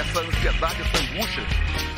[0.00, 1.93] essa ansiedade, essa angústia.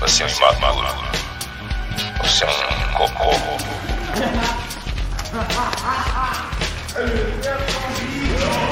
[0.00, 0.88] Você é um imaturo.
[2.22, 3.30] Você é um cocô.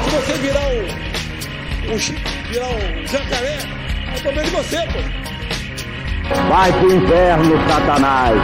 [0.05, 3.59] Se você virar um, um chi- virar um jacaré,
[4.15, 5.25] eu tô vendo você, pô.
[6.49, 8.35] Vai pro inferno, Satanás!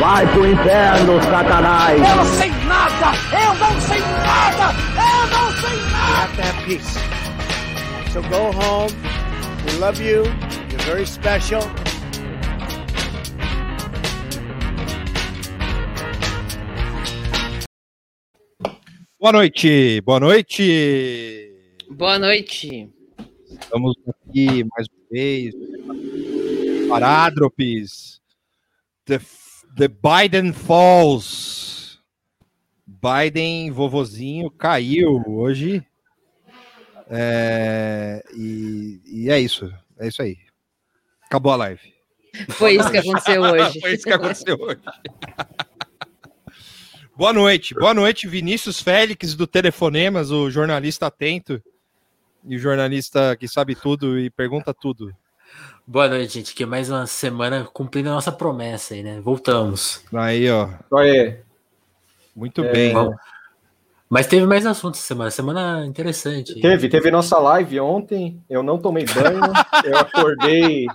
[0.00, 1.98] Vai pro inferno, Satanás!
[2.10, 3.12] Eu não sei nada!
[3.32, 4.71] Eu não sei nada!
[5.68, 6.92] Have to have peace.
[8.12, 8.92] So go home.
[9.66, 10.24] We love you.
[10.70, 11.62] You're very special.
[19.18, 21.54] Boa noite, boa noite.
[21.88, 22.90] Boa noite.
[23.48, 25.54] Estamos aqui mais uma vez.
[26.88, 28.20] Parádropes.
[29.06, 29.20] The,
[29.76, 31.71] the Biden Falls.
[33.02, 35.84] Biden, vovozinho, caiu hoje.
[37.10, 39.72] É, e, e é isso.
[39.98, 40.38] É isso aí.
[41.26, 41.92] Acabou a live.
[42.50, 43.80] Foi isso que aconteceu hoje.
[43.82, 44.80] Foi isso que aconteceu hoje.
[47.16, 51.62] Boa noite, boa noite, Vinícius Félix do Telefonemas, o jornalista atento
[52.44, 55.14] e o jornalista que sabe tudo e pergunta tudo.
[55.86, 56.54] Boa noite, gente.
[56.54, 59.20] Que mais uma semana cumprindo a nossa promessa aí, né?
[59.20, 60.02] Voltamos.
[60.12, 60.70] Aí, ó.
[60.96, 61.38] Aí.
[62.34, 62.92] Muito É, bem.
[62.92, 63.14] Bom,
[64.08, 65.30] Mas teve mais assuntos essa semana.
[65.30, 66.60] Semana interessante.
[66.60, 68.42] Teve, teve nossa live ontem.
[68.48, 69.40] Eu não tomei banho.
[69.84, 70.86] eu acordei,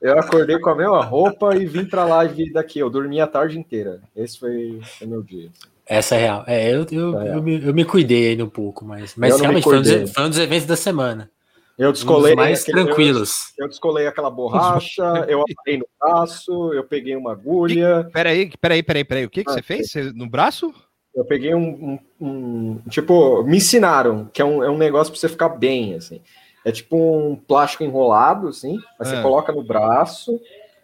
[0.00, 2.78] eu acordei com a mesma roupa e vim pra live daqui.
[2.78, 4.00] Eu dormi a tarde inteira.
[4.16, 5.50] Esse foi o meu dia.
[5.86, 6.44] Essa é real.
[6.46, 7.34] É, eu, eu, É.
[7.36, 10.24] eu, me, eu me cuidei ainda um pouco, mas, mas realmente foi um, dos, foi
[10.24, 11.30] um dos eventos da semana.
[11.78, 13.52] Eu Um descolei mais aquele- tranquilos.
[13.58, 18.82] Eu, eu descolei aquela borracha, eu amarrei no braço, eu peguei uma agulha, Peraí, peraí,
[18.82, 19.24] peraí, peraí.
[19.24, 19.90] O que, que Ah, você fez?
[19.90, 20.72] Você- no braço?
[21.16, 25.20] eu peguei um, um- um- Tipo, me ensinaram que é um, é um negócio pra
[25.20, 26.20] você ficar bem, assim.
[26.64, 29.22] É tipo um plástico enrolado, assim, aí você Ah.
[29.22, 30.40] coloca no braço,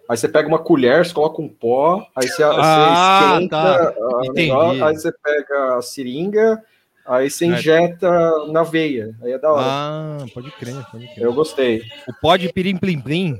[0.09, 3.95] aí você pega uma colher, você coloca um pó, aí você, Ah, você esquenta tá.
[3.99, 6.63] ah, aí você pega a seringa,
[7.07, 7.49] aí você É.
[7.49, 8.11] injeta
[8.49, 9.15] na veia.
[9.23, 9.65] Aí é da hora.
[9.67, 11.25] Ah, pode crer, pode crer.
[11.25, 11.83] Eu gostei.
[12.09, 13.39] O pó de pirim plim plim.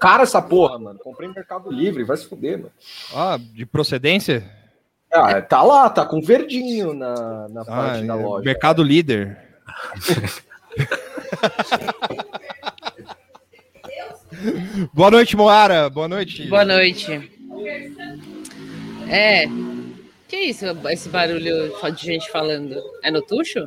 [0.00, 0.98] Cara, essa porra, mano.
[1.00, 2.70] Comprei no Mercado Livre, vai se fuder, mano.
[3.14, 4.48] Ah, de procedência?
[5.12, 8.44] Ah, tá lá, tá com verdinho na, na Ah, parte da é, loja.
[8.44, 9.38] Mercado Líder.
[14.92, 15.88] Boa noite, Moara.
[15.90, 16.46] Boa noite.
[16.48, 17.30] Boa noite.
[19.08, 19.44] É.
[20.38, 22.80] Que isso, esse barulho de gente falando?
[23.02, 23.66] É no Tuxo?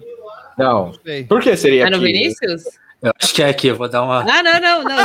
[0.58, 0.94] Não.
[1.04, 1.26] Sei.
[1.26, 2.06] Por que seria É no aqui?
[2.06, 2.64] Vinícius?
[3.02, 4.22] Eu acho que é aqui, eu vou dar uma.
[4.22, 4.98] Ah, não, não, não.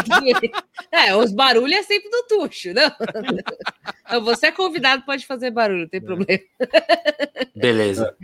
[0.93, 2.89] É, os barulhos é sempre do Tuxo, não.
[4.09, 6.41] Não, Você é convidado, pode fazer barulho, não tem problema.
[7.57, 8.15] Beleza.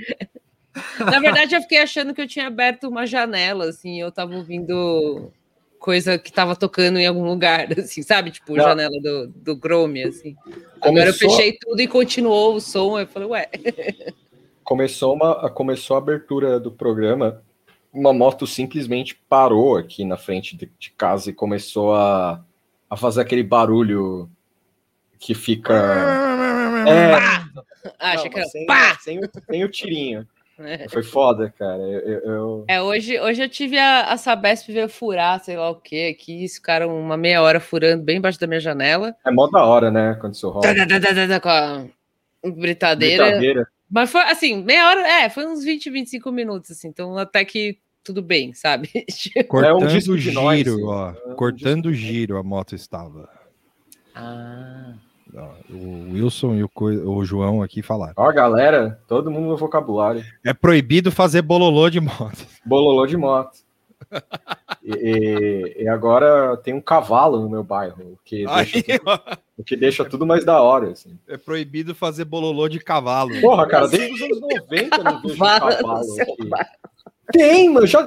[1.01, 5.33] Na verdade, eu fiquei achando que eu tinha aberto uma janela, assim, eu tava ouvindo
[5.83, 8.31] coisa que tava tocando em algum lugar, assim, sabe?
[8.31, 8.65] Tipo, Não.
[8.65, 10.37] janela do, do Chrome, assim.
[10.81, 13.49] Agora eu Começou- fechei tudo e continuou o som, eu falei, ué.
[14.65, 17.43] Começou, uma, começou a abertura do programa,
[17.93, 22.43] uma moto simplesmente parou aqui na frente de, de casa e começou a,
[22.89, 24.31] a fazer aquele barulho
[25.19, 25.75] que fica.
[26.85, 27.15] É,
[27.99, 28.99] Ah, achei não, que era sem, pá!
[29.01, 30.27] sem, o, sem o tirinho.
[30.65, 30.89] É.
[30.89, 31.81] Foi foda, cara.
[31.83, 35.71] Eu, eu- eu- É, hoje, hoje eu tive a, a Sabesp veio furar, sei lá
[35.71, 39.15] o que, aqui, esse cara uma meia hora furando bem embaixo da minha janela.
[39.27, 40.17] É mó da hora, né?
[40.21, 40.63] Quando isso rola.
[40.75, 43.25] Tá, tá, tá, com a britadeira.
[43.25, 43.67] Brincadeira.
[43.91, 47.79] Mas foi assim, meia hora, é, foi uns 20, 25 minutos, assim, então até que
[48.03, 48.89] tudo bem, sabe?
[49.11, 50.83] Tipo, Cortando É um o giro, noise.
[50.85, 51.11] ó.
[51.11, 53.29] É um Cortando o giro a moto estava.
[54.15, 54.95] ah,
[55.71, 58.13] O Wilson e o, co- o João aqui falaram.
[58.17, 60.23] Ó, galera, todo mundo no vocabulário.
[60.45, 62.47] É proibido fazer bololô de moto.
[62.67, 63.59] Bololô de moto.
[64.85, 69.01] E, e- agora tem um cavalo no meu bairro, o que, Aí, deixa,
[69.57, 70.91] o que deixa tudo mais da hora.
[70.91, 71.19] Assim.
[71.29, 73.31] é proibido fazer bololô de cavalo.
[73.41, 76.51] Porra, cara, desde os anos 90 eu não vejo um Cavalo aqui.
[77.33, 77.87] Tem, mano.
[77.87, 78.05] Já,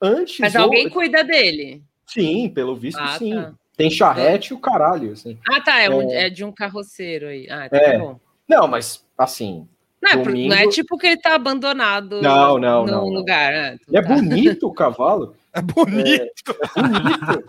[0.00, 0.38] antes.
[0.40, 1.82] mas ou- alguém cuida dele.
[2.06, 3.34] Sim, pelo visto, Ah, sim.
[3.34, 3.52] tá.
[3.76, 5.38] Tem charrete e o caralho, assim.
[5.50, 6.26] Ah, tá, é, um- É.
[6.26, 7.48] é de um carroceiro aí.
[7.50, 7.98] Ah, tá É.
[7.98, 8.18] bom.
[8.48, 9.66] Não, mas assim,
[10.02, 13.08] Não, é Domingo- não é tipo que ele tá abandonado Não, não, num não, não.
[13.08, 13.52] lugar.
[13.52, 13.78] né?
[13.90, 14.08] E é Tá.
[14.14, 15.34] bonito o cavalo.
[15.54, 16.54] É bonito.
[16.76, 17.44] bonito.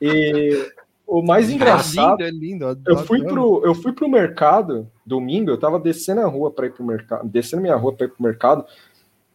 [0.00, 0.72] E
[1.06, 2.82] o mais engraçado, É lindo, é lindo.
[2.86, 6.70] eu fui pro, eu fui pro mercado domingo, eu tava descendo a rua para ir
[6.72, 8.64] pro mercado, descendo minha rua para ir pro mercado,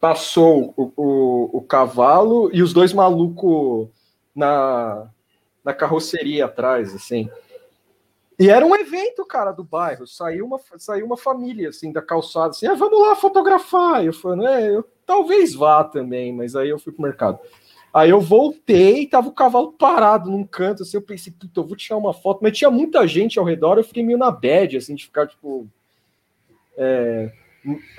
[0.00, 3.88] passou o, o, o cavalo e os dois malucos
[4.34, 5.06] na,
[5.64, 7.30] na carroceria atrás, assim.
[8.38, 10.06] E era um evento, cara, do bairro.
[10.06, 14.02] Saiu uma, saiu uma família, assim, da calçada, assim, ah, vamos lá fotografar.
[14.02, 17.38] Eu falando, é, eu talvez vá também, mas aí eu fui pro mercado.
[17.92, 21.76] Aí eu voltei, tava o cavalo parado num canto, assim, eu pensei, puta, eu vou
[21.76, 24.94] tirar uma foto, mas tinha muita gente ao redor, eu fiquei meio na bad, assim,
[24.94, 25.68] de ficar, tipo,
[26.78, 27.32] é,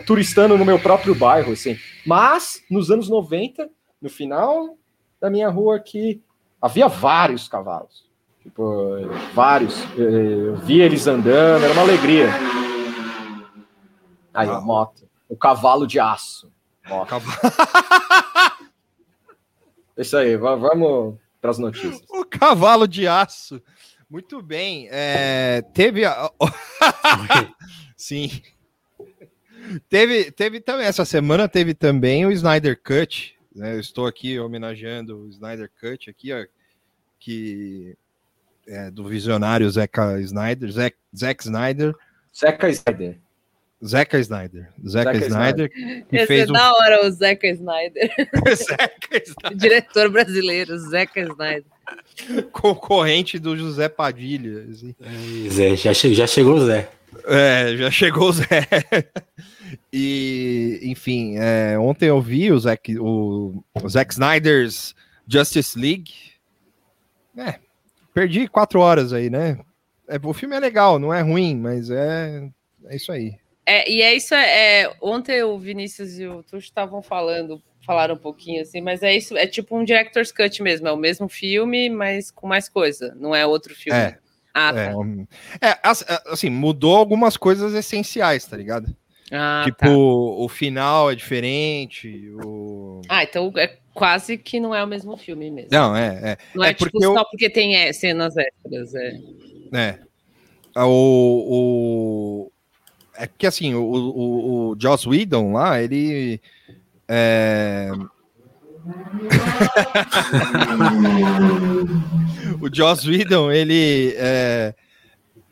[0.07, 1.77] turistando no meu próprio bairro, assim.
[2.03, 3.69] Mas, nos anos 90,
[4.01, 4.77] no final
[5.19, 6.23] da minha rua aqui,
[6.61, 8.05] havia vários cavalos.
[8.43, 8.95] Tipo,
[9.33, 9.81] vários.
[9.97, 12.27] Eh, Eu vi eles andando, era uma alegria.
[14.33, 15.07] Aí, a moto.
[15.29, 16.51] O cavalo de aço.
[16.87, 17.15] Moto.
[19.97, 22.01] Isso aí, va- vamos para as notícias.
[22.09, 23.61] O cavalo de aço.
[24.09, 24.87] Muito bem.
[24.91, 26.03] é, teve.
[26.05, 26.31] A...
[27.95, 28.41] Sim.
[29.87, 30.85] Teve, teve também.
[30.87, 33.37] Essa semana teve também o Snyder Cut.
[33.55, 33.75] Né?
[33.75, 36.45] Eu estou aqui homenageando o Snyder Cut aqui, ó,
[37.19, 37.95] que
[38.67, 41.95] é do visionário Zeca Snyder, Zack, Zack Snyder,
[42.37, 43.17] Zeca Snyder.
[43.83, 48.11] Zeca Snyder, Zeca Zeca Snyder, que Ia ser fez um da hora o Zeca Snyder,
[48.55, 51.65] Zeca Snyder, diretor brasileiro, Zeca Snyder.
[52.51, 54.67] concorrente do José Padilha.
[54.69, 54.95] assim.
[55.03, 56.89] Aí, Zé, já, che- já chegou o Zé.
[57.25, 58.45] É, já chegou o Zé.
[59.91, 64.95] E, enfim, é, ontem eu vi o Zack, o, o Zack Snyder's
[65.27, 66.11] Justice League.
[67.37, 67.55] É,
[68.13, 69.59] perdi quatro horas aí, né?
[70.07, 72.49] É, o filme é legal, não é ruim, mas é,
[72.85, 73.35] é isso aí.
[73.65, 78.15] É, e é isso, é, é, ontem o Vinícius e o Tuxo estavam falando, falaram
[78.15, 81.29] um pouquinho assim, mas é isso, é tipo um director's cut mesmo, é o mesmo
[81.29, 83.97] filme, mas com mais coisa, não é outro filme.
[83.97, 84.17] É,
[84.53, 85.67] ah, é, tá.
[85.69, 88.93] é, as- assim, mudou algumas coisas essenciais, tá ligado?
[89.31, 89.89] Ah, tipo, tá.
[89.89, 93.01] o final é diferente, o...
[93.07, 95.69] Ah, então é quase que não é o mesmo filme mesmo.
[95.71, 96.37] Não, é, é.
[96.53, 99.13] Não é, é tipo porque eu- só porque tem é, cenas extras, é.
[99.73, 99.99] É.
[100.75, 100.91] Ah, O,
[101.49, 102.51] o,
[103.15, 106.41] é porque assim, o, o, o Joss Whedon lá, ele.
[107.07, 107.89] É...
[112.61, 114.13] o Joss Whedon, ele.
[114.17, 114.73] É,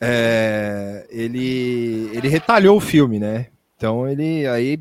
[0.02, 3.48] é, ele, ele retalhou o filme, né?
[3.80, 4.46] Então ele.
[4.46, 4.78] Aí,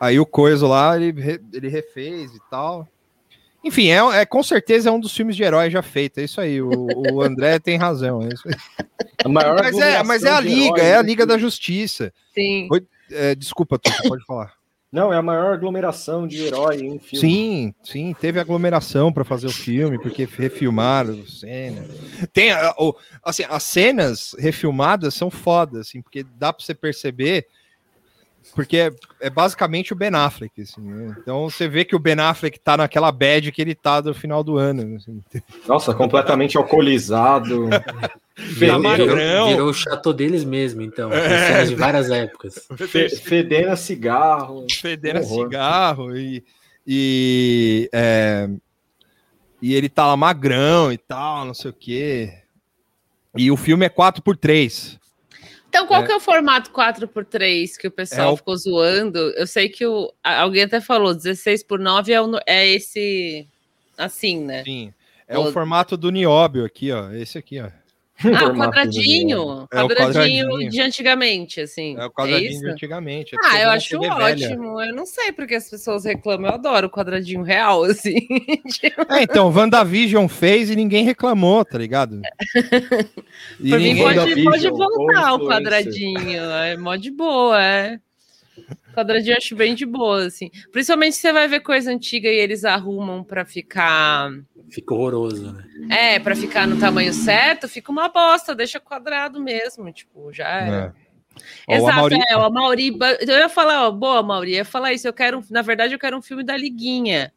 [0.00, 1.12] aí o coisa lá, ele,
[1.52, 2.86] ele refez e tal.
[3.62, 6.18] Enfim, é, é com certeza é um dos filmes de herói já feito.
[6.18, 6.62] É isso aí.
[6.62, 6.70] O,
[7.12, 8.22] o André tem razão.
[8.22, 8.54] É isso aí.
[9.24, 11.36] A maior Mas é, mas é a Liga, é a Liga da.
[11.36, 12.12] Justiça.
[12.32, 12.68] Sim.
[12.70, 14.52] Oi, é, desculpa, tu pode falar.
[14.92, 17.18] Não, é a maior aglomeração de herói em filme.
[17.20, 21.86] Sim, sim, teve aglomeração para fazer o filme, porque refilmaram cena.
[22.32, 22.50] Tem,
[23.22, 27.46] assim, as cenas refilmadas são fodas, assim, porque dá para você perceber,
[28.54, 28.90] porque é,
[29.20, 31.16] é basicamente o Ben Affleck, assim, né?
[31.20, 34.42] Então você vê que o Ben Affleck tá naquela bad que ele tá do final
[34.42, 34.96] do ano.
[34.96, 35.22] assim.
[35.66, 37.68] Nossa, completamente alcoolizado.
[38.34, 39.14] Fedendo.
[39.48, 41.12] Virou o chateau deles mesmo, então.
[41.12, 41.64] É.
[41.64, 42.66] De várias épocas.
[42.88, 44.66] fe- fedendo a cigarro.
[44.80, 46.42] fedendo a cigarro e,
[46.86, 48.48] e, é,
[49.60, 52.32] e ele tá lá magrão e tal, não sei o quê.
[53.36, 54.98] E o filme é 4x3.
[55.70, 56.06] Então, qual É.
[56.06, 59.18] que é o formato 4x3 que o pessoal É o- ficou zoando?
[59.36, 63.46] Eu sei que o, alguém até falou, 16 por 9 é, o é esse
[63.96, 64.64] assim, né?
[64.64, 64.92] Sim.
[65.28, 67.12] É O- o formato do Nióbio aqui, ó.
[67.12, 67.68] Esse aqui, ó.
[68.24, 69.68] Ah, o Formato quadradinho.
[69.72, 70.70] É o quadradinho, quadradinho.
[70.70, 71.96] de antigamente, assim.
[71.98, 72.60] É o quadradinho isso?
[72.60, 73.34] de antigamente.
[73.34, 74.46] é Ah, eu não acho TV velha.
[74.48, 74.80] ótimo.
[74.82, 76.48] Eu não sei porque as pessoas reclamam.
[76.48, 78.26] Eu adoro o quadradinho real, assim.
[79.08, 82.20] É, então, WandaVision fez e ninguém reclamou, tá ligado?
[83.60, 86.40] E Por mim, pode, pode voltar o quadradinho.
[86.40, 87.98] É mó de boa, é.
[88.94, 90.50] Quadradinho eu acho bem de boa, assim.
[90.72, 94.30] Principalmente se você vai ver coisa antiga e eles arrumam pra ficar.
[94.68, 95.64] Fica horroroso, né?
[95.90, 99.90] É, pra ficar no tamanho certo, fica uma bosta, deixa quadrado mesmo.
[99.92, 100.94] Tipo, já era.
[100.96, 101.10] É.
[101.68, 102.98] Ó, Exato, Amauri- é, o Amauri.
[103.20, 105.06] Eu ia falar, ó, boa, Mauri, eu ia falar isso.
[105.08, 107.32] Eu quero, na verdade, eu quero um filme da Liguinha.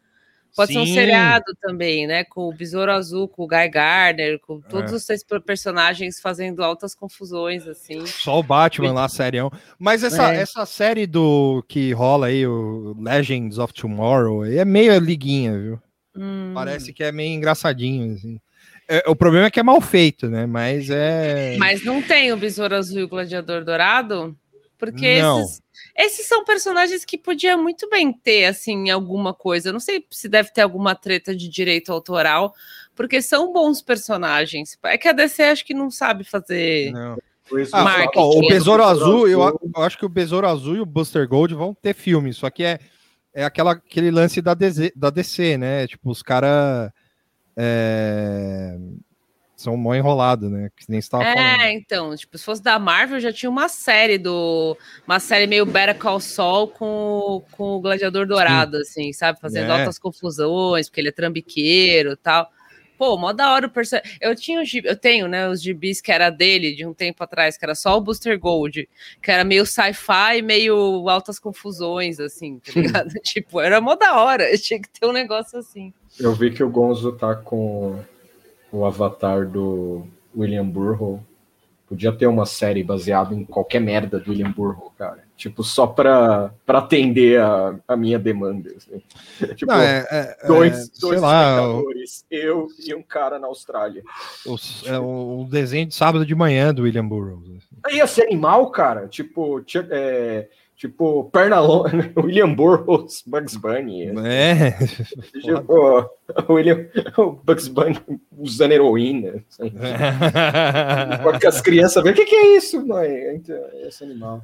[0.56, 0.94] Pode ser um Sim.
[0.94, 2.24] seriado também, né?
[2.24, 4.96] Com o Besouro Azul, com o Guy Gardner, com todos É.
[4.96, 8.06] os seis personagens fazendo altas confusões, assim.
[8.06, 9.52] Só o Batman lá, serião.
[9.80, 10.38] Mas essa, É.
[10.42, 15.80] essa série do que rola aí, o Legends of Tomorrow, é meio liguinha, viu?
[16.16, 16.52] Hum.
[16.54, 18.40] Parece que é meio engraçadinho, assim.
[18.88, 20.46] É, o problema é que é mal feito, né?
[20.46, 21.56] Mas é.
[21.58, 24.38] Mas não tem o Besouro Azul e o Gladiador Dourado?
[24.78, 25.42] Porque Não.
[25.42, 25.62] esses,
[25.96, 29.72] Esses são personagens que podia muito bem ter, assim, alguma coisa.
[29.72, 32.54] Não sei se deve ter alguma treta de direito autoral,
[32.96, 34.78] porque são bons personagens.
[34.84, 36.92] É que a DC acho que não sabe fazer.
[36.92, 37.18] Não.
[37.74, 41.28] Ah, ó, o Besouro Azul, eu, eu, acho que o Besouro Azul e o Buster
[41.28, 42.80] Gold vão ter filme, só que é,
[43.34, 45.86] é aquela, aquele lance da DC, da DC né?
[45.86, 46.90] Tipo, os caras
[47.56, 48.78] é,
[49.64, 50.70] são mó enrolados, né?
[50.76, 51.72] Que nem estava é, falando.
[51.72, 54.78] então, tipo, se fosse da Marvel, já tinha uma série do.
[55.08, 58.82] Uma série meio Better Call Saul com, com o Gladiador Dourado, Sim.
[58.82, 59.40] assim, sabe?
[59.40, 59.80] Fazendo é.
[59.80, 62.52] altas confusões, porque ele é trambiqueiro e tal.
[62.98, 64.12] Pô, mó da hora o personagem.
[64.22, 67.58] Eu tinha os eu tenho, né, os gibis que era dele de um tempo atrás,
[67.58, 68.88] que era só o Booster Gold,
[69.22, 73.14] que era meio sci-fi, meio altas confusões, assim, tá ligado?
[73.24, 75.94] tipo, era mó da hora, tinha que ter um negócio assim.
[76.20, 78.00] Eu vi que o Gonzo tá com
[78.74, 81.22] o avatar do William Burroughs.
[81.88, 85.24] Podia ter uma série baseada em qualquer merda do William Burroughs, cara.
[85.38, 88.72] Tipo, só pra, pra atender a, a minha demanda.
[88.76, 89.02] Assim.
[89.54, 91.58] Tipo, Não, é, é, dois, é, dois lá,
[92.32, 94.02] eu e um cara na Austrália.
[94.46, 97.48] O, é, o desenho de sábado de manhã do William Burroughs.
[97.48, 97.96] Assim.
[97.96, 99.08] Ia ser animal, cara.
[99.08, 104.12] Tipo, é, Tipo, Pernalonga, William Burroughs, Bugs Bunny.
[104.26, 104.72] É.
[105.40, 106.10] Tipo,
[106.50, 106.88] William,
[107.18, 107.98] o Bugs Bunny
[108.38, 109.44] usando heroína.
[111.22, 113.36] Porque as crianças veem, o que, que é isso, mãe?
[113.36, 113.56] Então,
[113.88, 114.44] esse animal.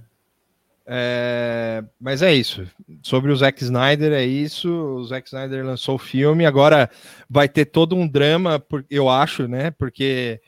[0.92, 2.66] É, mas é isso.
[3.04, 4.72] Sobre o Zack Snyder, é isso.
[4.72, 6.48] O Zack Snyder lançou o filme.
[6.48, 6.90] Agora
[7.30, 9.70] vai ter todo um drama, eu acho, né?
[9.70, 10.42] Porque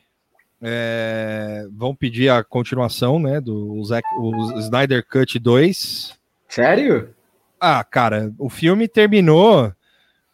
[0.62, 6.18] é, vão pedir a continuação, né, do Zack, o Snyder Cut 2.
[6.48, 7.14] Sério?
[7.60, 9.74] Ah, cara, o filme terminou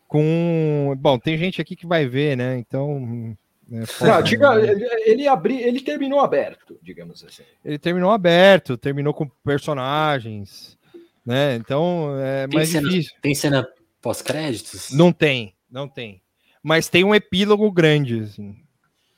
[0.07, 0.95] com.
[0.99, 2.57] Bom, tem gente aqui que vai ver, né?
[2.57, 3.37] Então.
[3.69, 7.43] É, Não, diga, ele, ele, abri, ele terminou aberto, digamos assim.
[7.65, 10.77] Ele terminou aberto, terminou com personagens,
[11.25, 11.55] né?
[11.55, 13.13] Então é tem mais cena, difícil.
[13.21, 13.67] Tem cena
[14.01, 14.91] pós-créditos?
[14.91, 16.21] Não tem, não tem.
[16.63, 18.55] Mas tem um epílogo grande, assim.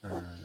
[0.02, 0.39] Ah.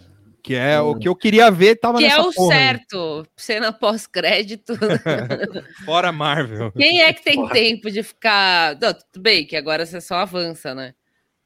[0.45, 0.91] Que é hum.
[0.91, 3.27] o que eu queria ver, tava Que é o certo, aí.
[3.35, 4.75] cena pós-crédito.
[5.87, 6.71] Fora Marvel.
[6.73, 7.55] Quem é que tem Porra.
[7.55, 8.79] tempo de ficar.
[8.79, 10.93] Não, tudo bem, que agora você só avança, né?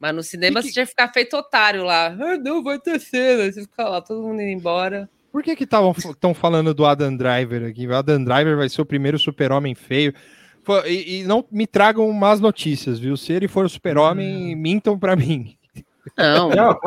[0.00, 0.66] Mas no cinema que...
[0.66, 2.08] você tinha que ficar feito otário lá.
[2.08, 3.50] Ah, não, vai ter cena.
[3.50, 5.08] Você fica lá, todo mundo indo embora.
[5.30, 7.86] Por que que estão falando do Adam Driver aqui?
[7.86, 10.12] O Adam Driver vai ser o primeiro super-homem feio.
[10.86, 13.16] E, e, não me tragam más notícias, viu?
[13.16, 14.58] Se ele for o super-homem, hum.
[14.58, 15.56] mintam para mim.
[16.16, 16.50] Não.
[16.50, 16.78] não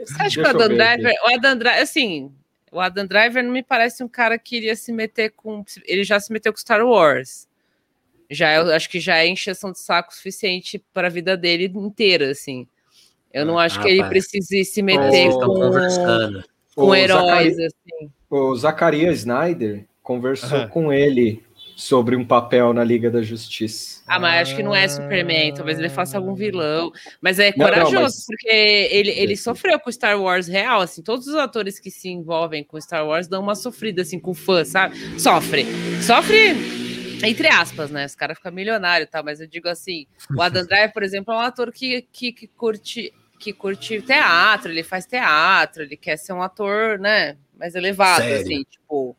[0.00, 2.32] Você acha que o Adam Driver, o Adam Driver, assim,
[2.70, 5.64] o Adam Driver não me parece um cara que iria se meter com.
[5.84, 7.48] Ele já se meteu com Star Wars.
[8.30, 12.30] Já eu acho que já é encheção de saco suficiente para a vida dele inteira,
[12.30, 12.66] assim.
[13.32, 16.42] Eu não ah, acho que ele precise se meter oh, com,
[16.74, 18.10] com heróis, assim.
[18.28, 20.68] O Zacarias Snyder conversou uhum.
[20.68, 21.42] com ele
[21.78, 24.02] sobre um papel na Liga da Justiça.
[24.04, 26.90] Ah, mas acho que não é Superman, talvez ele faça algum vilão.
[27.20, 28.26] Mas é corajoso, não, não, mas...
[28.26, 28.48] porque
[28.90, 32.80] ele, ele sofreu com Star Wars real, assim, todos os atores que se envolvem com
[32.80, 34.96] Star Wars dão uma sofrida, assim, com fã, sabe?
[35.20, 35.66] Sofre.
[36.02, 36.56] Sofre
[37.22, 38.06] entre aspas, né?
[38.06, 39.22] Os caras ficam milionários, tá?
[39.22, 40.06] Mas eu digo assim,
[40.36, 44.72] o Adam Driver, por exemplo, é um ator que, que, que curte que curte teatro,
[44.72, 48.40] ele faz teatro, ele quer ser um ator, né, mais elevado, Sério?
[48.40, 49.16] assim, tipo,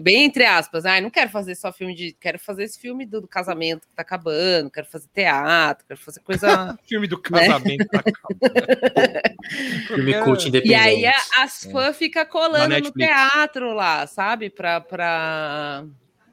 [0.00, 2.12] bem entre aspas, ah, não quero fazer só filme de.
[2.18, 6.20] Quero fazer esse filme do, do casamento que tá acabando, quero fazer teatro, quero fazer
[6.20, 6.78] coisa.
[6.88, 7.22] filme do né?
[7.22, 8.00] casamento né?
[8.00, 9.86] tá acabando.
[9.88, 10.72] filme cult independente.
[10.72, 11.92] E aí a, as fãs é.
[11.92, 14.48] ficam colando no teatro lá, sabe?
[14.48, 14.80] Pra.
[14.80, 15.84] pra...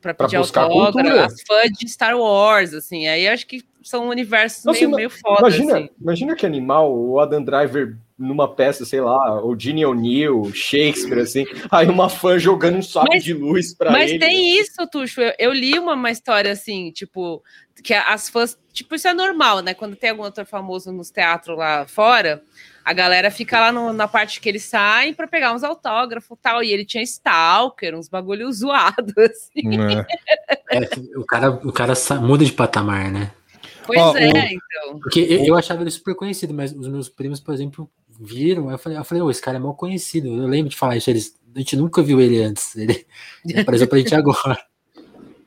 [0.01, 4.79] Pra pedir autógrafo, as fãs de Star Wars, assim, aí acho que são universos Nossa,
[4.79, 5.41] meio, meio foda.
[5.41, 5.89] Imagina, assim.
[5.99, 11.45] imagina que animal o Adam Driver numa peça, sei lá, o Gene O'Neill, Shakespeare, assim,
[11.71, 14.19] aí uma fã jogando um saco mas, de luz para ele.
[14.19, 15.21] Mas tem isso, Tuxo.
[15.21, 17.41] Eu, eu, li uma, uma história assim, tipo,
[17.81, 18.59] que as fãs.
[18.73, 19.73] Tipo, isso é normal, né?
[19.73, 22.43] Quando tem algum ator famoso nos teatros lá fora,
[22.83, 26.41] a galera fica lá no, na parte que eles saem para pegar uns autógrafos e
[26.41, 26.63] tal.
[26.63, 29.69] E ele tinha Stalker, uns bagulho zoados, assim.
[30.71, 30.77] É.
[30.77, 33.31] é, o, cara, o cara muda de patamar, né?
[33.87, 34.37] Pois oh, é, o...
[34.37, 34.99] então.
[34.99, 38.77] Porque eu, eu achava ele super conhecido, mas os meus primos, por exemplo, viram, eu
[38.77, 40.27] falei, eu falei, oh, esse cara é mal conhecido.
[40.27, 42.75] Eu lembro de falar isso, eles, a gente nunca viu ele antes.
[42.75, 43.05] Ele,
[43.61, 44.59] apareceu pra gente agora.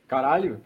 [0.08, 0.60] Caralho.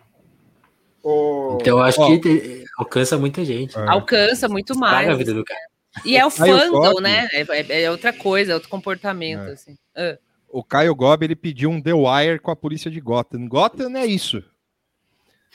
[1.02, 2.20] Oh, então eu acho oh.
[2.20, 3.76] que alcança muita gente.
[3.78, 3.88] É.
[3.88, 5.08] Alcança muito mais.
[5.08, 5.60] a vida do cara.
[6.04, 7.26] E é o fandom, né?
[7.32, 9.52] É, é, é, outra coisa, é outro comportamento, é.
[9.52, 9.72] assim.
[9.96, 10.18] Uh.
[10.48, 13.46] O Caio Gobi, ele pediu um The Wire com a polícia de Gotham.
[13.48, 14.42] Gotham é isso.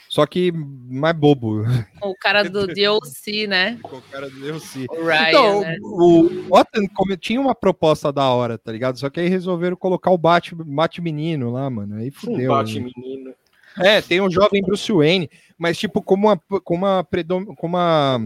[0.09, 1.63] Só que mais bobo.
[2.01, 3.79] O cara do DLC, né?
[3.83, 4.85] O cara do DLC.
[4.89, 5.77] O Ryan, então, né?
[5.81, 8.99] o Gotham tinha uma proposta da hora, tá ligado?
[8.99, 11.95] Só que aí resolveram colocar o Bate, Bate Menino lá, mano.
[11.95, 12.51] Aí fudeu.
[12.51, 13.33] Bate Menino.
[13.77, 17.45] É, tem um jovem Bruce Wayne, mas tipo, como uma, com uma, predom...
[17.55, 18.19] com uma,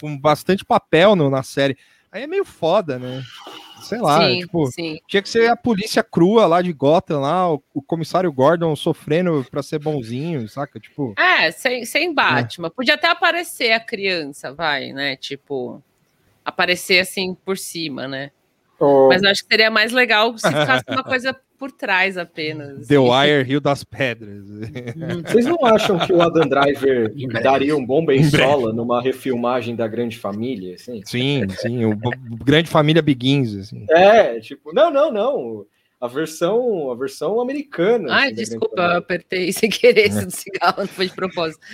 [0.00, 1.76] com bastante papel no, na série.
[2.12, 3.22] Aí é meio foda, né?
[3.84, 4.98] Sei lá, sim, tipo, sim.
[5.06, 9.46] tinha que ser a polícia crua lá de Gotham, lá, o, o comissário Gordon sofrendo
[9.50, 10.80] pra ser bonzinho, saca?
[10.80, 12.70] Tipo, É, sem, sem Batman.
[12.70, 15.16] Podia até aparecer a criança, vai, né?
[15.16, 15.82] Tipo,
[16.44, 18.30] aparecer assim por cima, né?
[18.78, 22.86] Ô, Mas eu acho que seria mais legal se ficasse uma coisa por trás apenas.
[22.86, 23.10] The assim.
[23.10, 24.44] Wire, Rio das Pedras.
[25.24, 27.12] Vocês não acham que o Adam Driver
[27.42, 28.50] daria um bom Ben Em breve.
[28.50, 30.74] Sola numa refilmagem da Grande Família?
[30.74, 31.02] Assim?
[31.04, 31.96] Sim, sim, o,
[32.44, 33.86] Grande Família Begins, assim.
[33.88, 35.66] É, tipo, não, não, não.
[36.00, 38.12] A versão, a versão americana.
[38.12, 41.64] Ai, assim, desculpa, eu apertei sem querer esse do cigarro, não foi de propósito.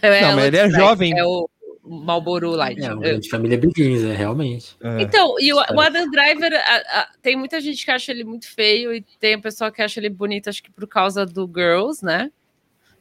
[0.00, 1.18] É Não, mas ele é jovem.
[1.18, 1.46] É o
[1.86, 2.80] Marlboro Light.
[2.82, 4.76] É, o Eu- grande família Begins, é, realmente.
[4.82, 5.02] É.
[5.02, 8.48] Então, e o, o Adam Driver, a- a- tem muita gente que acha ele muito
[8.52, 12.04] feio e tem a pessoa que acha ele bonito, acho que por causa do Girls,
[12.04, 12.30] né?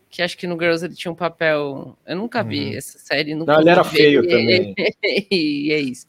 [0.09, 1.97] Que acho que no Girls ele tinha um papel.
[2.05, 2.77] Eu nunca vi Uhum.
[2.77, 3.33] essa série.
[3.33, 3.97] Nunca Não, ele era vi.
[3.97, 4.75] feio também.
[5.31, 6.05] e é isso.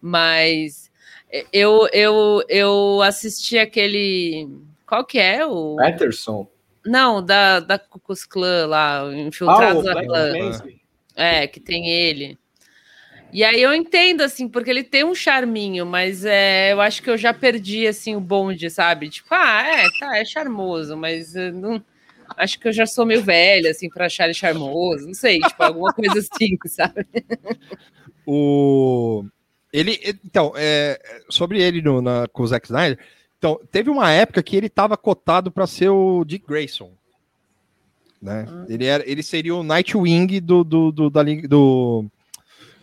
[0.00, 0.90] Mas
[1.52, 4.48] eu, eu, eu assisti aquele.
[4.86, 5.44] Qual que é?
[5.46, 5.76] O...
[5.76, 6.48] Patterson.
[6.84, 10.32] Não, da, da Klux Klan lá, Ah, Infiltrados o da Black Klan.
[10.32, 10.76] Panther.
[11.16, 12.38] É, que tem ele.
[13.32, 17.10] E aí eu entendo, assim, porque ele tem um charminho, mas é, eu acho que
[17.10, 19.08] eu já perdi, assim, o bonde, sabe?
[19.08, 21.82] Tipo, ah, é, tá, é charmoso, mas eu não...
[22.36, 25.62] Acho que eu já sou meio velha, assim, pra achar ele charmoso, não sei, tipo,
[25.62, 27.06] alguma coisa assim, sabe?
[28.26, 29.24] O
[29.72, 32.98] ele então é, sobre ele no, na, com o Zack Snyder.
[33.36, 36.95] Então teve uma época que ele estava cotado para ser o Dick Grayson,
[38.26, 38.46] né?
[38.68, 42.04] Ele era ele seria o Nightwing do do do da do,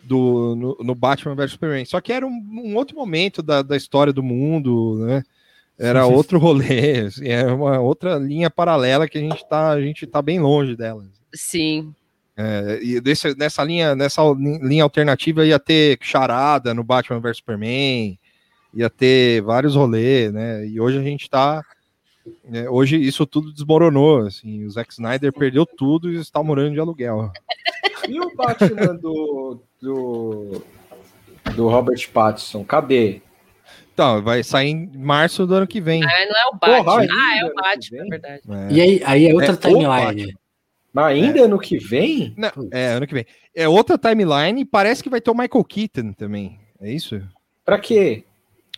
[0.04, 1.86] do no, no Batman vs Superman.
[1.86, 5.24] Só que era um, um outro momento da, da história do mundo, né?
[5.78, 10.06] Era outro rolê, assim, é uma outra linha paralela que a gente tá a gente
[10.06, 11.06] tá bem longe dela.
[11.34, 11.94] Sim.
[12.38, 14.22] É, e desse- nessa linha, nessa
[14.62, 18.18] linha alternativa ia ter charada no Batman vs Superman,
[18.74, 20.66] ia ter vários rolês, né?
[20.66, 21.64] E hoje a gente tá.
[22.44, 24.28] Né, hoje isso tudo desmoronou.
[24.28, 27.32] Assim, o Zack Snyder perdeu tudo e está morando de aluguel.
[28.08, 30.62] E o Batman do, do,
[31.56, 32.64] do Robert Pattinson?
[32.64, 33.22] Cadê?
[33.94, 36.04] Então, vai sair em março do ano que vem.
[36.04, 36.84] Ah, não é o Batman.
[36.84, 38.42] Porra, ah, é o Batman, é verdade.
[38.50, 38.74] É.
[38.74, 40.36] E aí, aí é outra É, timeline.
[40.92, 42.34] Mas ainda ano que vem?
[42.38, 43.26] Não, é, ano que vem.
[43.56, 46.60] É outra timeline e parece que vai ter o Michael Keaton também.
[46.82, 47.22] É isso?
[47.64, 48.26] Pra quê?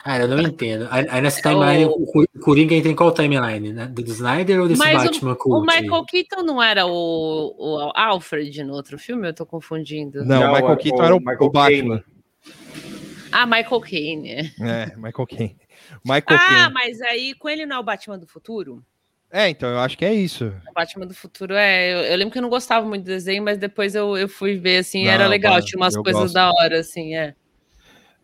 [0.05, 0.87] Cara, eu não entendo.
[0.91, 3.73] Aí, nessa timeline, O- o Coringa entra em qual timeline?
[3.73, 3.87] Né?
[3.87, 5.57] Do Snyder ou desse Mas Batman o, cult?
[5.57, 9.27] o Michael Keaton não era o, o Alfred no outro filme?
[9.27, 10.23] Eu tô confundindo.
[10.23, 12.03] Não, Não, o Michael é Keaton era o, Michael o Batman.
[13.31, 14.29] Ah, Michael Caine.
[14.29, 14.41] é.
[14.61, 15.57] É, Michael Caine.
[16.05, 16.73] Michael Ah, Caine.
[16.75, 18.85] mas aí com ele não é o Batman do futuro?
[19.31, 20.53] É, então eu acho que é isso.
[20.69, 21.91] O Batman do futuro é.
[21.91, 24.55] Eu, eu lembro que eu não gostava muito do desenho, mas depois eu, eu fui
[24.59, 26.33] ver assim, Não, era legal, tinha umas coisas gosto.
[26.35, 27.33] da hora, assim, é.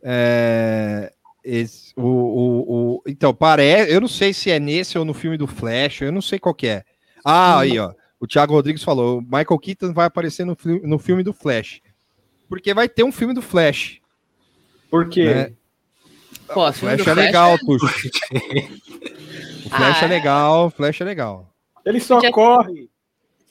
[0.04, 1.12] É,
[1.44, 3.92] esse- o, o, o- então, parece.
[3.92, 6.54] Eu não sei se é nesse ou no filme do Flash, eu não sei qual
[6.56, 6.84] que é.
[7.24, 7.94] Ah, aí, ó.
[8.20, 11.82] O Thiago Rodrigues falou: o Michael Keaton vai aparecer no, no filme do Flash.
[12.50, 14.00] Porque vai ter um filme do Flash.
[14.90, 15.26] Por quê?
[15.34, 15.54] Né?
[16.54, 17.86] Pô, O Flash do é Flash legal, Tuxo.
[19.66, 21.54] O Flash Ah, é legal, o Flash é legal.
[21.86, 22.90] Ele só Podia- corre.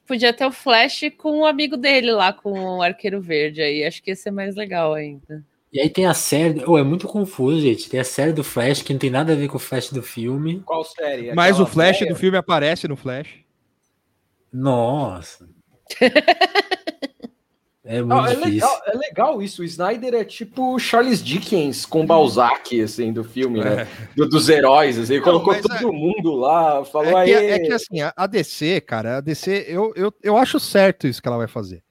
[0.07, 3.85] Podia ter o Flash com o amigo dele lá, com o Arqueiro Verde aí.
[3.85, 5.43] Acho que ia ser mais legal ainda.
[5.73, 6.65] E aí tem a série.
[6.67, 7.89] Oh, é muito confuso, gente.
[7.89, 10.03] Tem a série do Flash que não tem nada a ver com o Flash do
[10.03, 10.61] filme.
[10.67, 11.33] Qual série?
[11.35, 12.13] Mas o Aquela Flash velha?
[12.13, 13.29] do filme aparece no Flash.
[14.53, 15.49] Nossa.
[17.85, 18.51] é muito Não, é, difícil.
[18.53, 19.63] legal, é legal isso.
[19.63, 23.87] O Snyder é tipo Charles Dickens com Balzac, assim, do filme, né?
[24.17, 25.15] Do- dos heróis, assim.
[25.15, 25.17] É.
[25.19, 27.47] Não, colocou mas todo mundo lá, falou É que, aí.
[27.53, 31.23] é que assim, a, a DC, cara, a DC, eu, eu, eu acho certo isso
[31.23, 31.83] que ela vai fazer.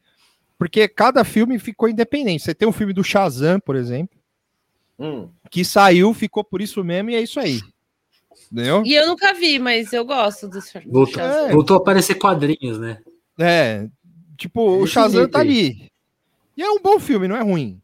[0.59, 2.43] Porque cada filme ficou independente.
[2.43, 4.15] Você tem um filme do Shazam, por exemplo,
[4.99, 5.29] Hum.
[5.49, 7.61] que saiu, ficou por isso mesmo e é isso aí.
[8.51, 8.83] Entendeu?
[8.85, 11.21] E eu nunca vi, mas eu gosto do, Voltou.
[11.23, 11.51] É.
[11.51, 12.99] voltou a aparecer quadrinhos, né?
[13.39, 13.87] É,
[14.37, 15.89] tipo, o Shazam tá ali.
[16.57, 17.81] E é um bom filme, não é ruim.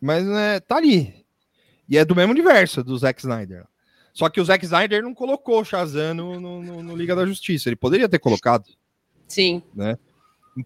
[0.00, 1.14] Mas né, tá ali.
[1.88, 3.66] E é do mesmo universo do Zack Snyder.
[4.14, 7.26] Só que o Zack Snyder não colocou o Shazam no, no, no- no Liga da
[7.26, 7.68] Justiça.
[7.68, 8.64] Ele poderia ter colocado.
[9.26, 9.62] Sim.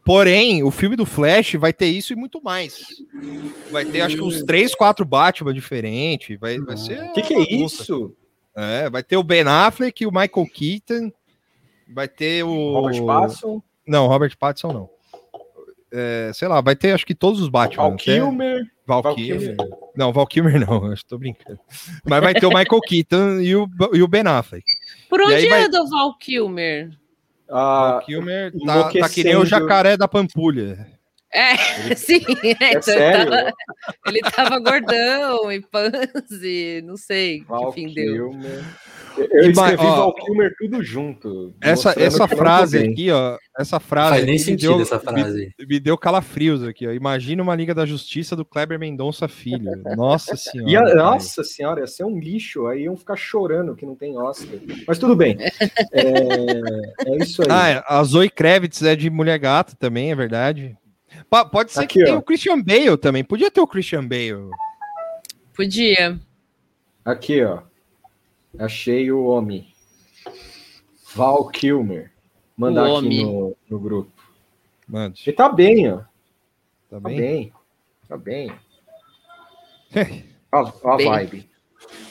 [0.05, 2.79] Porém, o filme do Flash vai ter isso e muito mais.
[3.71, 6.39] Vai ter, acho que uns três, quatro Batman diferentes.
[6.39, 7.03] Vai, vai ser.
[7.03, 8.15] O que, que é isso?
[8.57, 11.13] É, vai ter o Ben Affleck, o Michael Keaton.
[11.95, 12.73] Vai ter o.
[12.73, 14.91] Robert Pattinson, Não, Robert Pattinson não.
[15.95, 17.83] É, sei lá, vai ter acho que todos os Batman.
[17.83, 18.63] Val até- Kilmer.
[18.87, 19.57] Val Val Kilmer.
[19.95, 21.59] Não, Val Kilmer não, acho que tô brincando.
[22.09, 24.65] Mas vai ter o Michael Keaton e o, e o Ben Affleck.
[25.11, 26.91] Por onde aí vai- anda o Val Kilmer?
[27.53, 30.87] Ah, o Kilmer tá, tá que nem o jacaré da Pampulha.
[31.35, 31.57] É,
[31.97, 32.21] sim.
[32.43, 33.23] É, é então sério?
[33.23, 33.53] Ele, tava,
[34.07, 38.31] ele tava gordão e panze, não sei Val que fim deu.
[38.31, 38.65] Kilmer.
[39.31, 41.55] Eu E escrevi ó, Val Kilmer tudo junto.
[41.61, 43.37] Essa, essa eu frase aqui, ó.
[43.59, 44.11] Essa frase.
[44.15, 45.53] faz nem sentido deu- essa frase.
[45.59, 46.93] Me, me deu calafrios aqui, ó.
[46.93, 49.71] Imagina uma Liga da Justiça do Kleber Mendonça Filho.
[49.97, 50.71] Nossa senhora.
[50.71, 52.67] E a- nossa senhora, ia ser um lixo.
[52.67, 54.59] Aí iam ficar chorando que não tem Oscar.
[54.87, 55.37] Mas tudo bem.
[55.93, 57.49] É, é isso aí.
[57.51, 60.75] Ah, é, a Zoe Kravitz é de Mulher Gato também, é verdade.
[61.51, 62.19] Pode ser Aqui, que tenha ó.
[62.19, 63.25] o Christian Bale também.
[63.25, 64.51] Podia ter o Christian Bale.
[65.55, 66.21] Podia.
[67.05, 67.63] Aqui, ó.
[68.59, 69.73] Achei o homem.
[71.15, 72.13] Val Kilmer.
[72.57, 74.13] Mandar O aqui no, no grupo.
[74.87, 75.97] Mano, Ele tá bem, ó.
[75.99, 76.07] tá
[76.91, 77.17] Tá bem?
[77.17, 77.53] bem.
[78.09, 78.53] Tá bem.
[80.53, 81.07] Ó, ó a Bem.
[81.09, 81.51] vibe.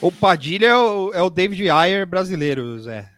[0.00, 3.08] o Padilha é o, é o David Ayer brasileiro, Zé.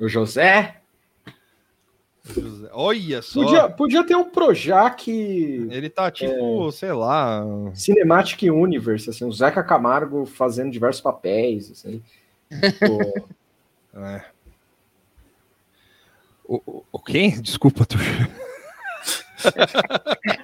[0.00, 0.80] O José.
[2.72, 3.42] Olha só.
[3.42, 7.44] Podia, podia ter um Projac Ele tá tipo, sei lá.
[7.74, 12.02] Cinematic Universe, assim, o Zeca Camargo fazendo diversos papéis, assim.
[13.98, 14.22] É.
[16.44, 17.40] O, o, o quem?
[17.40, 17.96] Desculpa, tu.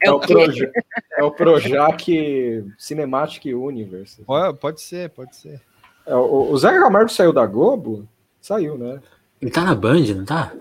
[0.02, 0.32] É, o quê?
[0.32, 0.72] Proja-
[1.18, 4.22] é o Projac Cinematic Universe.
[4.24, 5.60] Pode, pode ser, pode ser.
[6.06, 8.08] É, o, o Zeca Camargo saiu da Globo?
[8.40, 9.00] Saiu, né?
[9.40, 10.52] Ele tá na Band, não tá?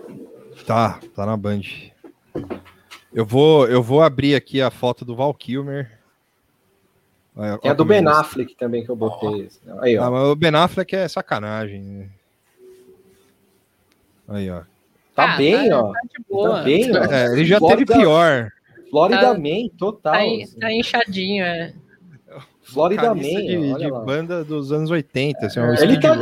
[0.66, 1.62] Tá, tá na Band.
[3.12, 5.98] Eu vou, eu vou abrir aqui a foto do Val Kilmer.
[7.34, 9.48] Olha- Tem a do Ben Affleck também que eu botei.
[9.80, 10.10] Aí, Ah, ó.
[10.10, 11.82] mas o Ben Affleck é sacanagem.
[11.82, 12.08] né?
[14.28, 14.62] Aí, ó.
[15.14, 15.92] Tá Ah, bem, tá- ó.
[15.92, 16.56] Tá de boa.
[16.58, 17.04] Tá bem, ó.
[17.04, 18.50] É, ele já Florida- teve pior.
[18.90, 20.12] Florida Tá- Man, total.
[20.14, 20.58] Tá, in- assim.
[20.58, 21.74] tá inchadinho, é.
[22.62, 26.16] Florida Man, de, de banda dos anos 80, assim, um Ele tá-.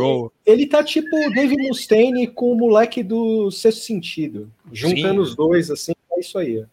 [0.46, 4.50] Ele tá tipo o Dave Mustaine com o moleque do Sexto Sentido.
[4.72, 5.30] Juntando Sim.
[5.30, 6.60] os dois, assim, é isso aí.
[6.60, 6.64] ó.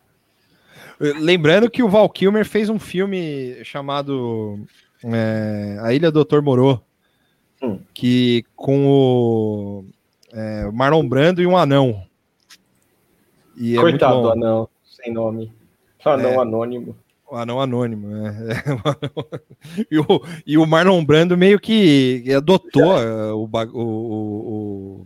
[0.99, 4.59] Lembrando que o Val Kilmer fez um filme chamado
[5.03, 6.41] é, A Ilha do Dr.
[6.41, 6.81] Moreau,
[7.61, 7.79] Hum.
[7.93, 9.85] que com o,
[10.31, 12.03] é, Marlon Brando e um anão.
[13.55, 15.51] E é Coitado muito do anão, sem nome.
[16.05, 16.37] Anão É.
[16.37, 16.95] anônimo.
[17.29, 18.37] O anão anônimo, né?
[18.67, 19.41] o anão-
[19.91, 20.05] e, o,
[20.45, 25.05] e o Marlon Brando meio que adotou eh, o, o- o-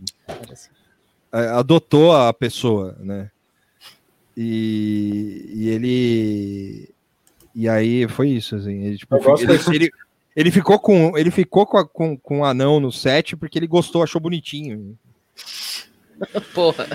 [1.32, 3.28] adotou a pessoa, né?
[4.36, 6.88] E, e ele
[7.54, 8.84] e aí foi isso, assim.
[8.84, 9.90] Ele, tipo, ele, ele-
[10.34, 13.66] ele ficou com ele ficou com, a- com, com o anão no set porque ele
[13.66, 14.96] gostou, achou bonitinho.
[16.54, 16.86] Porra.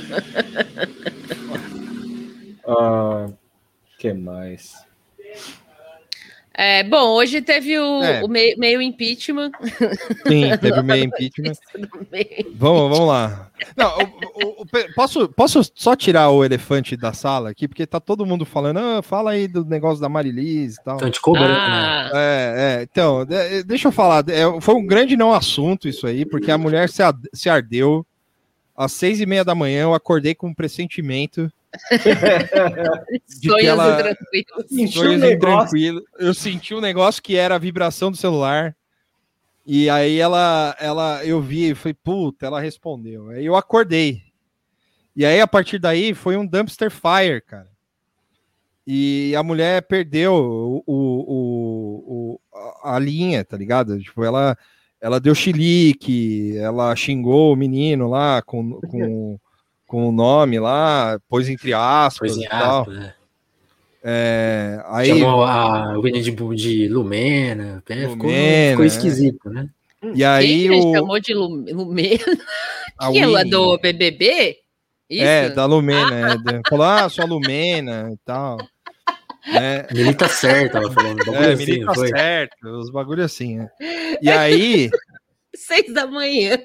[2.67, 3.27] Ah,
[3.99, 4.86] que mais?
[6.59, 8.23] É, bom, hoje teve o, É.
[8.23, 9.51] o meio, meio impeachment.
[10.27, 11.53] Sim, teve o meio impeachment.
[12.55, 13.51] Vamos, vamos lá.
[13.75, 18.25] Não, o- o- posso, posso só tirar o elefante da sala aqui, porque tá todo
[18.25, 20.95] mundo falando, ah, fala aí do negócio da Marilis e tal.
[20.95, 21.59] Estão te cobrando, né?
[21.59, 26.07] Ah, É, é, então, de- deixa eu falar, é, foi um grande não assunto isso
[26.07, 28.03] aí, porque a mulher se, se ardeu.
[28.75, 31.51] Às seis e meia da manhã eu acordei com um pressentimento
[33.49, 33.97] sonhos ela-
[34.71, 36.01] um sonhos tranquilo.
[36.19, 38.75] Eu senti um negócio que era a vibração do celular.
[39.65, 43.29] E aí ela, ela, eu vi e falei, puta, ela respondeu.
[43.29, 44.21] Aí eu acordei.
[45.15, 47.67] E aí, a partir daí, foi um dumpster fire, cara.
[48.85, 52.39] E a mulher perdeu o, o, o-
[52.83, 53.99] a- a linha, tá ligado?
[53.99, 54.57] Tipo, ela,
[55.01, 59.37] ela deu chilique, ela xingou o menino lá com, com,
[59.87, 62.81] com o nome lá, pôs entre aspas e tal.
[62.81, 63.13] aspas, né?
[64.03, 68.87] É, aí, Chamou a, o menino de, de Lumena, é, ficou, Lumena, ficou é.
[68.87, 69.67] esquisito, né?
[70.13, 72.19] e aí Quem o, chamou de Lu- Lumena?
[72.99, 74.57] a Que é o Winnie- do BBB?
[75.09, 75.23] Isso?
[75.25, 76.15] É, da Lumena.
[76.15, 78.57] é, da- falou, ah, sua Lumena e tal.
[79.47, 79.87] Né?
[79.93, 81.17] Milita certo, ela falando.
[81.19, 82.09] bagulho É, assim, milita não foi?
[82.09, 83.69] certo, os bagulho assim, né?
[84.21, 84.89] E aí,
[85.55, 86.59] Seis da manhã.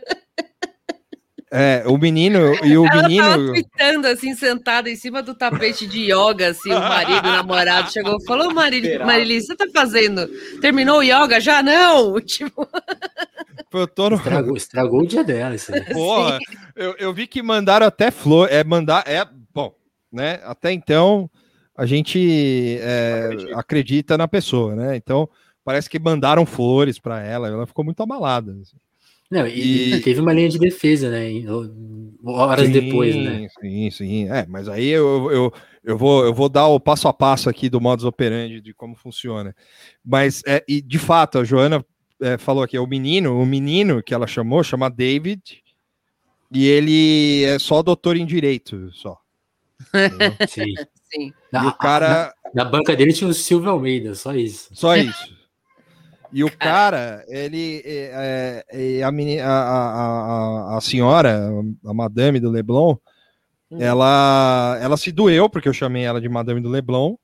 [1.53, 3.47] É, o menino e o Ela tava menino.
[3.53, 8.17] tweetando, assim, sentada em cima do tapete de yoga, assim, o marido, o namorado, chegou
[8.19, 9.13] e falou, Marili, Esperava.
[9.13, 10.27] Marili, você tá fazendo?
[10.63, 11.39] Terminou o yoga?
[11.41, 12.19] Já não!
[12.25, 12.67] Tipo,
[13.73, 14.17] Eu tô no.
[14.17, 15.85] Estragou, estragou o dia dela, isso aí.
[15.93, 16.39] Porra,
[16.75, 18.49] eu, eu vi que mandaram até flor.
[18.51, 19.05] É mandar.
[19.07, 19.75] É, bom,
[20.11, 20.41] né?
[20.45, 21.31] Até então
[21.77, 24.97] a gente é, acredita na pessoa, né?
[24.97, 25.29] Então
[25.65, 27.49] parece que mandaram flores para ela.
[27.49, 28.53] Ela ficou muito abalada.
[28.61, 28.77] assim.
[29.33, 31.27] Não, e, E- teve uma linha de defesa, né?
[32.23, 33.49] Horas Sim, depois, né?
[33.59, 34.29] Sim, sim.
[34.31, 37.71] É, mas aí eu, eu, eu, vou, eu vou dar o passo a passo aqui
[37.71, 39.57] do modus operandi de como funciona.
[40.05, 41.83] Mas, é, e de fato, a Joana
[42.21, 45.41] é, falou aqui, é o menino, o menino que ela chamou, chama David,
[46.51, 49.17] E ele é só doutor em direito, só.
[50.47, 50.75] Sim.
[51.11, 51.33] Sim.
[51.55, 52.35] E o cara.
[52.55, 54.69] Na, na banca dele tinha o Silvio Almeida, só isso.
[54.75, 55.42] Só isso.
[56.33, 57.83] E o cara, ele.
[57.85, 61.51] É, é, é a, menina, a, a, a, senhora,
[61.85, 62.97] a madame do Leblon,
[63.71, 63.79] Hum.
[63.81, 67.15] ela, ela se doeu, porque eu chamei ela de madame do Leblon.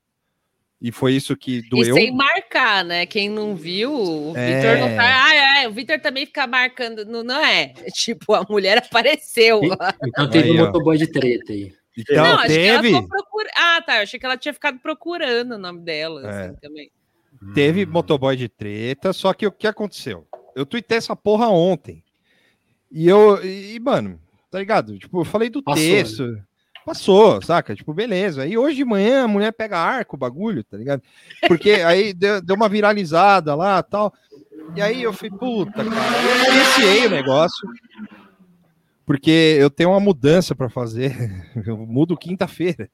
[0.81, 1.93] E foi isso que E doeu.
[1.93, 3.05] sem marcar, né?
[3.05, 4.55] Quem não viu, o É.
[4.55, 5.25] Vitor não tá.
[5.25, 7.05] Ah, é, o Vitor também fica marcando.
[7.05, 7.73] Não, não é.
[7.93, 9.61] Tipo, a mulher apareceu.
[9.61, 9.93] lá.
[10.05, 11.73] Então teve Aí, um motoboy de treta aí.
[11.97, 13.51] Então, não, acho que ela teve, ficou procurando.
[13.57, 13.97] Ah, tá.
[13.97, 16.45] Eu achei que ela tinha ficado procurando o nome dela, É.
[16.45, 16.89] assim, também.
[17.53, 20.27] Teve motoboy de treta, só que o que aconteceu?
[20.55, 22.03] Eu tuitei essa porra ontem.
[22.91, 23.43] E eu.
[23.43, 24.97] E, mano, tá ligado?
[24.97, 26.41] Tipo, eu falei do Passou, texto.
[26.85, 27.75] Passou, saca?
[27.75, 28.47] Tipo, beleza.
[28.47, 31.03] E hoje de manhã a mulher pega arco, o bagulho, tá ligado?
[31.47, 34.13] Porque aí deu, deu uma viralizada lá tal.
[34.75, 37.67] E aí eu falei, puta, cara, eu iniciei o negócio.
[39.05, 41.15] Porque eu tenho uma mudança para fazer.
[41.65, 42.87] Eu mudo quinta-feira.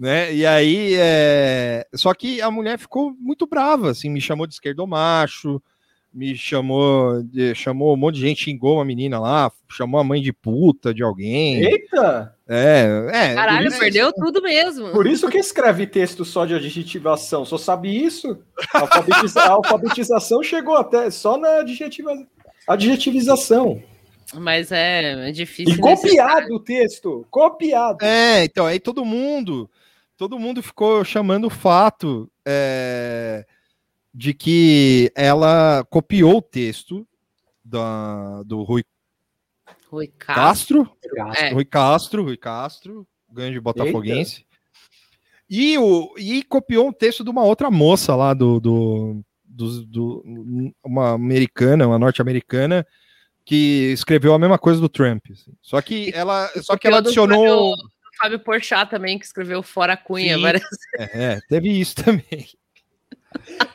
[0.00, 0.34] Né?
[0.34, 1.86] E aí, é...
[1.94, 5.62] só que a mulher ficou muito brava, assim, me chamou de esquerdomacho,
[6.10, 7.54] me chamou, de...
[7.54, 11.02] chamou um monte de gente, xingou uma menina lá, chamou a mãe de puta de
[11.02, 11.62] alguém.
[11.62, 12.34] Eita!
[12.48, 13.34] É, é.
[13.34, 14.90] Caralho, isso- perdeu tudo mesmo.
[14.90, 17.44] Por isso que escreve texto só de adjetivação.
[17.44, 18.38] Só sabe isso?
[18.72, 22.10] A, alfabetiza- a alfabetização chegou até só na adjetiva...
[22.66, 23.82] adjetivização.
[24.34, 25.74] Mas é, é difícil.
[25.74, 27.26] E copiado o texto.
[27.30, 28.02] Copiado.
[28.02, 29.68] É, então, aí todo mundo,
[30.20, 33.46] todo mundo ficou chamando o fato é,
[34.12, 37.08] de que ela copiou o texto
[37.64, 38.84] da, do Rui
[39.88, 40.84] Rui Castro.
[41.16, 41.54] Castro, É.
[41.54, 44.44] Rui Castro, Rui Castro, grande botafoguense.
[45.48, 50.72] E, o, e copiou um texto de uma outra moça lá do, do, do, do-
[50.84, 52.86] uma americana, uma norte-americana,
[53.42, 55.24] que escreveu a mesma coisa do Trump.
[55.32, 55.54] assim.
[55.62, 57.74] Só que ela, só que ela adicionou.
[58.20, 60.36] Fábio, Fábio Porchat também, que escreveu Fora Cunha.
[60.36, 60.42] Sim.
[60.42, 60.62] várias-
[60.98, 61.04] É,
[61.36, 62.46] é, teve isso também.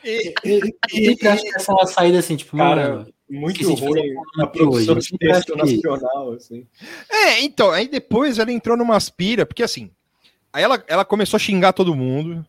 [0.04, 4.14] E- Eu sempre acho que essa é uma saída assim, tipo, Cara, mano, Muito ruim
[4.40, 5.10] a produção hoje.
[5.12, 6.66] de texto que- nacional, assim.
[7.10, 9.90] É, então, aí depois ela entrou numa aspira, porque assim,
[10.52, 12.46] aí ela, ela começou a xingar todo mundo.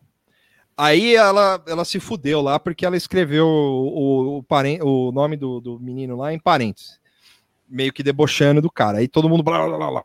[0.76, 5.60] Aí ela, ela se fudeu lá porque ela escreveu o, o, paren- o nome do,
[5.60, 7.00] do menino lá em parênteses,
[7.68, 8.98] meio que debochando do cara.
[8.98, 10.04] Aí todo mundo blá blá blá blá.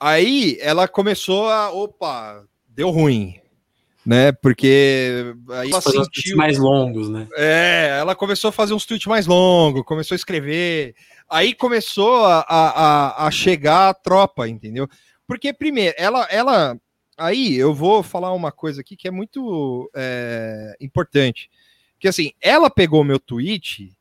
[0.00, 3.40] Aí ela começou a, opa, deu ruim,
[4.06, 4.30] né?
[4.32, 7.26] Porque aí ela uns tweets sentiu mais longos, né?
[7.36, 10.94] é, ela começou a fazer uns tweets mais longos, começou a escrever.
[11.28, 14.88] Aí começou a, a, a- chegar a tropa, entendeu?
[15.26, 16.78] Porque, primeiro, ela, ela.
[17.16, 21.50] Aí eu vou falar uma coisa aqui que é muito é, importante.
[21.98, 23.94] Que assim, ela pegou meu tweet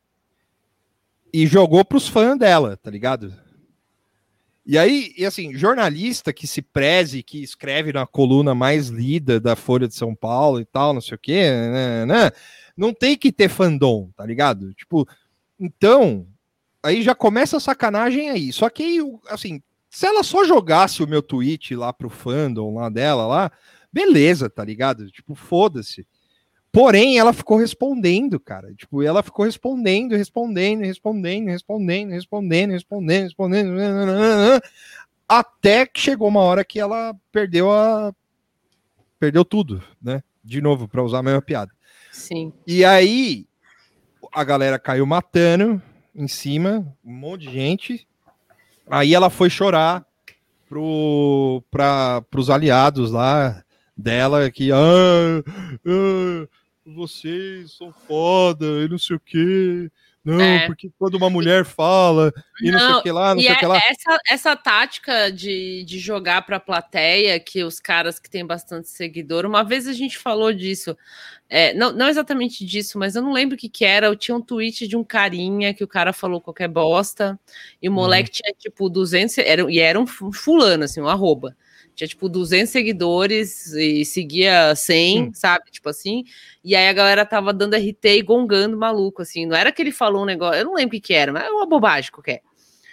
[1.33, 3.33] e jogou pros fãs dela, tá ligado?
[4.69, 9.55] E aí, e assim, jornalista que se preze, que escreve na coluna mais lida da
[9.55, 12.31] Folha de São Paulo e tal, não sei o quê, né, né,
[12.75, 14.73] não tem que ter fandom, tá ligado?
[14.73, 15.07] Tipo,
[15.57, 16.27] então,
[16.83, 18.51] aí já começa a sacanagem aí.
[18.51, 18.99] Só que aí,
[19.29, 23.51] assim, se ela só jogasse o meu tweet lá pro fandom lá dela lá,
[23.91, 25.09] beleza, tá ligado?
[25.09, 26.05] Tipo, foda-se.
[26.77, 28.71] Porém, ela ficou respondendo, cara.
[28.75, 34.61] Tipo, ela ficou respondendo, respondendo, respondendo, respondendo, respondendo, respondendo, respondendo,
[35.27, 38.13] até que chegou uma hora que ela perdeu a
[39.19, 40.21] perdeu tudo, né?
[40.43, 41.71] De novo, para usar a mesma piada.
[42.11, 42.53] Sim.
[42.67, 43.47] E aí
[44.31, 45.81] a galera caiu matando
[46.13, 48.07] em cima, um monte de gente.
[48.87, 50.05] Aí ela foi chorar
[50.69, 53.63] pro, pra, pros aliados lá
[53.97, 54.77] dela que ah,
[55.83, 56.47] ah,
[56.95, 59.89] vocês são foda e não sei o que.
[60.23, 60.65] Não, É.
[60.67, 63.51] porque quando uma mulher fala e não, sei Não, o que lá, não E sei
[63.51, 63.77] o é- que lá.
[63.77, 68.89] essa, essa tática de, de jogar para a plateia, que os caras que têm bastante
[68.89, 70.97] seguidor, uma vez a gente falou disso,
[71.49, 74.07] é, não, não exatamente disso, mas eu não lembro o que, que era.
[74.07, 77.39] Eu tinha um tweet de um carinha que o cara falou qualquer bosta,
[77.81, 81.55] e o moleque tinha tipo 200, era, e era um fu- fulano, assim, um arroba.
[81.97, 85.71] Tinha tipo 200 seguidores e seguia 100, sabe?
[85.71, 86.23] Tipo assim.
[86.63, 89.47] E aí a galera tava dando RT e gongando maluco, assim.
[89.47, 91.45] Não era que ele falou um negócio, eu não lembro o que, que era, mas
[91.45, 92.43] é uma bobagem qualquer.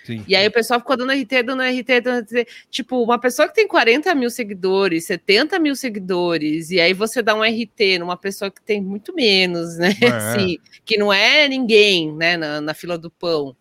[0.06, 0.24] Sim.
[0.26, 2.48] E aí o pessoal ficou dando RT, dando RT, dando RT.
[2.70, 7.34] Tipo, uma pessoa que tem 40 mil seguidores, 70 mil seguidores, e aí você dá
[7.34, 9.94] um RT numa pessoa que tem muito menos, né?
[10.00, 10.08] É.
[10.08, 13.54] Assim, que não é ninguém, né, na, na fila do pão.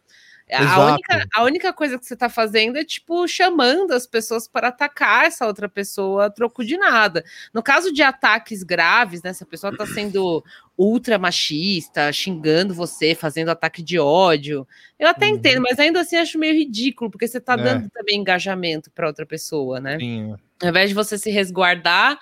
[0.53, 4.67] A única, a única coisa que você tá fazendo é, tipo, chamando as pessoas para
[4.67, 7.23] atacar essa outra pessoa a troco de nada.
[7.53, 9.33] No caso de ataques graves, né?
[9.33, 10.43] Se a pessoa tá sendo
[10.77, 14.67] ultra machista, xingando você, fazendo ataque de ódio,
[14.99, 15.35] eu até uhum.
[15.35, 17.57] entendo, mas ainda assim acho meio ridículo, porque você tá é.
[17.57, 19.97] dando também engajamento para outra pessoa, né?
[19.99, 20.35] Sim.
[20.61, 22.19] Ao invés de você se resguardar,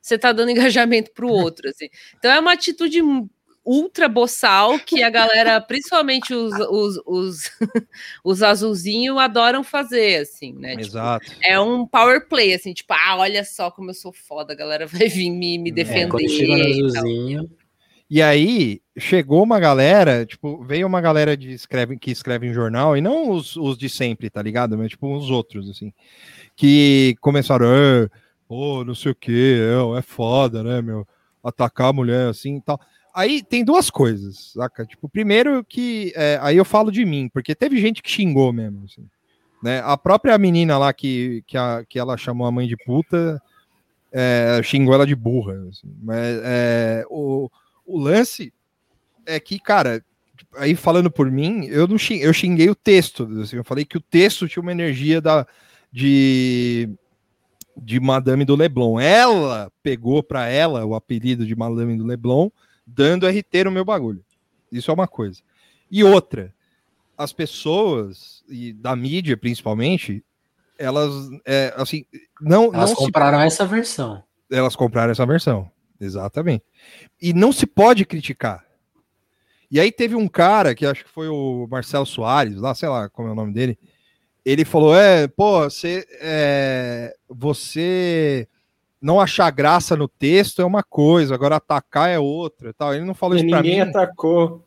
[0.00, 1.88] você tá dando engajamento para o outro, assim.
[2.16, 3.00] Então é uma atitude
[3.68, 7.50] ultra boçal que a galera, principalmente os, os, os,
[8.24, 10.70] os azulzinhos, adoram fazer, assim, né?
[10.70, 11.26] Tipo, Exato.
[11.26, 14.56] Tipo, é um power play, assim, tipo, ah, olha só como eu sou foda, a
[14.56, 16.24] galera vai vir me, me é, defender.
[16.24, 17.50] É, chega no azulzinho.
[18.10, 22.96] E aí, chegou uma galera, tipo, veio uma galera de escreve, que escreve em jornal,
[22.96, 24.78] e não os, os de sempre, tá ligado?
[24.78, 25.92] Mas, tipo, os outros, assim,
[26.56, 28.08] que começaram, é,
[28.48, 31.06] pô, não sei o que, é, é foda, né, meu,
[31.44, 32.80] atacar a mulher assim e tal
[33.14, 34.84] aí tem duas coisas, saca?
[34.84, 38.84] Tipo, primeiro que é, aí eu falo de mim, porque teve gente que xingou mesmo,
[38.84, 39.06] assim,
[39.62, 39.80] né?
[39.84, 43.40] A própria menina lá que, que, a, que ela chamou a mãe de puta
[44.12, 47.50] é, xingou ela de burra, assim, mas é, o,
[47.84, 48.52] o lance
[49.26, 50.02] é que, cara,
[50.56, 53.98] aí falando por mim, eu não xinguei, eu xinguei o texto, assim, eu falei que
[53.98, 55.46] o texto tinha uma energia da
[55.92, 56.88] de
[57.82, 58.98] de Madame do Leblon.
[59.00, 62.50] Ela pegou para ela o apelido de Madame do Leblon
[62.88, 64.24] dando RT no meu bagulho.
[64.72, 65.40] Isso é uma coisa.
[65.90, 66.54] E outra,
[67.16, 70.24] as pessoas, e da mídia principalmente,
[70.78, 71.12] elas,
[71.44, 72.04] é, assim,
[72.40, 72.66] não.
[72.72, 73.46] Elas não compraram se...
[73.46, 74.22] essa versão.
[74.50, 75.70] Elas compraram essa versão,
[76.00, 76.64] exatamente.
[77.20, 78.64] E não se pode criticar.
[79.70, 83.08] E aí teve um cara, que acho que foi o Marcelo Soares, lá, sei lá
[83.10, 83.78] como é o nome dele,
[84.44, 86.06] ele falou: é, pô, você.
[86.20, 88.48] É, você
[89.00, 92.72] não achar graça no texto é uma coisa, agora atacar é outra.
[92.74, 92.94] Tal.
[92.94, 93.68] Ele não falou e isso pra mim.
[93.68, 94.64] Ninguém atacou.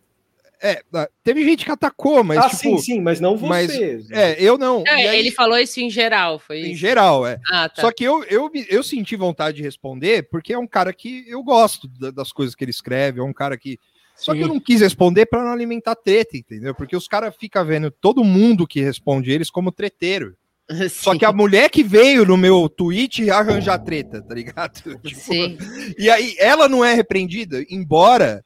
[0.63, 0.79] É,
[1.23, 2.37] teve gente que atacou, mas.
[2.37, 3.47] Ah, tipo, sim, sim, mas não você.
[3.47, 4.83] Mas, é, eu não.
[4.85, 7.39] É, aí, ele falou isso em geral, foi Em geral, é.
[7.51, 7.81] Ah, tá.
[7.81, 11.41] Só que eu, eu, eu senti vontade de responder, porque é um cara que eu
[11.41, 13.79] gosto das coisas que ele escreve, é um cara que.
[14.15, 14.37] Só sim.
[14.37, 16.75] que eu não quis responder para não alimentar treta, entendeu?
[16.75, 20.37] Porque os caras ficam vendo todo mundo que responde eles como treteiro.
[20.71, 20.89] Sim.
[20.89, 24.81] Só que a mulher que veio no meu tweet arranjar treta, tá ligado?
[25.03, 25.57] Tipo, Sim.
[25.97, 28.43] E aí ela não é repreendida, embora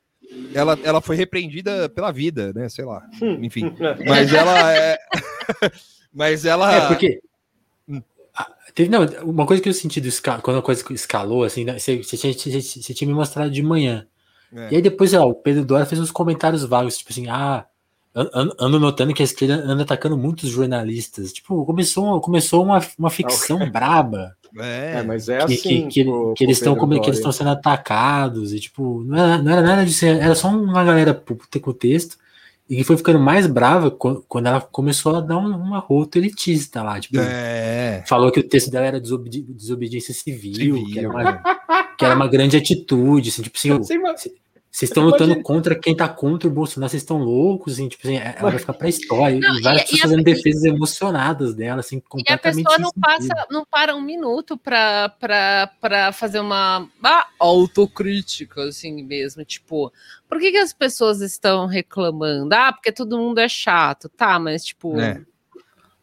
[0.54, 2.70] ela, ela foi repreendida pela vida, né?
[2.70, 3.08] Sei lá.
[3.22, 3.40] Hum.
[3.44, 3.74] Enfim.
[4.06, 4.98] Mas ela é.
[6.14, 6.74] Mas ela.
[6.74, 7.22] É porque.
[7.88, 8.02] Hum.
[8.74, 11.80] Teve, não, uma coisa que eu senti do escal, quando a coisa escalou, assim, né,
[11.80, 14.06] você, você, tinha, você, você tinha me mostrado de manhã.
[14.54, 14.70] É.
[14.72, 17.66] E aí depois, ó, o Pedro Dora fez uns comentários vagos, tipo assim, ah,
[18.16, 21.34] ando notando que a esquerda anda atacando muitos jornalistas.
[21.34, 23.70] Tipo, começou, começou uma, uma ficção okay.
[23.70, 24.36] braba.
[24.58, 25.88] É, é, mas é que, assim.
[25.90, 29.52] Que, que, que eles estão que eles estão sendo atacados e tipo, não era, não
[29.52, 31.14] era nada disso, era só uma galera
[31.62, 32.18] com texto
[32.70, 37.00] e que foi ficando mais brava quando ela começou a dar uma rota elitista lá,
[37.00, 38.04] tipo, é.
[38.08, 41.34] falou que o texto dela era desobedi desobediência civil, civil que, era uma,
[41.98, 44.32] que, era uma, grande atitude, assim, tipo assim,
[44.76, 48.18] vocês estão lutando contra quem tá contra o Bolsonaro, vocês estão loucos, assim, tipo assim,
[48.18, 49.40] ela vai ficar pra história.
[49.40, 52.58] Não, e várias pessoas fazendo defesas emocionadas dela, assim, completamente.
[52.58, 57.26] E a pessoa não passa, não para um minuto pra, pra, pra fazer uma, uma
[57.40, 59.46] autocrítica, assim mesmo.
[59.46, 59.94] Tipo,
[60.28, 62.54] por que, que as pessoas estão reclamando?
[62.54, 65.00] Ah, porque todo mundo é chato, tá, mas tipo.
[65.00, 65.22] É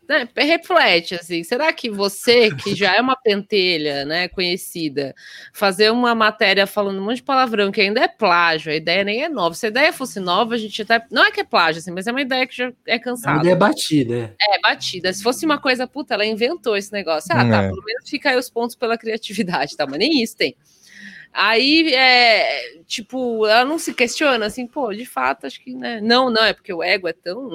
[0.09, 5.15] né, reflete assim, será que você, que já é uma pentelha, né, conhecida,
[5.53, 9.23] fazer uma matéria falando um monte de palavrão que ainda é plágio, a ideia nem
[9.23, 9.55] é nova.
[9.55, 12.07] Se a ideia fosse nova, a gente até não é que é plágio assim, mas
[12.07, 13.31] é uma ideia que já é cansada.
[13.31, 14.35] É uma ideia batida.
[14.41, 15.13] É, batida.
[15.13, 17.29] Se fosse uma coisa puta, ela inventou esse negócio.
[17.33, 17.69] Ah, tá, é.
[17.69, 20.57] pelo menos fica aí os pontos pela criatividade, tá, mas nem isso tem.
[21.33, 25.99] Aí, é, tipo, ela não se questiona assim, pô, de fato, acho que, né?
[26.03, 27.51] Não, não, é porque o ego é tão.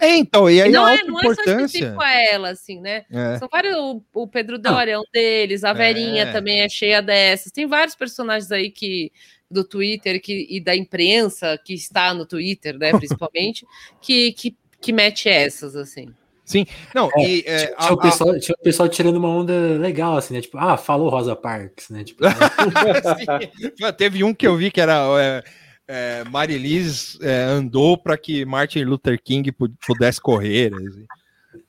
[0.00, 3.04] É, então, e aí não, é, não é só específico a ela, assim, né?
[3.10, 3.38] É.
[3.38, 3.74] São vários.
[3.76, 6.32] O, o Pedro Doria é um deles, a Verinha é.
[6.32, 7.50] também é cheia dessas.
[7.50, 9.10] Tem vários personagens aí que
[9.50, 13.66] do Twitter que, e da imprensa que está no Twitter, né, principalmente,
[14.00, 16.08] que, que, que mete essas, assim.
[16.44, 18.38] Sim, não, é, e, é, tinha, a, o pessoal, a...
[18.40, 20.40] tinha o pessoal tirando uma onda legal, assim, né?
[20.40, 22.02] Tipo, ah, falou Rosa Parks, né?
[22.02, 22.24] Tipo,
[23.96, 25.44] Teve um que eu vi que era é,
[25.86, 29.52] é, Marilis é, andou para que Martin Luther King
[29.86, 30.72] pudesse correr.
[30.74, 31.06] Assim.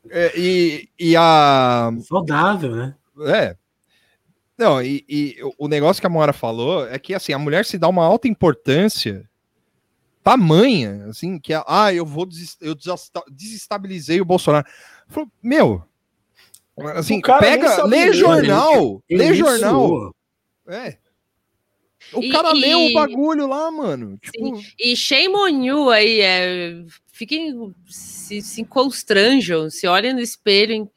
[0.10, 1.92] É, e, e a.
[2.08, 2.96] Saudável, né?
[3.28, 3.56] É.
[4.58, 7.78] Não, e, e o negócio que a Moara falou é que assim, a mulher se
[7.78, 9.28] dá uma alta importância
[10.24, 12.28] tamanha, assim, que ah, eu vou
[12.62, 12.76] eu
[13.30, 14.66] desestabilizei o Bolsonaro.
[15.08, 15.84] Falou, meu,
[16.96, 20.16] assim, pega, lê jornal, ele, lê ele jornal.
[20.68, 20.98] É.
[22.14, 24.18] O e, cara e, leu o bagulho lá, mano.
[24.18, 24.62] Tipo...
[24.80, 30.90] E shame on you aí, é, fiquem, se, se constranjam, se olhem no espelho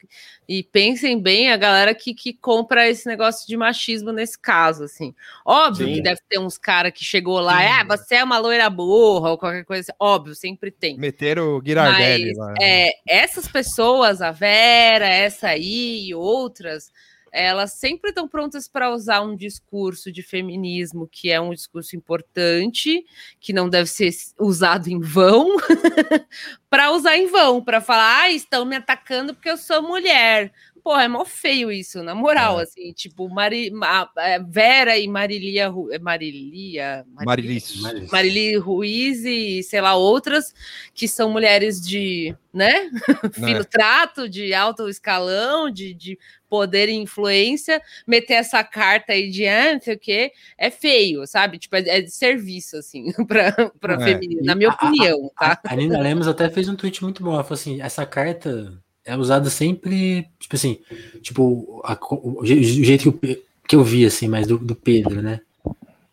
[0.48, 5.14] e pensem bem a galera que, que compra esse negócio de machismo nesse caso, assim.
[5.44, 5.94] Óbvio Sim.
[5.94, 9.38] que deve ter uns cara que chegou lá, ah, você é uma loira burra ou
[9.38, 9.96] qualquer coisa, assim.
[9.98, 10.96] óbvio, sempre tem.
[10.96, 12.54] Meteram o Girardelli lá.
[12.60, 16.92] É, essas pessoas, a Vera, essa aí e outras,
[17.36, 23.04] elas sempre estão prontas para usar um discurso de feminismo que é um discurso importante,
[23.38, 24.10] que não deve ser
[24.40, 25.56] usado em vão,
[26.70, 30.50] para usar em vão, para falar, ah, estão me atacando porque eu sou mulher.
[30.86, 32.62] Porra, é mó feio isso, na moral, é.
[32.62, 33.72] assim, tipo, Mari,
[34.18, 37.82] é, Vera e Marilia, é Marilia, Marilis.
[38.08, 40.54] Marili Ruiz e, sei lá, outras,
[40.94, 42.88] que são mulheres de, né,
[43.34, 43.64] fino é.
[43.64, 46.16] trato, de alto escalão, de, de
[46.48, 51.26] poder e influência, meter essa carta aí de, ah, não sei o quê, é feio,
[51.26, 51.58] sabe?
[51.58, 54.04] Tipo, é, é de serviço, assim, para é.
[54.04, 55.58] feminino, na minha opinião, tá?
[55.64, 58.72] A, a Nina Lemos até fez um tweet muito bom, ela falou assim, essa carta
[59.06, 60.80] é usada sempre, tipo assim,
[61.22, 65.22] tipo, a, o, o, jeito que eu, que eu vi, assim, mais do, do Pedro,
[65.22, 65.40] né?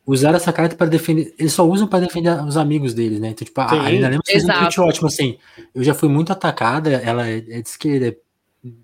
[0.06, 1.34] Usar essa carta para defender.
[1.40, 3.30] Eles só usam para defender os amigos deles, né?
[3.30, 5.38] Então, tipo, a Arina Lemos fez um tweet ótimo, assim.
[5.74, 8.16] Eu já fui muito atacada, ela é, é de esquerda, é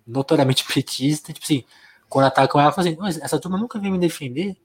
[0.06, 1.64] notoriamente petista, tipo assim,
[2.08, 4.58] quando atacam ela, fazem, assim, essa turma nunca veio me defender.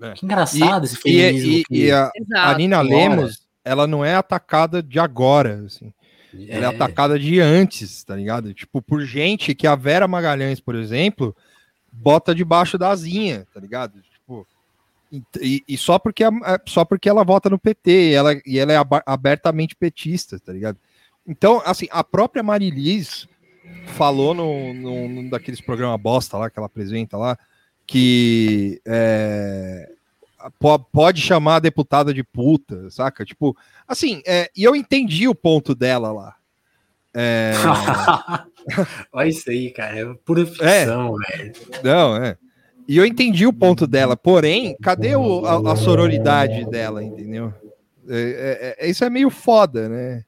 [0.00, 0.12] É.
[0.12, 1.50] Que engraçado e, esse feminismo.
[1.50, 5.92] E, e, e a, a Nina Lemos, ela não é atacada de agora, assim.
[6.34, 6.56] É.
[6.56, 8.54] Ela é atacada de antes, tá ligado?
[8.54, 11.36] Tipo, por gente que a Vera Magalhães, por exemplo,
[11.92, 14.00] bota debaixo da asinha, tá ligado?
[14.00, 14.46] Tipo,
[15.40, 16.22] e, e só, porque,
[16.66, 20.78] só porque ela vota no PT e ela, e ela é abertamente petista, tá ligado?
[21.26, 23.26] Então, assim, a própria Marilis
[23.86, 27.38] falou no, no, no daqueles programas bosta lá que ela apresenta lá,
[27.86, 29.90] que é,
[30.92, 33.24] pode chamar a deputada de puta, saca?
[33.24, 33.56] Tipo,
[33.86, 36.36] assim, é, e eu entendi o ponto dela lá.
[37.12, 37.52] É...
[39.12, 41.36] Olha isso aí, cara, é pura ficção, é.
[41.36, 41.52] velho.
[41.82, 42.36] Não, é.
[42.88, 47.52] E eu entendi o ponto dela, porém, cadê o, a, a sororidade dela, entendeu?
[48.08, 50.24] É, é, é isso é meio foda, né?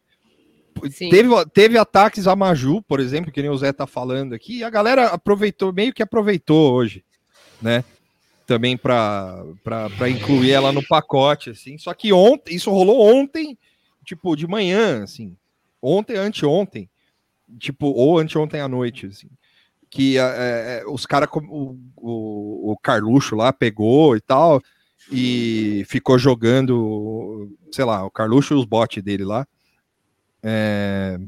[1.10, 4.64] Teve, teve ataques a Maju, por exemplo, que nem o Zé tá falando aqui, e
[4.64, 7.04] a galera aproveitou, meio que aproveitou hoje,
[7.60, 7.84] né?
[8.46, 9.44] também para
[10.10, 11.78] incluir ela no pacote, assim.
[11.78, 13.58] Só que ontem, isso rolou ontem,
[14.04, 15.36] tipo, de manhã, assim.
[15.80, 16.88] Ontem, anteontem,
[17.58, 19.28] tipo, ou anteontem à noite, assim.
[19.88, 24.60] Que é, é os caras, o, o, o Carluxo lá pegou e tal,
[25.10, 29.46] e ficou jogando, sei lá, o Carluxo e os bots dele lá.
[30.42, 31.18] É,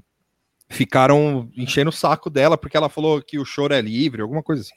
[0.69, 4.63] ficaram enchendo o saco dela porque ela falou que o choro é livre, alguma coisa
[4.63, 4.75] assim.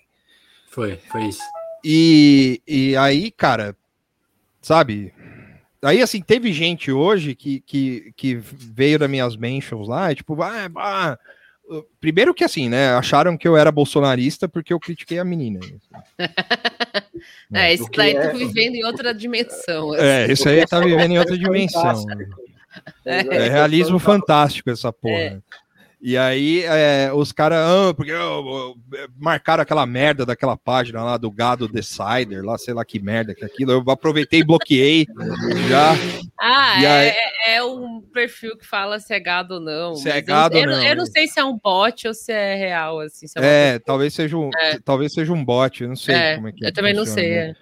[0.70, 1.42] Foi, foi isso.
[1.84, 3.76] E, e aí, cara,
[4.62, 5.14] sabe?
[5.82, 10.42] Aí, assim, teve gente hoje que, que, que veio das minhas mentions lá, e, tipo,
[10.42, 11.18] ah, ah,
[12.00, 12.90] primeiro que assim, né?
[12.94, 15.60] Acharam que eu era bolsonarista porque eu critiquei a menina.
[17.54, 18.34] é, esse daí tá é...
[18.34, 19.94] vivendo em outra dimensão.
[19.94, 20.04] Assim.
[20.04, 22.06] É, isso aí tá vivendo em outra dimensão.
[23.06, 25.16] É, é realismo fantástico essa porra.
[25.16, 25.40] É.
[26.00, 28.76] E aí é, os caras, ah, porque oh,
[29.18, 33.44] marcaram aquela merda daquela página lá do gado Decider, lá, sei lá que merda que
[33.44, 33.72] é aquilo.
[33.72, 35.08] Eu aproveitei e bloqueei
[35.68, 35.94] já.
[36.40, 36.86] Ah, aí...
[36.86, 39.96] é, é, um perfil que fala se é gado ou não.
[39.96, 40.84] Se é gado eu, ou não.
[40.84, 43.26] Eu, eu, não sei se é um bot ou se é real, assim.
[43.38, 44.78] é, é talvez seja um, é.
[44.80, 47.48] talvez seja um bot, eu não sei como é que Eu também funciona, não sei,
[47.48, 47.56] né?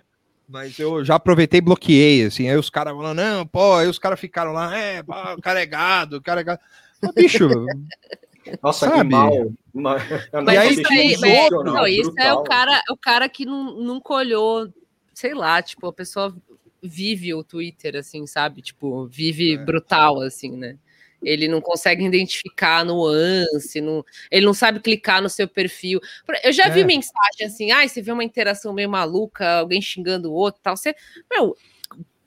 [0.47, 2.49] Mas eu já aproveitei e bloqueei, assim.
[2.49, 5.61] Aí os caras falando, não, pô, aí os caras ficaram lá, é, pô, o cara
[5.61, 6.59] é gado, o cara é gado.
[7.01, 7.47] Mas, bicho,
[8.61, 8.97] Nossa, Sabe?
[8.97, 9.31] que mal.
[9.73, 10.03] Mas,
[10.47, 14.71] aí, isso, aí, é, não, isso é o cara, o cara que não, nunca olhou,
[15.13, 16.35] sei lá, tipo, a pessoa
[16.81, 18.61] vive o Twitter, assim, sabe?
[18.61, 19.57] Tipo, vive é.
[19.57, 20.77] brutal, assim, né?
[21.23, 25.99] Ele não consegue identificar nuance, não, ele não sabe clicar no seu perfil.
[26.43, 26.69] Eu já é.
[26.69, 30.77] vi mensagem assim, ah, você vê uma interação meio maluca, alguém xingando o outro tal.
[30.77, 30.95] Você,
[31.31, 31.55] meu,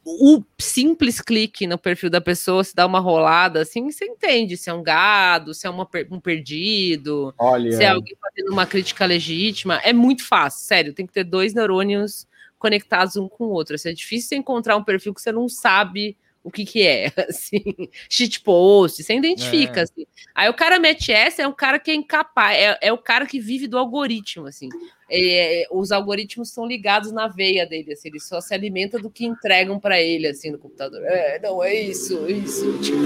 [0.04, 4.70] o simples clique no perfil da pessoa, se dá uma rolada, assim, você entende se
[4.70, 7.72] é um gado, se é uma, um perdido, Olha.
[7.72, 9.76] se é alguém fazendo uma crítica legítima.
[9.84, 12.26] É muito fácil, sério, tem que ter dois neurônios
[12.58, 13.74] conectados um com o outro.
[13.74, 17.62] Assim, é difícil encontrar um perfil que você não sabe o que que é, assim,
[18.08, 19.82] shitpost, você identifica, é.
[19.82, 20.06] assim.
[20.34, 23.26] Aí o cara mete essa, é um cara que é incapaz, é, é o cara
[23.26, 24.68] que vive do algoritmo, assim.
[25.10, 29.24] É, os algoritmos estão ligados na veia dele, assim, ele só se alimenta do que
[29.24, 31.02] entregam para ele, assim, no computador.
[31.04, 32.98] É, não, é isso, é isso, tipo...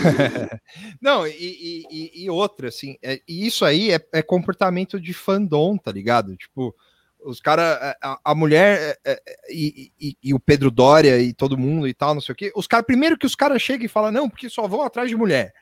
[1.00, 5.92] não, e, e, e, outra, assim, é, isso aí é, é comportamento de fandom, tá
[5.92, 6.34] ligado?
[6.36, 6.74] Tipo,
[7.24, 11.32] os caras, é, a, a, mulher é, é, e, e, e, o Pedro Dória e
[11.32, 12.52] todo mundo e tal, não sei o quê.
[12.54, 15.16] Os caras, primeiro que os caras chegam e falam, não, porque só vão atrás de
[15.16, 15.52] mulher.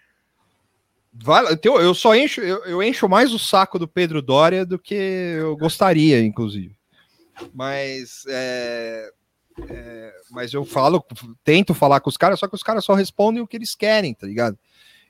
[1.12, 4.78] Vai, eu, eu só encho, eu, eu, encho mais o saco do Pedro Dória do
[4.78, 6.76] que eu gostaria, inclusive.
[7.52, 9.10] Mas, é,
[9.68, 11.04] é, mas eu falo,
[11.42, 14.14] tento falar com os caras, só que os caras só respondem o que eles querem,
[14.14, 14.58] tá ligado?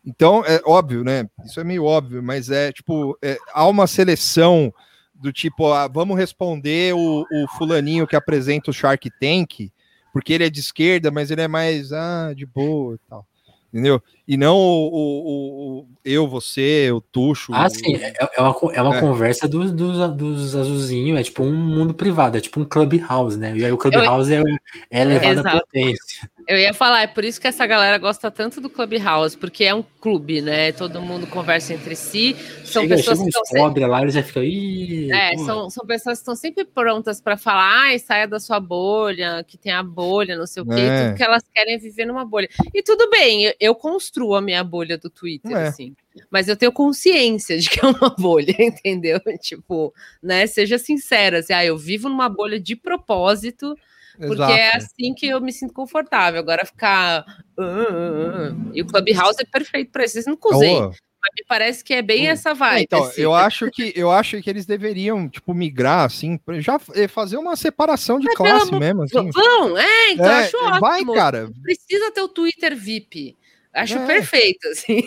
[0.04, 1.28] Então, é óbvio, né?
[1.44, 4.72] Isso é meio óbvio, mas é tipo, é, há uma seleção
[5.20, 9.70] do tipo, ah, vamos responder o, o, fulaninho que apresenta o Shark Tank,
[10.12, 13.26] porque ele é de esquerda, mas ele é mais ah, de boa e tal
[13.72, 14.02] entendeu?
[14.26, 17.52] E não o, o, o, eu, você, o Tuxo.
[17.54, 19.00] Ah, sim, é, é uma, é uma é.
[19.00, 23.56] conversa dos, dos, dos azulzinhos, é tipo um mundo privado, é tipo um clubhouse, né?
[23.56, 24.42] E aí o clubhouse eu...
[24.46, 24.58] é,
[24.90, 26.30] é elevado à potência.
[26.48, 29.74] Eu ia falar, é por isso que essa galera gosta tanto do Clubhouse, porque é
[29.74, 30.72] um clube, né?
[30.72, 32.34] Todo mundo conversa entre si.
[32.64, 33.84] São chega, pessoas chega que estão sempre...
[33.84, 34.42] lá, eles já ficam.
[34.42, 39.44] É, são, são pessoas que estão sempre prontas para falar, ai, saia da sua bolha,
[39.46, 41.04] que tem a bolha, não sei o quê, é.
[41.04, 42.48] tudo que elas querem é viver numa bolha.
[42.72, 45.66] E tudo bem, eu, eu construo a minha bolha do Twitter, é.
[45.68, 45.94] assim.
[46.30, 49.20] Mas eu tenho consciência de que é uma bolha, entendeu?
[49.38, 49.92] Tipo,
[50.22, 50.46] né?
[50.46, 53.76] Seja sincera, assim, ah, eu vivo numa bolha de propósito
[54.18, 54.76] porque é Exato.
[54.76, 56.40] assim que eu me sinto confortável.
[56.40, 57.24] Agora ficar.
[57.56, 58.70] Uh, uh, uh.
[58.74, 60.14] E o Clubhouse é perfeito para isso.
[60.14, 60.76] Vocês nunca usei.
[60.76, 60.92] Oh.
[61.20, 62.82] Mas me parece que é bem essa vibe.
[62.82, 63.20] Então, assim.
[63.20, 67.56] eu acho que eu acho que eles deveriam, tipo, migrar, assim, já eh, fazer uma
[67.56, 68.80] separação de Mas classe pelo...
[68.80, 69.02] mesmo.
[69.02, 69.30] Assim.
[69.30, 70.80] Vão, é, então é, acho ótimo.
[70.80, 71.50] Vai, cara.
[71.60, 73.36] Precisa ter o Twitter VIP.
[73.74, 74.06] Acho é.
[74.06, 75.02] perfeito, assim.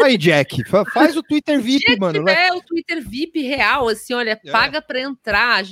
[0.00, 2.28] Aí, Jack, faz o Twitter VIP, mano.
[2.28, 2.52] É, né?
[2.52, 4.50] o Twitter VIP real, assim, olha, é.
[4.50, 5.64] paga para entrar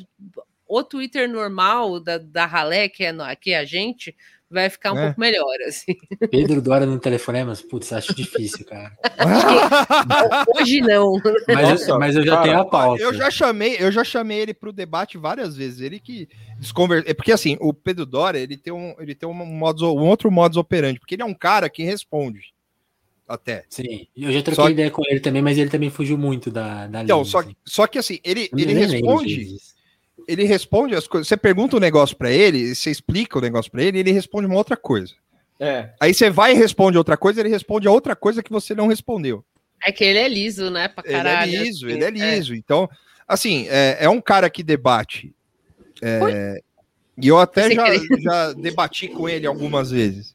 [0.70, 4.14] o Twitter normal da, da Ralé, que é, que é a gente,
[4.48, 5.06] vai ficar um é.
[5.06, 5.96] pouco melhor, assim.
[6.30, 8.96] Pedro Dora no telefonemas, putz, acho difícil, cara.
[10.56, 11.20] Hoje não.
[11.48, 13.02] Mas, Nossa, eu, mas eu já cara, tenho a pauta.
[13.02, 15.80] Eu já chamei, eu já chamei ele para o debate várias vezes.
[15.80, 16.28] Ele que
[16.60, 17.10] desconversa.
[17.10, 20.30] É porque assim, o Pedro Dora, ele tem um, ele tem um, modo, um outro
[20.30, 22.54] modus operandi, porque ele é um cara que responde.
[23.26, 23.64] Até.
[23.68, 24.70] Sim, eu já troquei só...
[24.70, 27.30] ideia com ele também, mas ele também fugiu muito da, da então, linha.
[27.30, 27.56] Só, assim.
[27.64, 29.58] só que assim, ele, ele responde
[30.30, 31.26] ele responde as coisas.
[31.26, 34.56] Você pergunta um negócio para ele, você explica o negócio para ele, ele responde uma
[34.56, 35.14] outra coisa.
[35.58, 35.90] É.
[36.00, 38.86] Aí você vai e responde outra coisa, ele responde a outra coisa que você não
[38.86, 39.44] respondeu.
[39.84, 40.88] É que ele é liso, né?
[40.88, 42.54] Pra caralho, ele é liso, assim, ele é liso.
[42.54, 42.56] É.
[42.56, 42.88] Então,
[43.26, 45.34] assim, é, é, um cara que debate.
[46.00, 46.62] É,
[47.20, 47.84] e eu até já,
[48.20, 50.34] já debati com ele algumas vezes.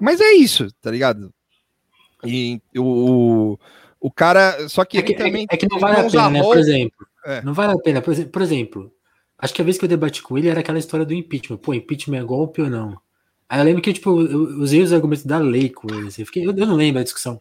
[0.00, 1.32] Mas é isso, tá ligado?
[2.24, 3.58] E o,
[4.00, 4.68] o cara.
[4.68, 5.46] Só que, é que ele também.
[5.50, 6.42] É que não vale a pena, né?
[6.42, 7.06] Por exemplo.
[7.44, 8.02] Não vale a pena.
[8.02, 8.92] Por exemplo,
[9.42, 11.56] Acho que a vez que eu debati com ele era aquela história do impeachment.
[11.56, 12.96] Pô, impeachment é golpe ou não?
[13.48, 16.06] Aí eu lembro que, tipo, eu usei os argumentos da lei com ele.
[16.06, 17.40] Assim, eu, fiquei, eu, eu, não lembro a discussão.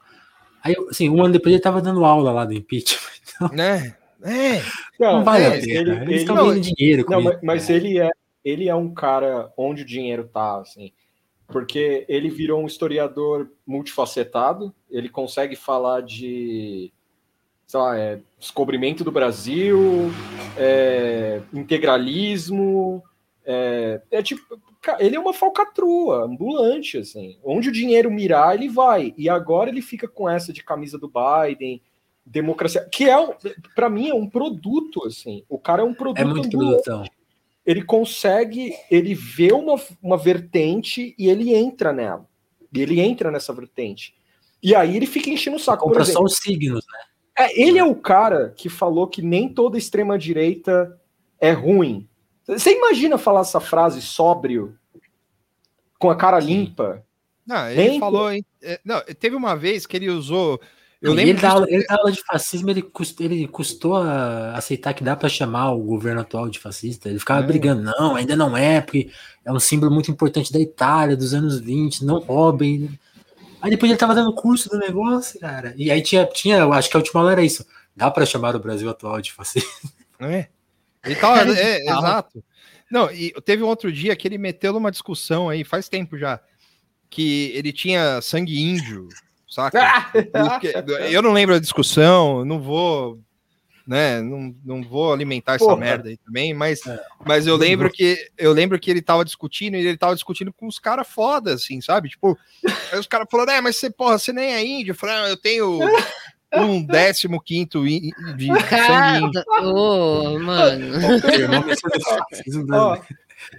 [0.63, 2.99] Aí, assim, um ano depois ele tava dando aula lá do impeachment.
[3.33, 3.95] Então, né?
[4.23, 4.61] É.
[4.99, 5.65] Não, não vale é, a pena.
[5.65, 7.39] Ele, Eles estão ganhando dinheiro com não, ele.
[7.41, 8.11] Mas, ele é,
[8.43, 10.91] ele é um cara onde o dinheiro tá, assim.
[11.47, 14.73] Porque ele virou um historiador multifacetado.
[14.89, 16.91] Ele consegue falar de
[17.71, 20.11] sei lá, é, descobrimento do Brasil,
[20.57, 23.01] é, integralismo,
[23.45, 24.59] é, é, tipo,
[24.99, 27.37] ele é uma falcatrua, ambulante, assim.
[27.41, 29.13] Onde o dinheiro mirar, ele vai.
[29.17, 31.81] E agora ele fica com essa de camisa do Biden,
[32.25, 33.15] democracia, que é,
[33.73, 35.45] para mim, é um produto, assim.
[35.47, 36.19] O cara é um produto.
[36.19, 37.05] É muito produtão.
[37.65, 42.27] Ele consegue, ele vê uma, uma vertente e ele entra nela.
[42.73, 44.13] E ele entra nessa vertente.
[44.61, 45.85] E aí ele fica enchendo o saco.
[45.85, 47.10] Compra só os signos, né?
[47.37, 50.99] É, ele é o cara que falou que nem toda extrema-direita
[51.39, 52.07] é ruim.
[52.45, 54.77] Você imagina falar essa frase sóbrio,
[55.97, 57.03] com a cara limpa?
[57.45, 58.31] Não, ele nem falou.
[58.31, 58.45] Hein?
[58.61, 60.59] É, não, teve uma vez que ele usou.
[61.01, 64.53] Eu lembro ele, dá aula, ele dá aula de fascismo, ele custou, ele custou a
[64.55, 67.09] aceitar que dá para chamar o governo atual de fascista.
[67.09, 67.47] Ele ficava é.
[67.47, 69.09] brigando, não, ainda não é, porque
[69.43, 72.89] é um símbolo muito importante da Itália, dos anos 20, não roubem.
[73.61, 75.73] Aí depois ele tava dando curso do negócio, cara.
[75.77, 77.65] E aí tinha, tinha eu acho que a última aula era isso.
[77.95, 79.69] Dá para chamar o Brasil atual de fascista?
[80.19, 80.47] É.
[81.03, 82.43] Ele tava, é, é, exato.
[82.91, 86.39] Não, e teve um outro dia que ele meteu numa discussão aí, faz tempo já,
[87.09, 89.07] que ele tinha sangue índio,
[89.47, 90.11] saca?
[91.09, 93.19] eu não lembro a discussão, não vou
[93.85, 94.21] né?
[94.21, 95.77] Não, não vou alimentar essa Porra.
[95.77, 96.99] merda aí também, mas, é.
[97.25, 100.67] mas eu lembro que eu lembro que ele tava discutindo e ele tava discutindo com
[100.67, 102.09] os caras foda, assim, sabe?
[102.09, 102.37] Tipo,
[102.91, 104.91] aí os caras falaram, é, mas você, porra, você nem é índio.
[104.91, 105.79] Eu falei, ah, eu tenho
[106.53, 110.97] um décimo quinto de sangue Ô, oh, mano.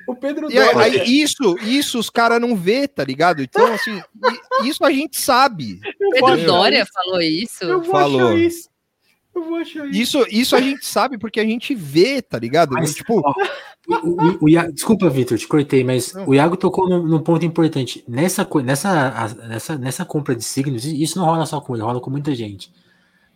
[0.06, 3.42] O Pedro e aí, isso, isso os caras não vê, tá ligado?
[3.42, 4.00] Então, assim,
[4.64, 5.80] isso a gente sabe.
[6.12, 7.64] Pedro Dória falou isso.
[7.64, 8.36] Eu falou.
[8.36, 8.71] isso.
[9.34, 10.18] Eu vou achar isso.
[10.18, 10.26] isso.
[10.30, 12.72] Isso a gente sabe porque a gente vê, tá ligado?
[12.72, 13.22] Mas, tipo,
[13.88, 16.28] O, o, o Iago, desculpa, Vitor, te cortei, mas não.
[16.28, 18.04] o Iago tocou num, ponto importante.
[18.06, 22.10] Nessa, nessa, nessa, nessa compra de signos, isso não rola só com ele, rola com
[22.10, 22.72] muita gente.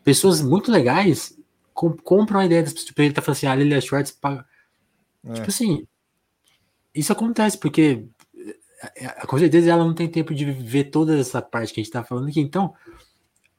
[0.04, 1.36] Pessoas muito legais
[1.74, 2.88] com, compram a ideia das pessoas.
[2.88, 4.44] Tipo, ele tá falando assim, a Lilia Schwartz paga.
[5.24, 5.32] É.
[5.32, 5.86] Tipo assim,
[6.94, 8.04] isso acontece porque
[9.26, 12.04] com certeza ela não tem tempo de ver toda essa parte que a gente tá
[12.04, 12.40] falando aqui.
[12.40, 12.72] Então,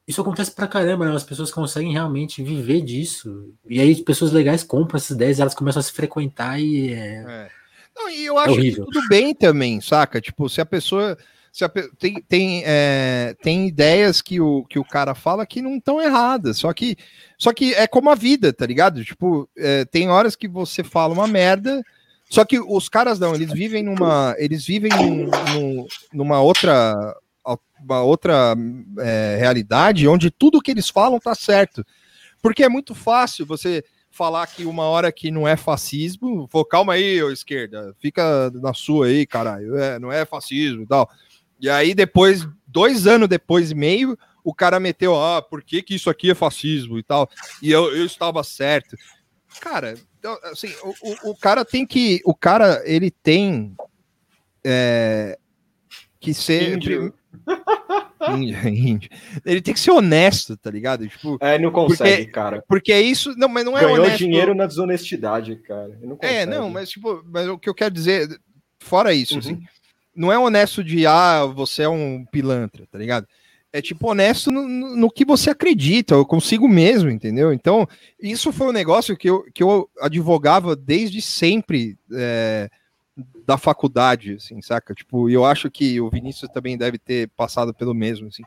[0.08, 1.14] isso acontece pra caramba, né?
[1.14, 3.52] As pessoas conseguem realmente viver disso.
[3.68, 7.24] E aí, pessoas legais compram essas ideias, elas começam a se frequentar e é.
[7.28, 7.48] é.
[7.94, 10.18] Não, e eu acho é que tudo bem também, saca?
[10.18, 11.18] Tipo, se a pessoa.
[11.52, 15.76] Se a, tem, tem, é, tem ideias que o, que o cara fala que não
[15.76, 16.96] estão erradas, só que,
[17.36, 19.04] só que é como a vida, tá ligado?
[19.04, 21.82] Tipo, é, tem horas que você fala uma merda,
[22.30, 24.34] só que os caras não, eles vivem numa.
[24.38, 27.14] Eles vivem num, num, numa outra
[27.82, 28.54] uma outra
[28.98, 31.84] é, realidade onde tudo que eles falam tá certo.
[32.40, 36.94] Porque é muito fácil você falar que uma hora que não é fascismo, pô, calma
[36.94, 41.08] aí, ô esquerda, fica na sua aí, caralho, é, não é fascismo e tal.
[41.60, 45.94] E aí depois, dois anos depois e meio, o cara meteu, ah, por que que
[45.94, 47.28] isso aqui é fascismo e tal,
[47.62, 48.96] e eu, eu estava certo.
[49.60, 53.76] Cara, então, assim, o, o, o cara tem que, o cara, ele tem
[54.64, 55.38] é,
[56.18, 56.76] que ser...
[56.76, 57.14] Índio.
[59.44, 61.06] Ele tem que ser honesto, tá ligado?
[61.08, 62.64] Tipo, é, não consegue, porque, cara.
[62.68, 63.34] Porque é isso.
[63.36, 64.18] Não, mas não é Ganhou honesto.
[64.18, 65.98] dinheiro na desonestidade, cara.
[66.02, 68.28] Não é, não, mas tipo, mas o que eu quero dizer,
[68.80, 69.40] fora isso, uhum.
[69.40, 69.62] assim,
[70.14, 73.26] não é honesto de ah, você é um pilantra, tá ligado?
[73.72, 77.52] É tipo honesto no, no, que você acredita, eu consigo mesmo, entendeu?
[77.52, 77.86] Então,
[78.18, 81.96] isso foi um negócio que eu, que eu advogava desde sempre.
[82.12, 82.68] É,
[83.46, 84.94] da faculdade, assim, saca?
[84.94, 88.42] Tipo, eu acho que o Vinícius também deve ter passado pelo mesmo, assim.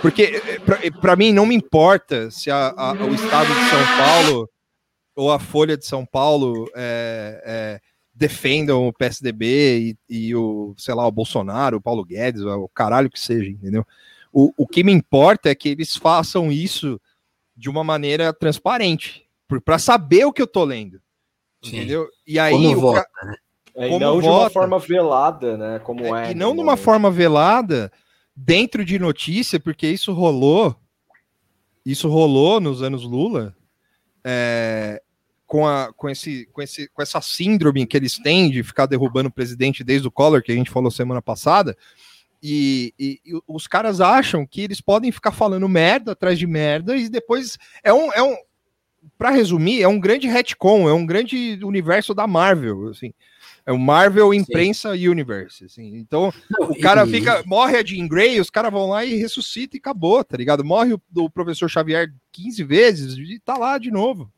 [0.00, 4.50] Porque, eh, para mim, não me importa se a, a, o estado de São Paulo
[5.16, 7.80] ou a Folha de São Paulo é, é,
[8.14, 13.10] defendam o PSDB e, e, o, sei lá, o Bolsonaro, o Paulo Guedes, o caralho
[13.10, 13.86] que seja, entendeu?
[14.32, 17.00] O, o que me importa é que eles façam isso
[17.56, 19.26] de uma maneira transparente,
[19.64, 21.00] para saber o que eu tô lendo.
[21.62, 21.76] Sim.
[21.76, 22.08] Entendeu?
[22.26, 22.52] E aí.
[22.52, 23.36] Como vota, né?
[23.74, 25.78] É, e não vota, de uma forma velada, né?
[25.78, 26.28] Como é.
[26.28, 27.90] é e não de uma forma velada
[28.36, 30.76] dentro de notícia, porque isso rolou.
[31.84, 33.54] Isso rolou nos anos Lula.
[34.24, 35.02] É,
[35.52, 39.28] com, a, com, esse, com, esse, com essa síndrome que eles têm de ficar derrubando
[39.28, 41.76] o presidente desde o Collor, que a gente falou semana passada,
[42.42, 46.96] e, e, e, os caras acham que eles podem ficar falando merda atrás de merda,
[46.96, 48.10] e depois é um.
[48.14, 48.34] É um
[49.18, 53.12] para resumir, é um grande retcon, é um grande universo da Marvel, assim.
[53.64, 55.08] É o Marvel Imprensa Sim.
[55.08, 55.96] Universe, assim.
[55.96, 57.10] Então, Não, o cara e...
[57.10, 60.64] fica, morre a Jean Grey, os caras vão lá e ressuscita e acabou, tá ligado?
[60.64, 64.32] Morre o, o, professor Xavier 15 vezes e tá lá de novo.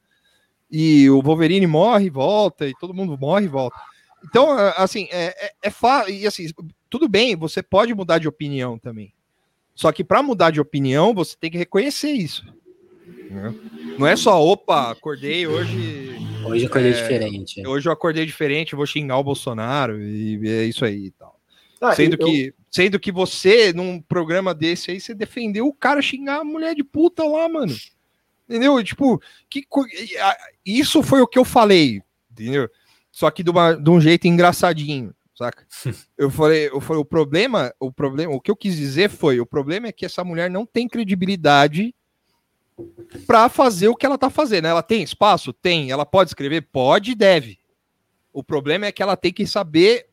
[0.71, 3.77] E o Wolverine morre e volta, e todo mundo morre e volta.
[4.25, 6.13] Então, assim, é, é, é fácil.
[6.13, 6.47] E assim,
[6.91, 9.13] tudo bem, você pode mudar de opinião também.
[9.75, 12.45] Só que para mudar de opinião, você tem que reconhecer isso.
[13.99, 16.34] Não é só, opa, acordei hoje.
[16.47, 17.67] Hoje eu acordei é, diferente.
[17.67, 21.41] Hoje eu acordei diferente, vou xingar o Bolsonaro e é isso aí e tal.
[21.81, 22.27] Ah, sendo, eu...
[22.27, 26.75] que, sendo que você, num programa desse aí, você defendeu o cara xingar a mulher
[26.75, 27.75] de puta lá, mano.
[28.49, 28.83] Entendeu?
[28.83, 29.67] Tipo, que,
[30.65, 32.69] isso foi o que eu falei, entendeu?
[33.11, 35.67] Só que de, uma, de um jeito engraçadinho, saca?
[36.17, 39.47] eu falei, eu falei, o problema, o problema, o que eu quis dizer foi, o
[39.47, 41.95] problema é que essa mulher não tem credibilidade
[43.27, 44.67] para fazer o que ela está fazendo.
[44.67, 45.53] Ela tem espaço?
[45.53, 45.91] Tem.
[45.91, 46.63] Ela pode escrever?
[46.63, 47.59] Pode e deve.
[48.33, 50.09] O problema é que ela tem que saber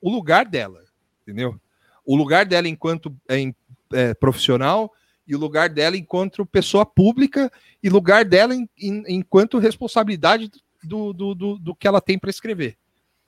[0.00, 0.82] o lugar dela,
[1.22, 1.60] entendeu?
[2.04, 3.52] O lugar dela enquanto é,
[3.92, 4.92] é, profissional
[5.26, 7.50] e o lugar dela enquanto pessoa pública
[7.82, 10.50] e lugar dela em, em, enquanto responsabilidade
[10.82, 12.78] do, do, do, do que ela tem para escrever.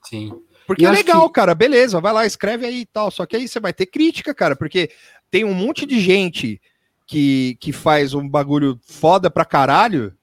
[0.03, 0.31] Sim.
[0.65, 1.33] Porque é legal, que...
[1.33, 3.11] cara, beleza, vai lá, escreve aí e tal.
[3.11, 4.89] Só que aí você vai ter crítica, cara, porque
[5.29, 6.61] tem um monte de gente
[7.09, 10.13] que, que faz um bagulho foda pra caralho,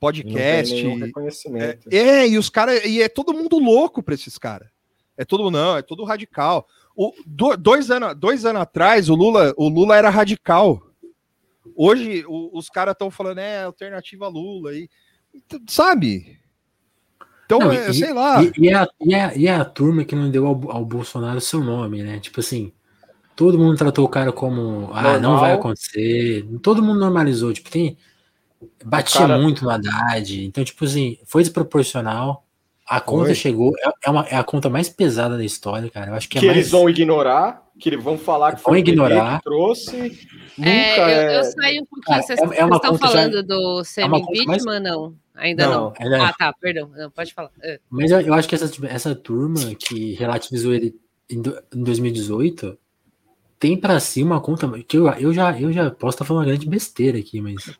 [0.00, 0.74] podcast.
[1.92, 2.84] É, é, e os caras.
[2.84, 4.68] E é todo mundo louco pra esses caras.
[5.16, 6.66] É todo não, é todo radical.
[6.96, 10.82] O, do, dois, anos, dois anos atrás, o Lula, o Lula era radical.
[11.76, 14.74] Hoje, o, os caras estão falando, é alternativa Lula.
[14.74, 14.90] E,
[15.68, 16.40] sabe?
[17.46, 18.42] Então, não, é, e, sei lá.
[18.42, 20.84] E, e, é a, e, é, e é a turma que não deu ao, ao
[20.84, 22.18] Bolsonaro seu nome, né?
[22.18, 22.72] Tipo assim,
[23.36, 25.20] Todo mundo tratou o cara como, ah, Normal.
[25.20, 26.46] não vai acontecer.
[26.62, 27.96] Todo mundo normalizou, tipo, tem
[28.84, 29.38] batia cara...
[29.38, 30.44] muito no Haddad.
[30.44, 32.44] Então, tipo assim, foi desproporcional.
[32.86, 33.34] A conta Foi.
[33.34, 36.10] chegou, é, é, uma, é a conta mais pesada da história, cara.
[36.10, 36.58] Eu acho que, é que mais...
[36.58, 39.38] eles vão ignorar, que eles vão falar que vão ignorar.
[39.38, 39.96] que trouxe.
[40.58, 42.22] Nunca é, eu, eu saí um pouquinho.
[42.22, 43.42] Vocês, é, é estão falando já...
[43.42, 44.82] do semi-impeachment, mais...
[44.82, 45.14] não?
[45.34, 45.94] Ainda não.
[45.98, 46.24] não.
[46.24, 46.90] Ah, tá, perdão.
[46.94, 47.50] Não, pode falar.
[47.62, 47.80] É.
[47.88, 50.94] Mas eu, eu, acho que essa, essa turma que relativizou ele
[51.28, 51.42] em,
[51.74, 52.78] em 2018
[53.64, 56.48] tem para si uma conta que eu, eu, já, eu já posso estar falando uma
[56.48, 57.74] grande besteira aqui, mas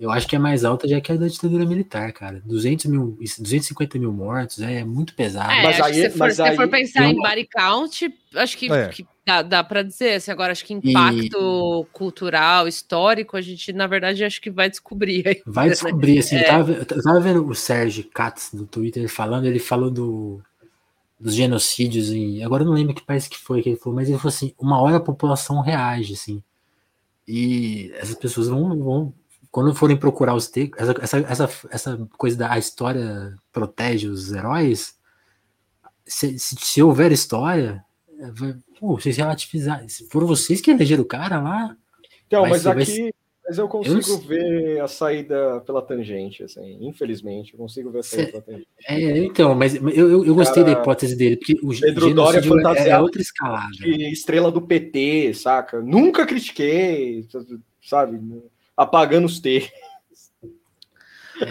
[0.00, 2.42] eu acho que é mais alta já que a da ditadura militar, cara.
[2.44, 5.52] 200 mil, 250 mil mortos é muito pesado.
[5.52, 8.72] É, mas aí, se for, mas se aí, for pensar em body count, acho que,
[8.72, 8.88] é.
[8.88, 10.14] que dá, dá para dizer.
[10.14, 11.96] Assim, agora, acho que impacto e...
[11.96, 15.28] cultural, histórico, a gente, na verdade, acho que vai descobrir.
[15.28, 16.18] Ainda, vai descobrir, né?
[16.18, 16.36] assim.
[16.38, 16.40] É.
[16.40, 20.42] Eu, tava, eu tava vendo o Sérgio Katz no Twitter falando, ele falou do,
[21.24, 22.44] dos genocídios em.
[22.44, 24.52] Agora eu não lembro que país que foi que ele falou, mas ele falou assim:
[24.58, 26.42] uma hora a população reage, assim.
[27.26, 29.14] E essas pessoas vão, vão
[29.50, 34.98] quando forem procurar os textos, essa, essa, essa, coisa da história protege os heróis,
[36.04, 37.82] se, se, se houver história,
[38.32, 41.74] vai, pô, vocês relativizar, se foram vocês que elegeram o cara lá.
[42.26, 43.14] Então, mas aqui,
[43.46, 48.02] mas eu consigo eu ver a saída pela tangente, assim, infelizmente, eu consigo ver a
[48.02, 48.68] saída pela tangente.
[48.88, 52.40] É, então, mas eu, eu, eu gostei cara, da hipótese dele, porque o Pedro Dória
[52.78, 53.70] é, é outra escalada.
[53.86, 55.80] Estrela do PT, saca?
[55.80, 57.26] Nunca critiquei,
[57.82, 58.18] sabe?
[58.76, 59.70] apagando os T.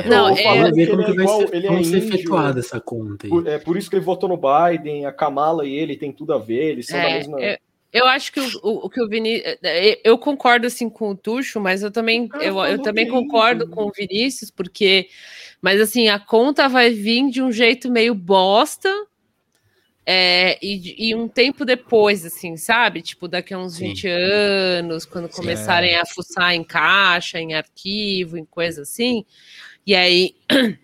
[0.10, 3.28] Não, é, ver como que vai ser, ele é ser efetuada essa conta.
[3.28, 6.34] Por, é por isso que ele votou no Biden, a Kamala e ele tem tudo
[6.34, 7.42] a ver, eles são é, da mesma.
[7.42, 7.58] Eu,
[7.94, 9.58] eu acho que o, o, que o Vinícius.
[9.62, 13.70] É, é, eu concordo assim com o Tuxo, mas eu também, eu, eu também concordo
[13.70, 15.08] com o Vinícius, porque.
[15.62, 18.90] Mas assim, a conta vai vir de um jeito meio bosta,
[20.06, 23.02] é, e, e, um tempo depois, assim, sabe?
[23.02, 23.90] Tipo, daqui a uns Sim.
[23.90, 26.02] 20 anos, quando começarem é.
[26.02, 29.26] a fuçar em caixa, em arquivo, em coisa assim.
[29.86, 30.36] E aí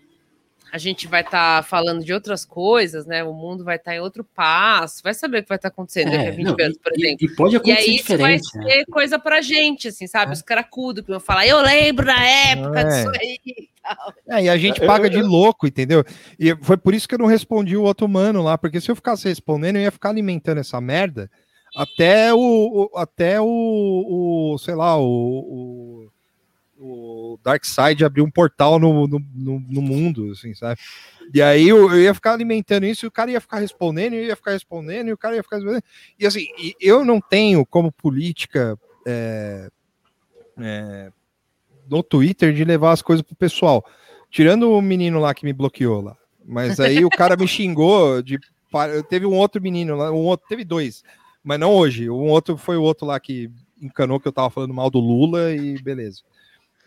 [0.72, 3.24] a gente vai estar tá falando de outras coisas, né?
[3.24, 5.72] O mundo vai estar tá em outro passo, vai saber o que vai estar tá
[5.72, 7.18] acontecendo é, daqui a 20 não, anos, por exemplo.
[7.20, 8.84] E, e pode acontecer e aí isso vai ser né?
[8.90, 10.30] coisa pra gente, assim, sabe?
[10.30, 10.34] É.
[10.34, 13.38] Os caracudos que vão falar, eu lembro da época disso aí
[14.28, 16.04] É, e a gente paga de louco, entendeu?
[16.38, 18.96] E foi por isso que eu não respondi o outro mano lá, porque se eu
[18.96, 21.30] ficasse respondendo, eu ia ficar alimentando essa merda
[21.76, 22.38] até o,
[22.92, 23.46] o até o,
[24.54, 26.10] o, sei lá, o, o,
[26.80, 30.80] o Darkseid abrir um portal no, no, no, no, mundo, assim, sabe?
[31.32, 34.24] E aí eu, eu, ia ficar alimentando isso e o cara ia ficar respondendo, eu
[34.24, 35.84] ia ficar respondendo, e o cara ia ficar respondendo.
[36.18, 36.46] E assim,
[36.80, 39.68] eu não tenho como política é,
[40.58, 41.12] é,
[41.88, 43.84] no Twitter de levar as coisas pro pessoal.
[44.30, 46.16] Tirando o menino lá que me bloqueou lá.
[46.44, 48.38] Mas aí o cara me xingou de.
[49.08, 51.02] Teve um outro menino lá, um outro, teve dois,
[51.42, 52.08] mas não hoje.
[52.08, 53.50] Um outro foi o outro lá que
[53.82, 56.22] encanou que eu tava falando mal do Lula e beleza.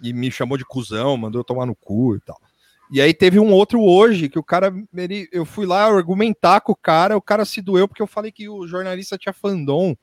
[0.03, 2.39] E me chamou de cuzão, mandou eu tomar no cu e tal.
[2.91, 6.73] E aí teve um outro hoje que o cara, ele, eu fui lá argumentar com
[6.73, 9.95] o cara, o cara se doeu porque eu falei que o jornalista tinha fandom,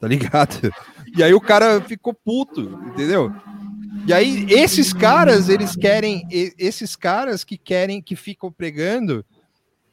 [0.00, 0.72] tá ligado?
[1.16, 3.32] E aí o cara ficou puto, entendeu?
[4.06, 6.26] E aí, esses caras, eles querem,
[6.58, 9.24] esses caras que querem, que ficam pregando,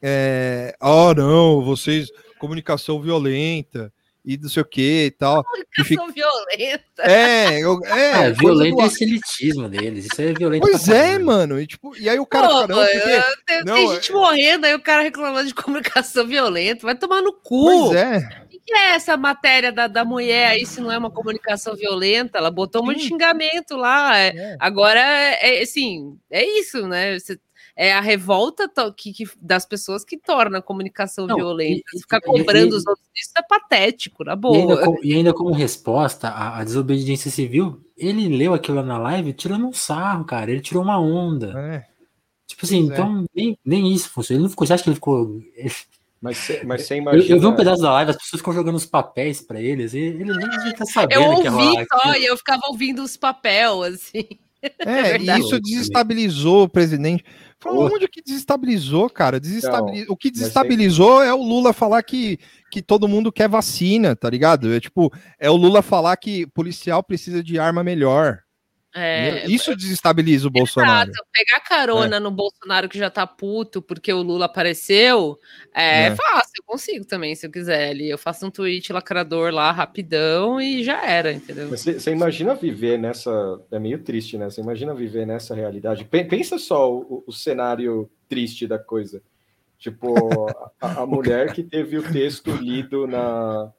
[0.02, 2.08] é, oh não, vocês,
[2.38, 3.92] comunicação violenta,
[4.24, 5.44] e não sei o que e tal.
[5.44, 6.12] Comunicação fica...
[6.12, 7.02] violenta.
[7.02, 8.82] É, eu, é, é violento do...
[8.82, 10.06] é esse elitismo deles.
[10.06, 10.62] Isso é violento.
[10.62, 11.60] Pois é, mano.
[11.60, 12.48] E, tipo, e aí o cara.
[12.48, 13.22] Pô, caramba, porque...
[13.46, 14.14] tem, não, tem gente é...
[14.14, 16.86] morrendo, aí o cara reclamando de comunicação violenta.
[16.86, 17.64] Vai tomar no cu.
[17.64, 21.74] Pois é que é essa matéria da, da mulher aí, se não é uma comunicação
[21.74, 22.38] violenta?
[22.38, 24.16] Ela botou um monte de xingamento lá.
[24.16, 24.56] É, é.
[24.60, 27.18] Agora, é, assim, é isso, né?
[27.18, 27.38] Você,
[27.80, 31.82] é a revolta que, que, das pessoas que torna a comunicação não, violenta.
[31.94, 34.54] E, Ficar cobrando e, os outros, isso é patético, na boa.
[34.54, 38.98] E ainda, com, e ainda como resposta à, à, desobediência civil, ele leu aquilo na
[38.98, 40.50] live tirando um sarro, cara.
[40.50, 41.58] Ele tirou uma onda.
[41.58, 41.86] É.
[42.46, 42.92] Tipo assim, pois é.
[42.92, 44.36] então nem, nem isso funciona.
[44.36, 45.40] Ele não ficou, você acha que ele ficou.
[46.20, 47.24] Mas, cê, mas você imagina.
[47.24, 49.94] Eu, eu, vi um pedaço da live, as pessoas ficam jogando os papéis para eles,
[49.94, 51.22] e ele nem devia estar sabendo.
[51.22, 54.38] Eu ouvi só, e eu ficava ouvindo os papéis, assim.
[54.86, 57.24] É, é isso desestabilizou o presidente.
[57.58, 59.38] Foi onde que desestabilizou, cara?
[59.38, 60.02] Desestabiliz...
[60.02, 62.38] Então, o que desestabilizou é o Lula falar que,
[62.70, 64.72] que todo mundo quer vacina, tá ligado?
[64.72, 68.40] É tipo, é o Lula falar que policial precisa de arma melhor.
[68.94, 71.10] É, Isso desestabiliza o Bolsonaro.
[71.10, 71.28] Exato.
[71.32, 72.20] Pegar carona é.
[72.20, 75.38] no Bolsonaro que já tá puto porque o Lula apareceu
[75.72, 77.90] é, é, fácil, eu consigo também, se eu quiser.
[77.90, 81.68] Ali, eu faço um tweet lacrador lá rapidão e já era, entendeu?
[81.68, 83.30] Você, imagina viver nessa.
[83.70, 84.50] É meio triste, né?
[84.50, 86.04] Você imagina viver nessa realidade.
[86.04, 89.22] Pensa só o, o cenário triste da coisa.
[89.78, 90.46] Tipo,
[90.80, 93.72] a, a mulher que teve o texto lido na,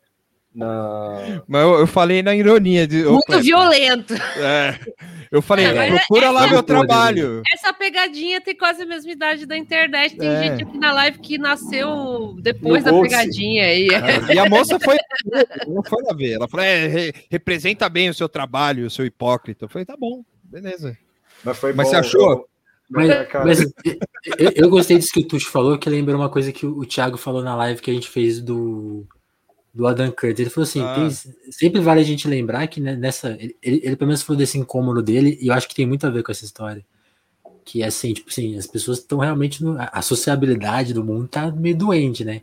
[0.53, 1.41] Na...
[1.47, 2.85] Mas eu, eu falei na ironia.
[2.85, 4.13] De, Muito Cleber, violento.
[4.13, 4.77] é,
[5.31, 7.41] eu falei, É, mas procura lá meu trabalho.
[7.53, 10.17] Essa pegadinha tem quase a mesma idade da internet.
[10.17, 10.43] Tem É.
[10.43, 13.87] gente aqui na live que nasceu depois No da pegadinha aí.
[13.89, 14.97] É, E a moça foi,
[15.67, 16.33] não foi lá ver.
[16.33, 19.65] Ela falou: é, re- representa bem o seu trabalho, o seu hipócrita.
[19.65, 20.97] Eu falei: tá bom, beleza.
[21.45, 22.31] Mas foi Mas bom, você achou?
[22.31, 22.45] eu-
[22.89, 23.59] Mas, É, mas
[24.37, 26.85] eu, eu gostei disso que o Tuxo falou, que lembrou uma coisa que o, o
[26.85, 29.07] Thiago falou na live que a gente fez do,
[29.73, 30.39] do Adam Curtis.
[30.39, 30.95] Ele falou assim: Ah.
[30.95, 33.29] tem- sempre vale a gente lembrar que né, nessa.
[33.39, 36.05] Ele, ele, ele pelo menos falou desse incômodo dele, e eu acho que tem muito
[36.05, 36.85] a ver com essa história.
[37.63, 39.63] Que é assim, tipo assim, as pessoas estão realmente.
[39.63, 42.41] No, a sociabilidade do mundo tá meio doente, né?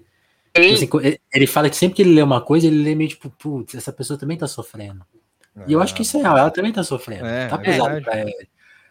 [0.54, 3.28] Tipo assim, ele- fala que sempre que ele lê uma coisa, ele lê meio tipo,
[3.30, 5.02] putz, essa pessoa também tá sofrendo.
[5.66, 7.26] E eu acho que isso é real, ela também tá sofrendo.
[7.26, 8.04] É, tá é pesado verdade.
[8.04, 8.30] pra ela.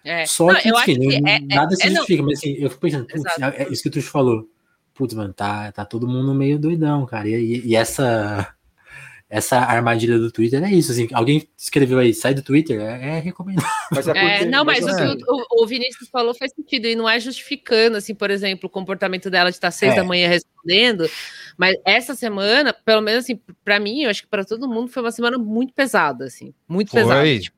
[0.03, 0.25] É.
[0.25, 1.95] Só Não, que, enfim, que não- é- nada se é- é, não.
[1.97, 4.47] justifica, mas assim, eu fico pensando, putz, é, é isso que tu falou.
[4.97, 7.27] Putz, mano, tá, tá todo mundo meio doidão, cara.
[7.29, 8.53] E, e- e essa,
[9.29, 11.07] essa armadilha do Twitter é isso, assim.
[11.13, 13.67] Alguém escreveu aí, sai do Twitter, é, é recomendado.
[13.91, 16.51] Mas é É, porque- não, mas, mas o assim, que o, o- Vinícius falou faz
[16.53, 19.97] sentido, e não é justificando, assim, por exemplo, o comportamento dela de estar seis É.
[19.97, 21.07] da manhã respondendo,
[21.57, 25.03] mas essa semana, pelo menos assim, para mim, eu acho que para todo mundo foi
[25.03, 27.19] uma semana muito pesada, assim, muito pesada.
[27.21, 27.39] Foi.
[27.39, 27.56] Tipo,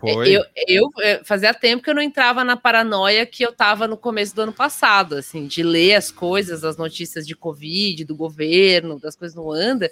[0.00, 0.32] Foi.
[0.32, 3.98] Eu, eu eh, fazia tempo que eu não entrava na paranoia que eu tava no
[3.98, 8.98] começo do ano passado, assim, de ler as coisas, as notícias de Covid, do governo,
[8.98, 9.90] das coisas não anda.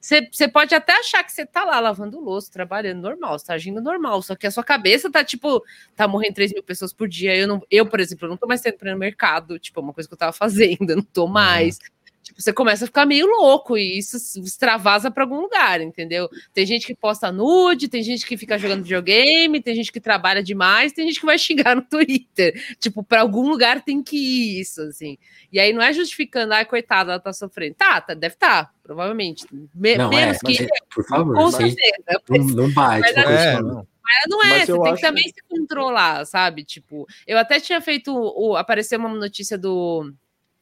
[0.00, 3.82] Você pode até achar que você tá lá lavando louça, trabalhando normal, você tá agindo
[3.82, 5.62] normal, só que a sua cabeça tá tipo,
[5.94, 7.36] tá morrendo 3 mil pessoas por dia.
[7.36, 9.78] Eu, não, eu, por exemplo, eu não tô mais tendo pra ir no mercado, tipo,
[9.78, 11.78] é uma coisa que eu tava fazendo, eu não tô mais.
[12.22, 16.28] Tipo, você começa a ficar meio louco e isso extravasa para algum lugar, entendeu?
[16.52, 20.42] Tem gente que posta nude, tem gente que fica jogando videogame, tem gente que trabalha
[20.42, 22.54] demais, tem gente que vai xingar no Twitter.
[22.78, 25.16] Tipo, para algum lugar tem que ir isso, assim.
[25.50, 27.74] E aí não é justificando, ai, coitada, ela tá sofrendo.
[27.74, 29.46] Tá, tá deve estar, tá, provavelmente.
[29.74, 32.22] Me Não, menos é, mas que é, por favor, com certeza.
[32.28, 33.00] não, não bate.
[33.00, 33.86] Mas né, É, não.
[34.10, 36.64] Mas não é, Mas você tem que também se controlar, sabe?
[36.64, 38.12] Tipo, eu até tinha feito.
[38.12, 40.12] O, apareceu uma notícia do.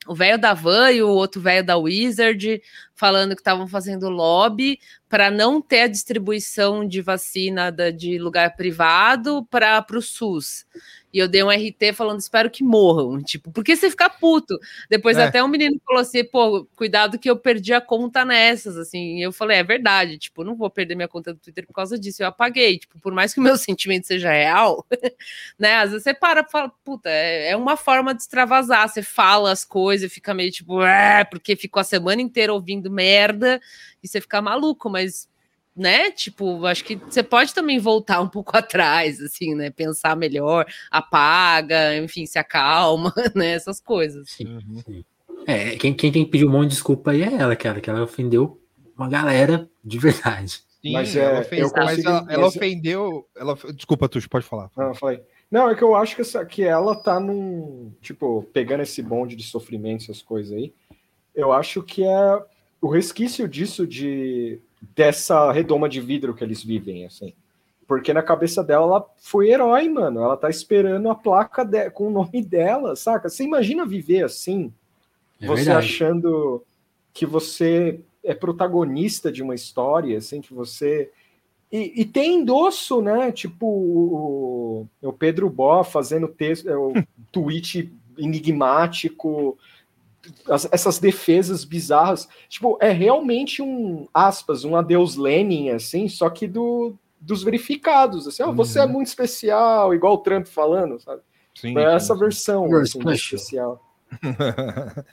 [0.06, 2.62] O velho da Van e o outro velho da Wizard
[2.94, 4.78] falando que estavam fazendo lobby
[5.08, 10.64] para não ter a distribuição de vacina da, de lugar privado para o SUS.
[11.12, 13.22] E eu dei um RT falando, espero que morram.
[13.22, 14.58] Tipo, porque você fica puto.
[14.90, 15.24] Depois É.
[15.24, 19.18] até um menino falou assim, pô, cuidado que eu perdi a conta nessas, assim.
[19.18, 21.98] E eu falei, é verdade, tipo, não vou perder minha conta do Twitter por causa
[21.98, 22.22] disso.
[22.22, 24.86] Eu apaguei, tipo, por mais que o meu sentimento seja real,
[25.58, 25.76] né?
[25.76, 28.88] Às vezes você para e fala, puta, é, é uma forma de extravasar.
[28.88, 32.90] Você fala as coisas e fica meio tipo, é, porque ficou a semana inteira ouvindo
[32.90, 33.60] merda
[34.02, 35.28] e você fica maluco, mas
[35.78, 36.10] né?
[36.10, 39.70] Tipo, acho que você pode também voltar um pouco atrás, assim, né?
[39.70, 43.52] Pensar melhor, apaga, enfim, se acalma, né?
[43.52, 44.30] Essas coisas.
[44.30, 45.04] Sim, sim.
[45.46, 47.88] É, quem, quem tem que pedir um monte de desculpa aí é ela, cara, que
[47.88, 48.60] ela ofendeu
[48.96, 50.60] uma galera de verdade.
[50.82, 53.28] Sim, Mas, ela é, ofendeu, eu mas ela, ela ofendeu.
[53.36, 54.70] Ela, desculpa, Tuxo, pode falar.
[54.76, 55.22] Não, falei.
[55.50, 57.92] Não, é que eu acho que, essa, que ela tá num.
[58.00, 60.72] Tipo, pegando esse bonde de sofrimento, essas coisas aí.
[61.34, 62.42] Eu acho que é
[62.80, 64.60] o resquício disso de
[64.94, 67.32] dessa redoma de vidro que eles vivem, assim.
[67.86, 70.20] Porque na cabeça dela, ela foi herói, mano.
[70.22, 73.28] Ela tá esperando a placa de- com o nome dela, saca?
[73.30, 74.72] Você imagina viver assim,
[75.40, 75.86] É você verdade.
[75.86, 76.62] achando
[77.14, 81.10] que você é protagonista de uma história, assim, que você.
[81.72, 83.32] E, e tem endosso, né?
[83.32, 86.92] Tipo o, o Pedro Bó fazendo texto, é, o
[87.32, 89.56] tweet enigmático,
[90.48, 92.28] as- essas defesas bizarras.
[92.48, 98.26] Tipo, é realmente um, aspas, um adeus Lenin, assim, só que do, dos verificados.
[98.26, 98.92] Assim, ó, você é Uhum.
[98.92, 101.22] muito especial, igual o Trump falando, sabe?
[101.54, 102.20] Sim, É essa sim.
[102.20, 103.84] versão assim, especial.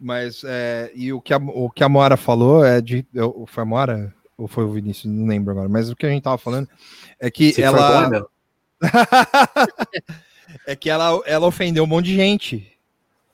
[0.00, 3.04] Mas, é, e o que, a, o que a Moara falou é de.
[3.12, 4.14] eu- Foi a Moara?
[4.36, 5.12] Ou foi o Vinícius?
[5.12, 5.68] Não lembro agora.
[5.68, 6.68] Mas o que a gente tava falando
[7.18, 8.28] é que ela.
[10.66, 12.77] é que ela, ela ofendeu um monte de gente.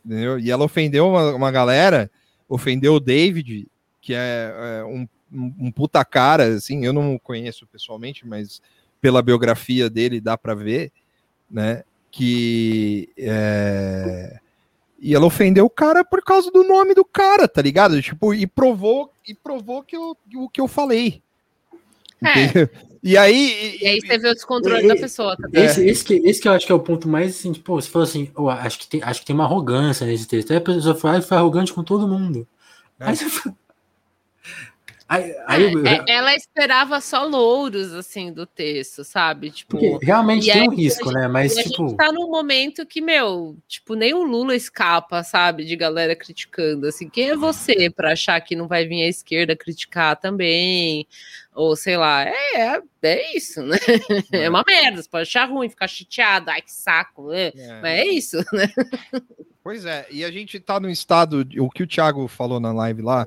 [0.05, 0.38] Entendeu?
[0.38, 2.11] E ela ofendeu uma, uma galera,
[2.48, 3.66] ofendeu o David,
[4.00, 8.61] que é, é, um, um, puta cara, assim, eu não conheço pessoalmente, mas
[9.00, 10.92] pela biografia dele dá pra ver,
[11.50, 11.82] né?
[12.11, 13.09] Que.
[13.18, 14.38] é,
[15.00, 18.00] E ela ofendeu o cara por causa do nome do cara, tá ligado?
[18.00, 21.22] Tipo, e provou, e provou que eu, o que eu falei.
[22.22, 22.68] É.
[23.05, 23.78] E aí.
[23.82, 25.36] E aí você vê o descontrole E- da pessoa.
[25.36, 25.46] Tá?
[25.52, 27.88] Esse, esse, que, esse que eu acho que é o ponto mais assim, tipo, você
[27.90, 30.50] falou assim, "Ô, acho, que tem, acho que tem uma arrogância nesse texto.
[30.50, 32.48] Aí a pessoa foi, "Ah, foi arrogante com todo mundo.
[32.98, 33.09] É.
[33.09, 33.55] Aí, você fala-
[35.15, 35.87] Aí, aí eu...
[35.87, 39.51] É, ela esperava só louros, assim, do texto, sabe?
[39.51, 41.29] Tipo, Porque realmente tem um risco, né?
[41.29, 41.85] Mas, tipo...
[41.85, 45.65] A gente tá num momento que, meu, tipo, nem o Lula escapa, sabe?
[45.65, 47.09] De galera criticando, assim.
[47.09, 51.07] Quem é você para achar que não vai vir a esquerda criticar também?
[51.55, 53.79] Ou, sei lá, é, é, é isso, né?
[54.33, 54.45] É.
[54.45, 57.53] é uma merda, você pode achar ruim, ficar chateado, ai, que saco, né?
[57.55, 57.81] É.
[57.81, 58.73] Mas é isso, né?
[59.62, 63.03] Pois é, e a gente tá no estado, o que o Thiago falou na live
[63.03, 63.27] lá,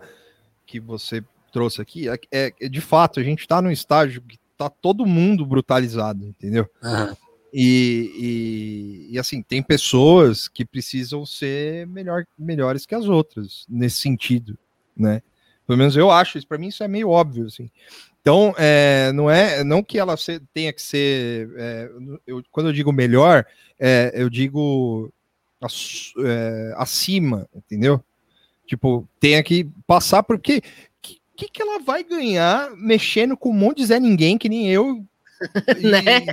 [0.66, 4.38] que você trouxe aqui, é, é, é de fato, a gente está num estágio que
[4.58, 6.70] tá todo mundo brutalizado, entendeu?
[6.84, 7.16] Uhum.
[7.54, 13.98] E, e, e, assim, tem pessoas que precisam ser melhor, melhores que as outras, nesse
[13.98, 14.58] sentido,
[14.95, 15.22] né?
[15.66, 17.70] Pelo menos eu acho, isso para mim isso é meio óbvio, assim.
[18.22, 21.50] Então, é, não é não que ela se, tenha que ser.
[21.56, 21.89] É,
[22.26, 23.45] eu, quando eu digo melhor,
[23.80, 25.12] é, eu digo
[26.24, 28.04] é, acima, entendeu?
[28.66, 30.62] Tipo, tenha que passar, porque
[31.38, 35.04] que, que ela vai ganhar mexendo com um monte de Zé Ninguém, que nem eu?
[35.78, 36.26] E, né?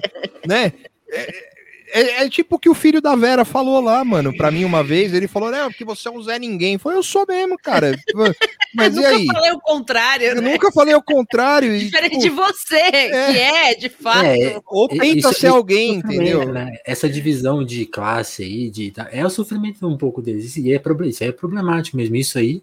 [0.46, 0.72] né?
[1.10, 1.54] É,
[1.94, 4.82] é, é, tipo o que o filho da Vera falou lá, mano, pra mim uma
[4.82, 5.14] vez.
[5.14, 6.78] Ele falou, né, porque você é um Zé Ninguém.
[6.78, 7.96] Foi, eu sou mesmo, cara.
[8.74, 9.14] Mas e aí?
[9.14, 10.26] Eu nunca falei o contrário.
[10.26, 10.52] Eu né?
[10.52, 11.78] nunca falei o contrário.
[11.78, 14.24] Diferente tipo, de você, é, que é, de fato.
[14.24, 16.52] É, ou tenta isso, ser isso alguém, entendeu?
[16.52, 16.72] Né?
[16.84, 20.56] Essa divisão de classe aí, de, é o sofrimento um pouco deles.
[20.56, 22.16] E é, isso é problemático mesmo.
[22.16, 22.60] Isso aí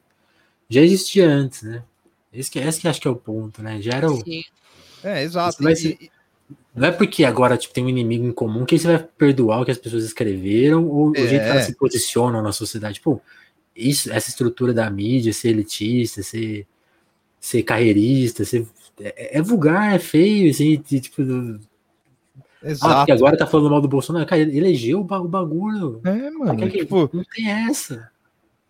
[0.69, 1.83] já existia antes, né?
[2.33, 3.81] Esse que, esse que acho que é o ponto, né?
[3.81, 4.17] Já era o.
[4.23, 4.43] Sim.
[5.03, 5.63] É, exato.
[5.75, 5.97] Ser,
[6.73, 9.65] não é porque agora tipo, tem um inimigo em comum que você vai perdoar o
[9.65, 11.21] que as pessoas escreveram ou é.
[11.21, 13.01] o jeito que elas se posicionam na sociedade.
[13.01, 13.19] Pô,
[13.75, 16.65] isso, essa estrutura da mídia, ser elitista, ser,
[17.39, 18.65] ser carreirista, ser,
[18.99, 21.21] é, é vulgar, é feio, assim, tipo.
[22.63, 22.93] Exato.
[22.93, 24.25] Ah, porque agora tá falando mal do Bolsonaro.
[24.25, 25.99] Cara, elegeu o bagulho.
[26.03, 26.69] É, mano.
[26.69, 28.10] Tipo, não tem essa.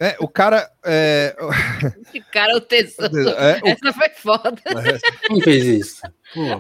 [0.02, 0.68] É, o cara.
[0.84, 1.36] É...
[2.08, 3.30] Esse cara é o tesouro.
[3.38, 4.56] É, Essa foi foda.
[5.28, 6.02] Quem fez isso?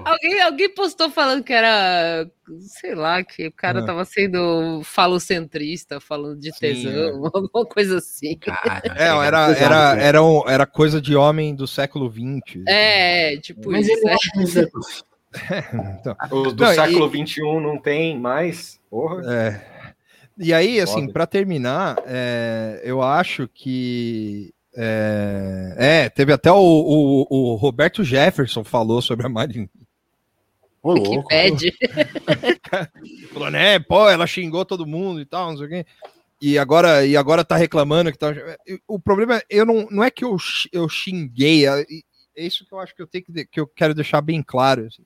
[0.05, 2.29] Alguém, alguém postou falando que era.
[2.59, 3.85] Sei lá, que o cara é.
[3.85, 7.09] tava sendo falocentrista, falando de tesão, Sim, é.
[7.09, 8.37] alguma coisa assim.
[8.37, 12.61] Cara, é, era, era, era, um, era coisa de homem do século XX.
[12.67, 14.07] É, tipo Mas isso.
[14.07, 14.77] Ele é.
[15.99, 18.79] então, o do não, século XXI não tem mais.
[18.87, 19.23] Porra.
[19.33, 19.80] É.
[20.41, 24.51] E aí, assim, para terminar, é, eu acho que.
[24.75, 29.69] É, é teve até o, o, o, Roberto Jefferson falou sobre a Marina.
[30.81, 31.27] Ô, louco.
[31.27, 31.73] Que pede.
[33.31, 33.77] Falou, né?
[33.79, 35.85] Pô, ela xingou todo mundo e tal, não sei o quê.
[36.41, 38.33] E agora, e agora tá reclamando que tá.
[38.87, 40.35] O problema é, eu não, não é que eu,
[40.71, 41.85] eu xinguei, é,
[42.35, 44.87] é isso que eu acho que eu tenho que, que eu quero deixar bem claro.
[44.87, 45.03] Assim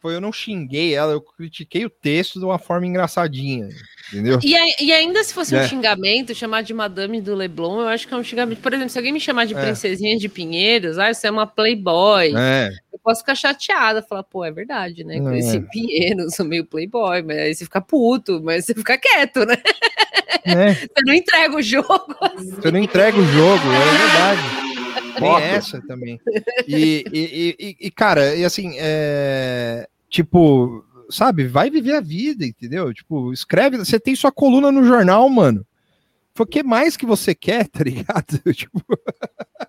[0.00, 3.68] foi eu não xinguei ela, eu critiquei o texto de uma forma engraçadinha,
[4.08, 4.38] entendeu?
[4.42, 5.62] E, e ainda se fosse é.
[5.62, 8.60] um xingamento, chamar de Madame do Leblon, eu acho que é um xingamento.
[8.60, 9.60] Por exemplo, se alguém me chamar de é.
[9.60, 12.34] Princesinha de Pinheiros, ah, você é uma Playboy.
[12.36, 12.70] É.
[12.92, 15.18] Eu posso ficar chateada, falar, pô, é verdade, né?
[15.20, 15.58] Cresci é.
[15.58, 19.56] em Pinheiros, sou meio Playboy, mas aí você fica puto, mas você fica quieto, né?
[20.44, 20.74] É.
[20.86, 22.16] Você não entrega o jogo.
[22.20, 22.50] Assim.
[22.52, 24.65] Você não entrega o jogo, é verdade.
[25.18, 26.20] Tem essa também.
[26.66, 29.88] E, e, e, e, cara, e assim, é...
[30.08, 32.92] tipo, sabe, vai viver a vida, entendeu?
[32.92, 35.66] Tipo, escreve, você tem sua coluna no jornal, mano.
[36.38, 38.38] O que mais que você quer, tá ligado?
[38.52, 38.82] tipo...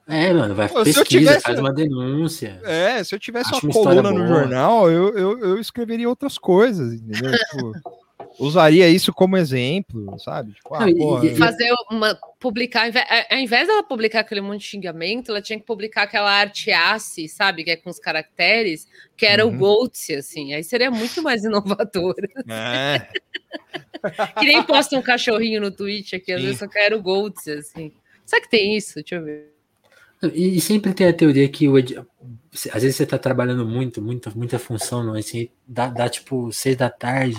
[0.06, 1.42] É, mano, vai Pô, pesquisa, tivesse...
[1.42, 2.60] faz uma denúncia.
[2.64, 6.94] É, se eu tivesse Acho uma coluna no jornal, eu, eu, eu escreveria outras coisas,
[6.94, 7.32] entendeu?
[7.32, 7.72] tipo
[8.40, 10.54] usaria isso como exemplo, sabe?
[10.54, 12.92] Tipo, ah, porra, fazer uma publicar,
[13.30, 17.28] ao invés dela publicar aquele monte de xingamento, ela tinha que publicar aquela arte ace,
[17.28, 19.56] sabe, que é com os caracteres, que era uhum.
[19.56, 20.54] o Goats, assim.
[20.54, 22.16] Aí seria muito mais inovador.
[22.48, 23.08] É.
[24.40, 26.46] que nem posta um cachorrinho no Twitch aqui, às Sim.
[26.46, 27.92] vezes só quero o Goats, assim.
[28.26, 28.96] Será que tem isso?
[28.96, 29.58] Deixa eu ver.
[30.34, 31.96] E, sempre tem a teoria que o ed...
[32.72, 36.76] às vezes você tá trabalhando muito, muita, muita função, não, assim, dá, dá tipo seis
[36.76, 37.38] da tarde,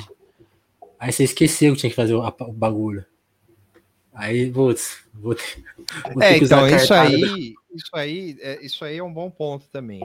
[0.98, 3.04] Aí você esqueceu que tinha que fazer o, o bagulho.
[4.12, 5.64] Aí, putz, vou ter,
[6.12, 9.66] vou é, ter então, isso aí, isso aí, é, isso aí é um bom ponto
[9.68, 10.00] também.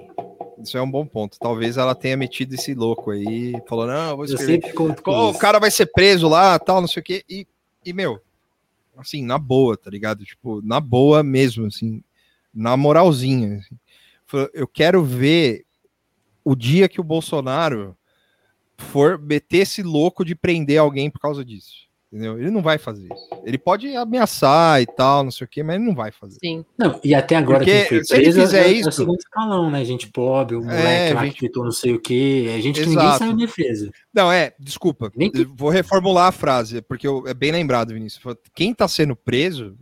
[0.62, 1.40] Isso é um bom ponto.
[1.40, 4.62] Talvez ela tenha metido esse louco aí, falou, não, vou escrever.
[5.08, 7.26] o cara vai ser preso lá, tal, não sei o quê.
[7.28, 7.48] E,
[7.84, 8.22] e, meu,
[8.96, 10.24] assim, na boa, tá ligado?
[10.24, 12.04] Tipo, na boa mesmo, assim,
[12.54, 13.58] na moralzinha.
[13.58, 14.50] Assim.
[14.54, 15.66] Eu quero ver
[16.44, 17.98] o dia que o Bolsonaro
[18.84, 21.84] for meter esse louco de prender alguém por causa disso.
[22.14, 22.38] Entendeu?
[22.38, 23.28] Ele não vai fazer isso.
[23.44, 26.38] Ele pode ameaçar e tal, não sei o quê, mas ele não vai fazer.
[26.40, 26.64] Sim.
[26.78, 29.72] Não, e até agora Porque, quem foi preso fizer é, isso, é o segundo escalão,
[29.72, 29.84] né?
[29.84, 31.34] Gente pobre, o é, moleque é, lá gente...
[31.34, 32.54] que gritou não sei o quê.
[32.56, 33.90] A gente que ninguém saiu em defesa.
[34.14, 35.12] Não, é, desculpa.
[35.16, 35.44] Nem que...
[35.44, 38.38] Vou reformular a frase, porque eu, é bem lembrado, Vinícius.
[38.54, 39.76] Quem tá sendo preso,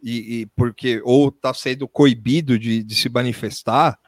[0.00, 3.98] e, e porque ou tá sendo coibido de, de se manifestar,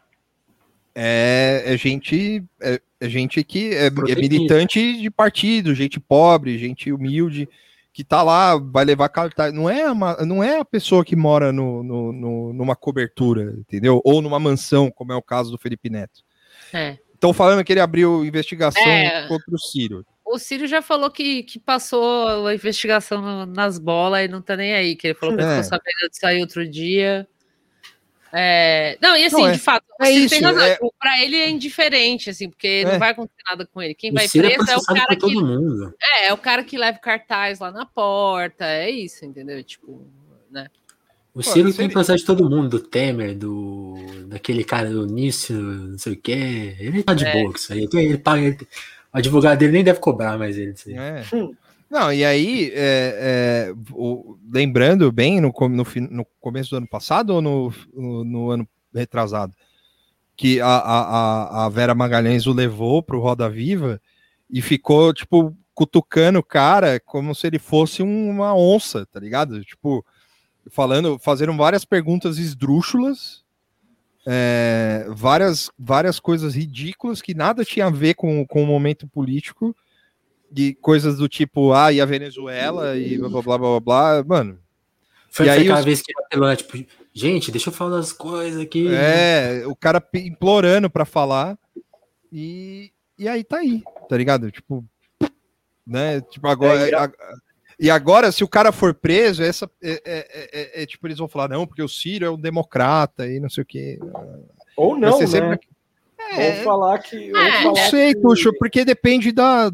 [1.00, 6.92] é, é gente é, é gente que é, é, militante de partido, gente pobre, gente
[6.92, 7.48] humilde,
[7.92, 9.52] que tá lá, vai levar cartaz.
[9.52, 14.00] Não é, uma, não é a pessoa que mora no, no, no, numa cobertura, entendeu?
[14.04, 16.24] Ou numa mansão, como é o caso do Felipe Neto.
[16.72, 16.98] É.
[17.14, 19.28] Estão falando que ele abriu investigação é.
[19.28, 20.04] contra o Ciro.
[20.24, 24.74] O Ciro já falou que, que passou a investigação nas bolas e não tá nem
[24.74, 25.48] aí, que ele falou que é.
[25.48, 27.26] ficou sabendo disso aí outro dia.
[28.32, 28.98] É...
[29.00, 30.62] Não, e assim, não, é, de fato, é isso, tem razão.
[30.62, 30.78] É...
[30.98, 32.98] Pra ele é indiferente, assim, porque não é.
[32.98, 33.94] vai acontecer nada com ele.
[33.94, 35.34] Quem o vai é preso é, o cara que.
[35.34, 35.94] Mundo.
[36.00, 38.64] É, é o cara que leva cartaz lá na porta.
[38.64, 39.62] É isso, entendeu?
[39.62, 40.06] Tipo,
[40.50, 40.68] né?
[41.34, 43.94] O Ciro tem processo de todo mundo, do Temer, do
[44.26, 46.76] daquele cara do Nício, não sei o quê.
[46.80, 47.32] Ele tá de é.
[47.32, 47.88] boa com isso aí.
[47.92, 48.58] Ele paga, ele,
[49.12, 50.74] o advogado dele nem deve cobrar mais ele.
[50.88, 51.22] É.
[51.90, 57.30] Não, e aí, é, é, o, lembrando bem, no, no, no, começo do ano passado
[57.30, 59.54] ou no, no, no ano retrasado,
[60.36, 64.00] que a, a, a, Vera Magalhães o levou pro Roda Viva
[64.50, 69.64] e ficou, tipo, cutucando o cara como se ele fosse uma onça, tá ligado?
[69.64, 70.04] Tipo,
[70.70, 73.42] falando, fazendo várias perguntas esdrúxulas,
[74.26, 79.74] é, várias, várias coisas ridículas que nada tinha a ver com, com o momento político
[80.50, 84.24] de coisas do tipo, ah, e a Venezuela e blá blá blá blá, blá.
[84.24, 84.58] mano.
[85.30, 85.84] Foi, e aí aquela os...
[85.84, 88.88] vez que ele apelou, tipo, gente, deixa eu falar as coisas aqui.
[88.88, 91.58] É, o cara implorando para falar
[92.32, 94.50] e, e aí tá aí, tá ligado?
[94.50, 94.84] Tipo,
[95.86, 96.88] né, tipo, agora...
[96.88, 97.12] É, a,
[97.80, 101.28] e agora, se o cara for preso, essa é, é, é, é, tipo, eles vão
[101.28, 104.00] falar, não, porque o Ciro é um democrata e não sei o quê.
[104.76, 105.26] Ou não, né?
[105.26, 105.60] Sempre...
[106.32, 107.30] É, Vou falar que.
[107.30, 108.20] É, não sei, que...
[108.20, 109.70] Tuxo, porque depende da,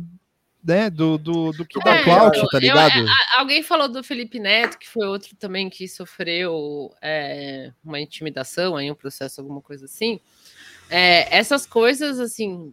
[0.64, 2.98] né, do, do, do que é, clout, tá ligado?
[2.98, 3.06] Eu,
[3.36, 8.90] alguém falou do Felipe Neto, que foi outro também que sofreu é, uma intimidação, aí
[8.90, 10.18] um processo, alguma coisa assim.
[10.88, 12.72] É, essas coisas, assim,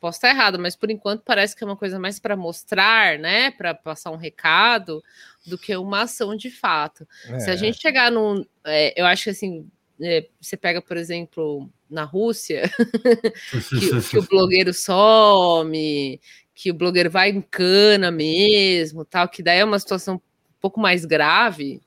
[0.00, 3.52] posso estar errado, mas por enquanto parece que é uma coisa mais para mostrar, né,
[3.52, 5.00] para passar um recado,
[5.46, 7.06] do que uma ação de fato.
[7.38, 7.56] Se a é.
[7.56, 9.70] gente chegar num, é, eu acho que assim,
[10.02, 12.68] é, você pega, por exemplo, na Rússia,
[13.68, 16.20] que, que, o blogueiro some,
[16.60, 20.78] que o blogueiro vai em cana mesmo, tal, que daí é uma situação um pouco
[20.78, 21.80] mais grave.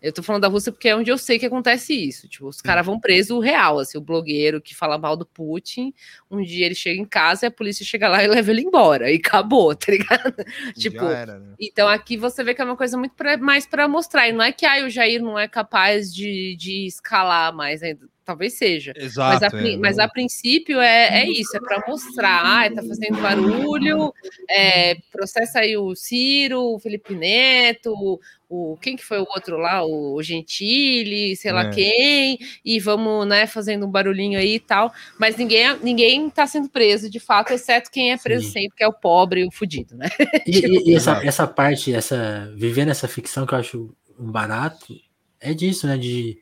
[0.00, 2.28] Eu tô falando da Rússia porque é onde eu sei que acontece isso.
[2.28, 5.92] Tipo, os caras vão preso real, assim, o blogueiro que fala mal do Putin,
[6.30, 9.10] um dia ele chega em casa e a polícia chega lá e leva ele embora.
[9.10, 10.32] E acabou, tá ligado?
[10.78, 11.54] tipo, era, né?
[11.58, 14.28] então aqui você vê que é uma coisa muito pra, mais para mostrar.
[14.28, 18.08] E não é que ah, o Jair não é capaz de, de escalar mais ainda
[18.30, 18.92] talvez seja.
[18.96, 22.80] Exato, mas, a, é, mas a princípio é, é isso, é para mostrar, ah, tá
[22.80, 24.14] fazendo barulho,
[24.48, 29.84] é, processa aí o Ciro, o Felipe Neto, o, quem que foi o outro lá,
[29.84, 31.70] o Gentili, sei lá é.
[31.70, 36.68] quem, e vamos, né, fazendo um barulhinho aí e tal, mas ninguém, ninguém tá sendo
[36.68, 38.52] preso, de fato, exceto quem é preso Sim.
[38.52, 40.08] sempre, que é o pobre e o fudido, né?
[40.46, 40.88] E, tipo...
[40.88, 44.94] e, essa, essa parte, essa, vivendo essa ficção que eu acho um barato,
[45.40, 46.38] é disso, né, de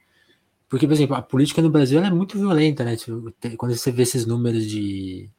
[0.68, 2.96] porque, por exemplo, a política no Brasil é muito violenta, né?
[2.96, 5.30] Tipo, quando você vê esses números de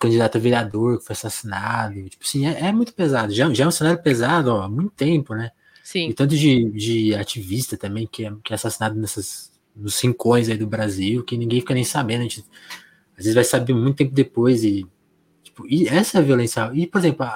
[0.00, 3.32] candidato a vereador que foi assassinado, tipo assim, é, é muito pesado.
[3.32, 5.52] Já, já é um cenário pesado ó, há muito tempo, né?
[5.84, 6.08] Sim.
[6.08, 10.56] E tanto de, de ativista também que é, que é assassinado nessas, nos cincões aí
[10.56, 12.22] do Brasil, que ninguém fica nem sabendo.
[12.22, 12.44] Gente,
[13.16, 14.64] às vezes vai saber muito tempo depois.
[14.64, 14.86] E,
[15.42, 16.70] tipo, e essa é a violência.
[16.72, 17.26] E, por exemplo,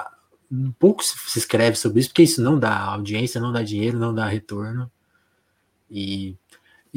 [0.51, 4.13] um pouco se escreve sobre isso, porque isso não dá audiência, não dá dinheiro, não
[4.13, 4.91] dá retorno.
[5.89, 6.35] E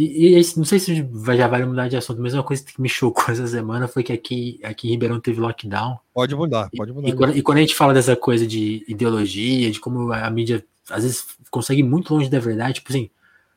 [0.00, 2.88] e, e, não sei se já vale mudar de assunto, mas uma coisa que me
[2.88, 5.98] chocou essa semana foi que aqui, aqui em Ribeirão teve lockdown.
[6.14, 7.08] Pode mudar, pode mudar.
[7.08, 10.30] E, e, quando, e, quando, a gente fala dessa coisa de ideologia, de como a
[10.30, 13.10] mídia às vezes consegue ir muito longe da verdade, tipo assim,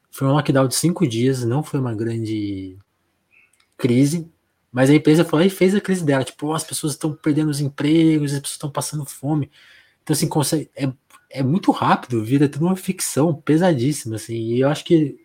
[0.09, 2.75] foi um lockdown de cinco dias, não foi uma grande
[3.77, 4.27] crise,
[4.71, 6.23] mas a empresa foi lá e fez a crise dela.
[6.23, 9.51] Tipo, oh, as pessoas estão perdendo os empregos, as pessoas estão passando fome.
[10.01, 10.91] Então, assim, consegue, é,
[11.29, 15.20] é muito rápido, vira tudo uma ficção pesadíssima, assim, e eu acho que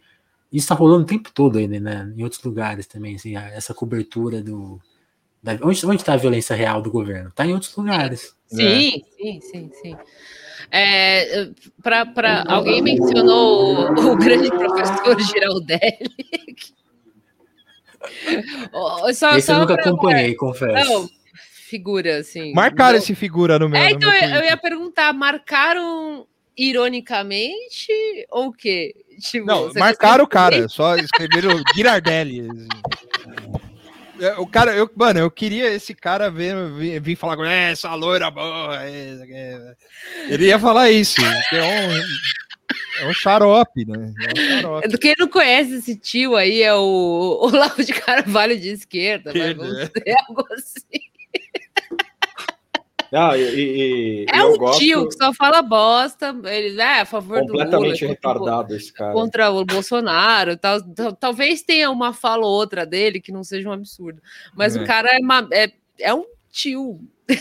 [0.56, 2.12] isso tá rolando o tempo todo ainda, né?
[2.16, 4.80] Em outros lugares também, assim, essa cobertura do.
[5.42, 7.30] Da, onde, onde tá a violência real do governo?
[7.30, 8.34] Tá em outros lugares.
[8.46, 9.02] Sim, né?
[9.18, 9.96] sim, sim, sim.
[10.70, 11.50] É,
[11.82, 16.10] para alguém mencionou o, o grande professor Giraldelli.
[19.14, 20.90] só, esse só eu nunca acompanhei, confesso.
[20.90, 21.08] Não,
[21.68, 22.54] figura, assim.
[22.54, 23.78] Marcaram esse figura no meu.
[23.78, 26.26] É, então eu, eu ia perguntar: marcaram
[26.56, 27.92] ironicamente
[28.30, 28.94] ou o quê?
[29.20, 32.48] Tipo, não, marcaram o cara, só escreveram Girardelli.
[34.20, 38.30] É, o cara, eu, mano, eu queria esse cara vir, vir falar com essa loira
[38.30, 38.82] boa.
[38.82, 39.74] É, é.
[40.28, 41.20] Ele ia falar isso.
[41.20, 41.66] Então,
[42.98, 44.14] É um xarope, né?
[44.20, 44.98] É um xarope.
[44.98, 49.78] Quem não conhece esse tio aí é o Olavo de Carvalho de esquerda, mas vamos
[49.78, 49.84] é.
[49.86, 51.15] dizer algo assim.
[53.12, 57.40] Ah, e, e- É um gosto tio que só fala bosta, ele é a favor
[57.44, 58.08] do Lula, completamente contra o-
[58.42, 59.12] retardado esse cara.
[59.12, 60.80] contra o Bolsonaro, Tal-
[61.18, 64.20] talvez tenha uma fala ou outra dele que não seja um absurdo,
[64.54, 64.82] mas É.
[64.82, 65.70] o cara é, uma- é,
[66.00, 67.00] é um tio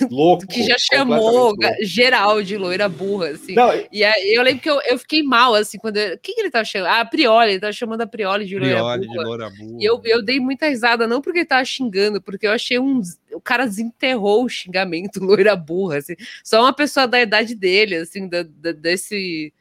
[0.10, 0.48] Louco.
[0.48, 3.54] que já chamou geral de loira burra, assim.
[3.54, 5.98] Não, E aí, eu lembro que eu, eu fiquei mal, assim, quando.
[5.98, 6.88] eu- O que, que ele tava chamando?
[6.90, 9.24] Ah, a Prioli, ele tava chamando a Prioli de loira Prioli de burra.
[9.24, 9.78] loura burra.
[9.80, 13.02] E eu, eu dei muita risada, não porque ele tava xingando, porque eu achei um.
[13.32, 16.16] O cara desenterrou o xingamento, loira burra, assim.
[16.44, 19.54] Só uma pessoa da idade dele, assim, da, da- desse.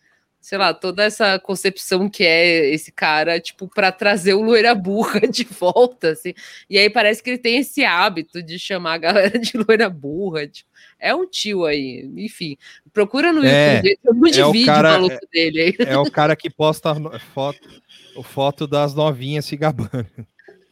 [0.45, 5.21] Sei lá, toda essa concepção que é esse cara, tipo, para trazer o loira burra
[5.27, 6.35] de volta, assim.
[6.69, 10.47] E aí parece que ele tem esse hábito de chamar a galera de loira burra.
[10.47, 10.69] tipo,
[11.01, 12.59] é um tio aí, enfim.
[12.93, 15.77] Procura no É, YouTube, tem um monte é o de vídeo cara- maluco dele aí.
[15.79, 16.95] É o cara que posta
[17.33, 17.67] foto,
[18.15, 20.07] o foto das novinhas se gabando.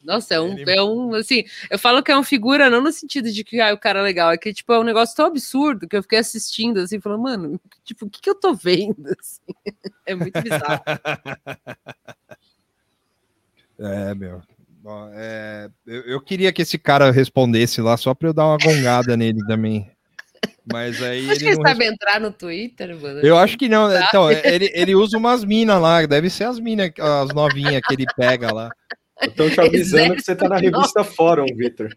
[0.02, 2.90] Nossa, é um, Ele- é um, assim, eu falo que é uma figura não no
[2.92, 5.26] sentido de que ah, o cara é legal, é que, tipo, é um negócio tão
[5.26, 8.94] absurdo que eu fiquei assistindo, assim, falando, mano, tipo, o que que eu tô vendo,
[9.18, 9.40] assim?
[10.06, 10.82] É muito bizarro.
[13.78, 14.40] É, meu.
[14.84, 18.58] Ó, é, eu, eu queria que esse cara respondesse lá só pra eu dar uma
[18.58, 19.90] gongada nele também.
[20.64, 23.20] Mas aí Acho que ele ele não sabe entrar no Twitter, mano.
[23.20, 23.88] Eu acho que não.
[23.88, 24.04] né?
[24.06, 28.06] Então, ele, ele usa umas minas lá, deve ser as minas, as novinhas que ele
[28.16, 28.70] pega lá.
[29.22, 31.88] Estão te avisando que você tá na revista Fórum, Vitor.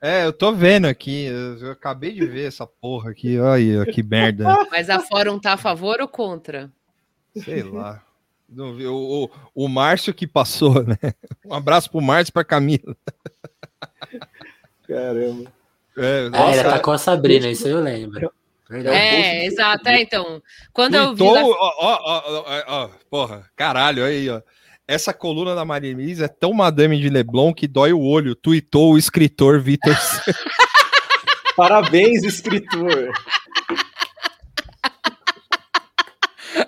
[0.00, 4.02] É, eu tô vendo aqui, eu, eu acabei de ver essa porra aqui, olha que
[4.02, 4.44] merda.
[4.70, 6.70] Mas a Fórum tá a favor ou contra?
[7.44, 8.02] Sei lá.
[8.48, 8.94] Não vi, O,
[9.54, 10.98] o, o Márcio que passou, né?
[11.44, 12.94] Um abraço pro Márcio e pra Camila.
[14.86, 15.52] Caramba.
[15.96, 18.32] É, Ah, Nossa, atacou a Sabrina, isso eu lembro.
[18.68, 18.96] Verdade.
[18.96, 19.88] É, exato.
[19.88, 21.22] É, então, quando eu vi.
[21.22, 24.40] Lá- ó, ó, ó, ó, porra, caralho, aí, ó.
[24.86, 28.34] Essa coluna da Maria Elisa é tão Madame de Leblon que dói o olho.
[28.34, 29.96] Tuitou o escritor Vitor.
[31.56, 33.10] Parabéns, escritor.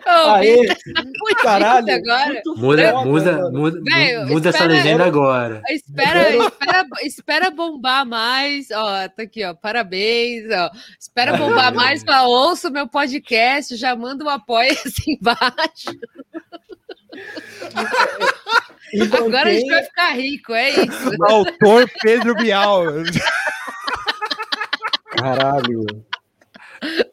[0.06, 1.92] Ô, Aê, muito caralho.
[1.94, 2.42] agora.
[2.56, 5.62] Muda, foda, muda, muda, Velho, muda essa espera- legenda agora.
[5.68, 8.68] Espera, espera, espera bombar mais.
[8.70, 9.54] Ó, tá aqui, ó.
[9.54, 10.44] Parabéns.
[10.50, 10.70] Ó.
[10.98, 13.76] Espera bombar mais para ouça o meu podcast.
[13.76, 15.90] Já manda um apoio assim embaixo.
[18.94, 21.10] Então Agora a gente vai ficar rico, é isso.
[21.24, 22.84] Autor Pedro Bial.
[25.10, 25.84] Caralho,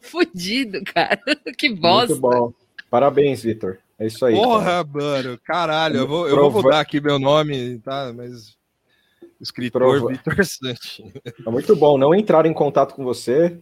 [0.01, 1.19] Fudido, cara.
[1.57, 2.15] Que muito bosta.
[2.15, 2.53] bom.
[2.89, 3.79] Parabéns, Vitor.
[3.97, 4.35] É isso aí.
[4.35, 4.45] cara.
[4.45, 8.11] Porra, mano, caralho, eu vou, eu vou Prova- mudar aqui meu nome, tá?
[8.15, 8.55] Mas.
[9.41, 11.01] Escritor Prova- Vitor Santos.
[11.45, 11.97] É muito bom.
[11.97, 13.57] Não entrar em contato com você.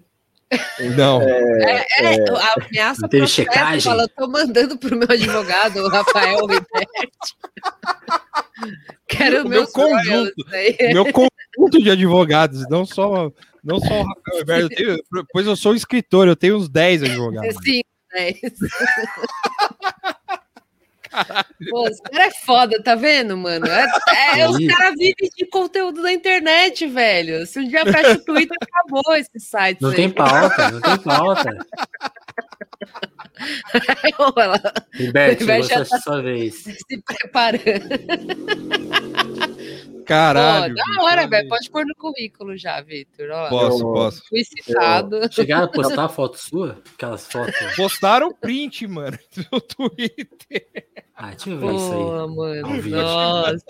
[0.96, 1.22] Não.
[1.22, 3.82] É, é, a ameaça teve checagem?
[3.82, 7.36] fala, tô mandando pro meu advogado, o Rafael Ribetti.
[9.08, 10.34] Quero O meu conjunto.
[10.52, 10.94] Aí.
[10.94, 13.32] meu conjunto de advogados, não só,
[13.64, 14.98] não só o Rafael Weber, eu tenho,
[15.32, 17.56] pois eu sou escritor, eu tenho uns 10 advogados.
[17.64, 17.82] Sim,
[18.14, 18.68] é isso.
[21.70, 23.66] Pô, os caras é foda, tá vendo, mano?
[23.68, 24.68] É, é, os Aí.
[24.68, 27.46] caras vivem de conteúdo na internet, velho.
[27.46, 29.82] Se um dia fecha o Twitter, acabou esse site.
[29.82, 31.58] Não tem pauta, não tem pauta.
[35.14, 36.56] Vai chegou já sua, vez.
[36.56, 37.90] se preparando.
[40.06, 40.76] Caralho.
[40.76, 41.48] Pô, da hora, velho.
[41.48, 43.28] Pode pôr no currículo já, Vitor.
[43.50, 44.22] Posso, Eu- posso.
[44.28, 45.32] Fui citado.
[45.32, 46.82] Chegaram a postar a foto sua?
[46.94, 47.56] Aquelas fotos.
[47.76, 49.18] Postaram o print, mano,
[49.52, 50.68] no Twitter.
[51.16, 52.00] Ah, deixa eu ver isso aí.
[52.00, 52.90] Pô, mano.
[52.90, 53.66] Nossa.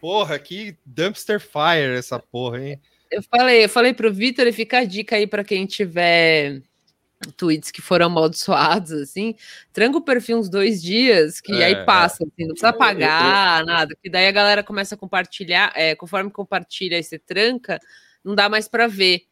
[0.00, 2.80] Porra, que dumpster fire essa porra, hein?
[3.10, 6.60] Eu falei, eu falei pro Vitor e fica a dica aí para quem tiver
[7.36, 9.34] tweets que foram amaldiçoados, assim,
[9.72, 13.96] tranca o perfil uns dois dias, que É, aí passa, assim, não precisa pagar nada,
[14.02, 17.78] que daí a galera começa a compartilhar, é, conforme compartilha e você tranca,
[18.24, 19.22] não dá mais para ver.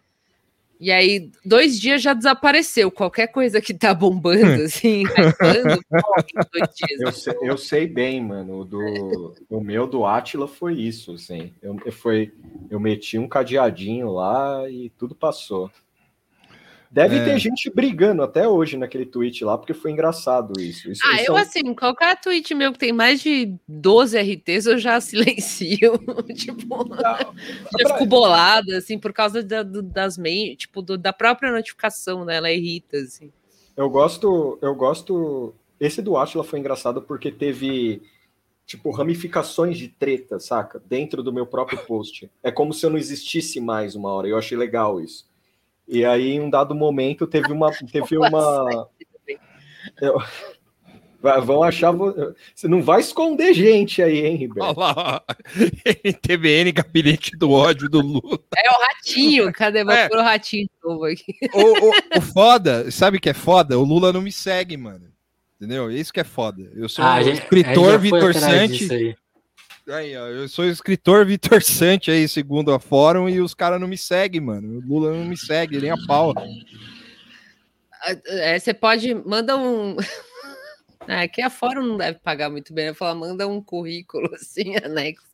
[0.80, 2.90] E aí, dois dias já desapareceu.
[2.90, 5.80] Qualquer coisa que tá bombando, assim, hypando,
[6.28, 7.00] em dois dias.
[7.00, 8.60] Eu sei, eu sei bem, mano.
[8.60, 11.52] O, do, o meu do Atila foi isso, assim.
[11.62, 12.32] Eu, eu, foi,
[12.68, 15.70] eu meti um cadeadinho lá e tudo passou.
[16.94, 17.24] Deve É.
[17.24, 20.88] ter gente brigando até hoje naquele tweet lá, porque foi engraçado isso.
[20.92, 24.16] isso Ah, isso eu é um- assim, qualquer tweet meu que tem mais de 12
[24.16, 25.00] RTs, eu já
[25.82, 25.98] silencio.
[26.36, 31.50] tipo, já fico bolada, assim, por causa da, do- das main, tipo, do- da própria
[31.50, 32.36] notificação, né?
[32.36, 33.32] Ela irrita, assim.
[33.76, 35.52] Eu gosto, eu gosto.
[35.80, 38.02] Esse do Atila foi engraçado porque teve
[38.64, 40.80] tipo ramificações de treta, saca?
[40.88, 42.30] Dentro do meu próprio post.
[42.40, 44.28] É como se eu não existisse mais uma hora.
[44.28, 45.26] Eu achei legal isso.
[45.86, 48.88] E aí, em um dado momento, teve uma, teve uma,
[50.00, 50.18] eu-
[51.42, 51.90] Vão achar.
[52.54, 54.68] Você não vai esconder gente aí, hein, Ribeiro?
[54.68, 55.24] Olha lá,
[56.20, 58.38] TBN, gabinete do ódio do Lula.
[58.54, 59.82] É o ratinho, cadê?
[59.84, 60.06] Vou é.
[60.06, 61.34] pôr o ratinho novo aqui.
[61.54, 63.78] O, o, o, foda, sabe o que é foda?
[63.78, 65.06] O Lula não me segue, mano.
[65.56, 65.90] Entendeu?
[65.90, 66.70] Isso que é foda.
[66.74, 69.16] Eu sou ah, um gente, escritor Vitor Sante.
[69.86, 73.98] Aí, eu sou escritor Vitor Sante aí, segundo a fórum, e os caras não me
[73.98, 74.78] seguem, mano.
[74.78, 76.32] O Lula não me segue, nem a pau.
[78.26, 79.14] É, você pode.
[79.14, 79.96] Manda um.
[81.06, 82.86] É que a fórum não deve pagar muito bem.
[82.86, 85.26] Eu falo, manda um currículo assim, anexo.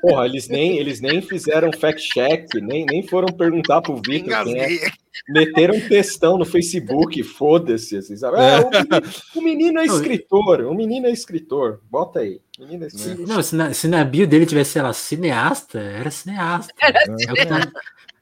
[0.00, 4.90] Porra, eles nem, eles nem fizeram fact-check, nem, nem foram perguntar pro Vitor quem é.
[5.28, 7.96] Meteram um textão no Facebook, foda-se.
[7.96, 8.36] Assim, sabe?
[8.38, 11.80] Ah, o, menino, o, menino, é escritor, o menino é escritor.
[11.90, 12.40] Bota aí.
[12.58, 13.26] É escritor.
[13.26, 16.72] Não, se na, se na bio dele tivesse, sei lá, cineasta, era cineasta.
[16.80, 17.72] Era é cineasta.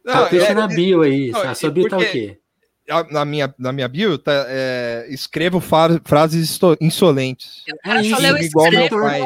[0.04, 1.30] Tá, deixa é, na bio aí.
[1.30, 2.04] Não, a sua bio porque...
[2.04, 2.38] tá o quê?
[3.10, 7.64] na minha, na minha bio, tá, é, escrevo frases insolentes.
[7.84, 9.22] É isso, igual meu pai.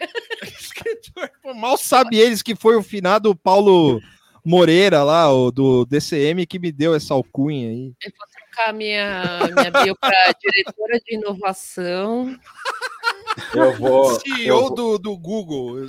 [0.58, 1.30] escritor.
[1.54, 4.00] Mal sabe eles que foi o finado Paulo
[4.44, 7.92] Moreira lá, o do DCM, que me deu essa alcunha aí.
[8.02, 12.36] Eu vou trocar minha, minha bio para diretora de inovação.
[13.54, 14.20] Eu vou.
[14.20, 14.74] CEO eu vou...
[14.74, 15.86] Do, do Google.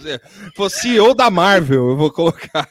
[0.55, 2.69] For CEO da Marvel, eu vou colocar.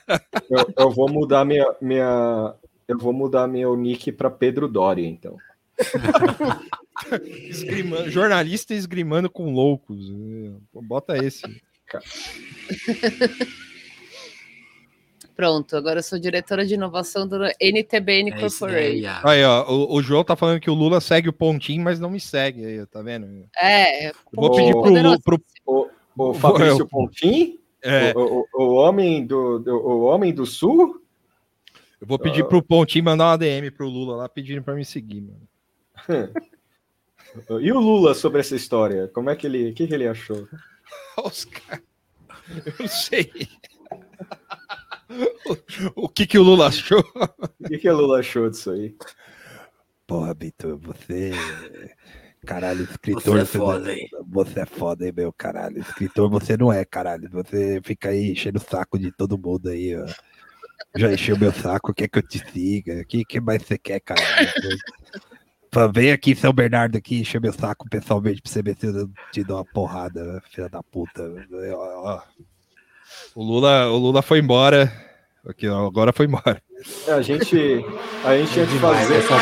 [0.49, 2.55] Eu, eu vou mudar minha, minha.
[2.87, 5.37] Eu vou mudar meu nick para Pedro Doria, então.
[7.49, 10.11] esgrimando, jornalista esgrimando com loucos.
[10.73, 11.43] Bota esse.
[15.35, 19.21] Pronto, agora eu sou diretora de inovação do NTBN é Corporation.
[19.25, 22.11] Aí, ó, o, o, João tá falando que o Lula segue o pontinho, mas não
[22.11, 23.27] me segue aí, tá vendo?
[23.61, 24.13] É.
[24.33, 28.13] Vou pedir pro, pro, o, o Fabrício Pontim, é.
[28.15, 31.03] o, o, o, homem do, do, o homem do Sul.
[32.01, 35.23] Eu vou pedir pro Pontinho mandar uma DM pro Lula lá pedindo para me seguir,
[35.23, 35.49] mano.
[37.61, 39.09] E o Lula sobre essa história?
[39.09, 40.49] Como é que ele, o que, que ele achou?
[41.17, 41.83] Oscar.
[42.49, 43.31] Eu não sei.
[45.97, 47.05] o, o que que o Lula achou?
[47.61, 48.95] O que que o Lula achou disso aí?
[50.07, 51.33] Porra, Vitor, você.
[52.45, 53.23] Caralho, escritor.
[53.23, 54.09] Você é foda, hein?
[54.29, 55.79] Você é foda, hein, meu caralho.
[55.79, 57.31] Escritor você não é, caralho.
[57.31, 60.05] Você fica aí enchendo o saco de todo mundo aí, ó.
[60.97, 63.01] Já encheu meu saco, quer que eu te siga?
[63.01, 64.27] O que, que mais você quer, caralho?
[65.93, 69.43] Vem aqui, São Bernardo, aqui, encher meu saco pessoalmente pra você ver se eu te
[69.43, 71.23] dou uma porrada, filha da puta.
[73.35, 74.93] O Lula, o Lula foi embora.
[75.47, 76.63] Aqui, agora foi embora.
[77.07, 77.57] É, a gente,
[78.23, 79.35] a gente tinha que fazer essa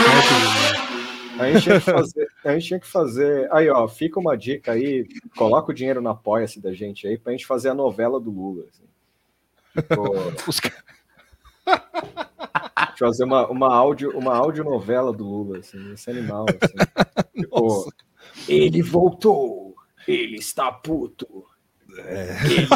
[1.38, 3.52] A gente, tinha que fazer, a gente tinha que fazer.
[3.52, 5.08] Aí, ó, fica uma dica aí.
[5.36, 8.64] Coloca o dinheiro na apoia-se da gente aí pra gente fazer a novela do Lula.
[8.68, 8.84] Assim.
[10.46, 10.60] Os
[13.00, 16.46] fazer uma, uma, áudio, uma audionovela do Lula, assim, esse animal.
[16.48, 16.74] Assim.
[17.34, 17.92] tipo,
[18.46, 19.74] ele voltou,
[20.06, 21.44] ele está puto.
[21.98, 22.36] É.
[22.44, 22.68] Ele é.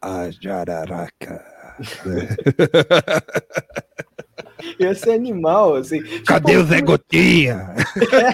[0.00, 1.44] A jararaca.
[4.78, 6.00] Esse animal, assim.
[6.24, 7.74] Cadê tipo, o Zé Gotinha?
[7.96, 8.32] É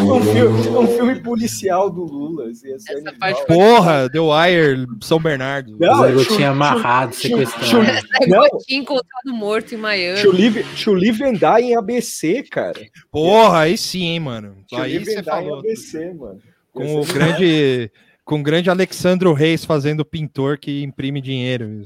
[0.00, 2.50] um, filme, um, filme, policial do Lula.
[2.50, 5.76] Assim, Essa parte Porra, The Wire, São Bernardo.
[5.78, 7.86] Não, eu tinha amarrado, sequestrado.
[8.66, 10.20] Tinha encontrado morto em Miami.
[10.76, 12.80] Chuli vendar em ABC, cara.
[13.10, 14.56] Porra, aí sim, hein, mano.
[14.72, 15.56] Aí você falou.
[15.56, 16.40] Em ABC, mano.
[16.72, 17.90] Com o grande,
[18.24, 21.82] com o grande Alexandro Reis fazendo pintor que imprime dinheiro.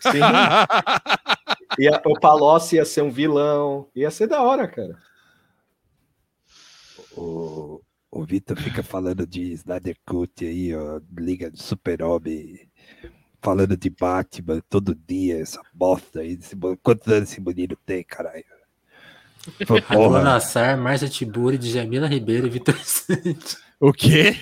[0.00, 0.20] Sim.
[1.78, 3.86] e a, o Palocci ia ser um vilão.
[3.94, 4.96] Ia ser da hora, cara
[7.16, 7.80] o,
[8.10, 12.68] o Vitor fica falando de Snyder Cut aí, ó, Liga de Super-Homem,
[13.40, 16.32] falando de Batman todo dia, essa bosta aí.
[16.34, 18.44] Esse, quantos anos esse menino tem, caralho?
[19.88, 20.22] Porra.
[20.22, 23.58] Nassar, Márcia Tiburi, Djamila Ribeiro e Vitor Santos.
[23.80, 24.36] O quê?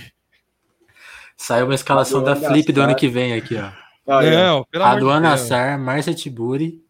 [1.37, 3.71] Saiu uma escalação da Flip do ano que vem aqui, ó.
[4.07, 6.85] Ah, Não, pelo Aduan Nassar, Márcia Tiburi,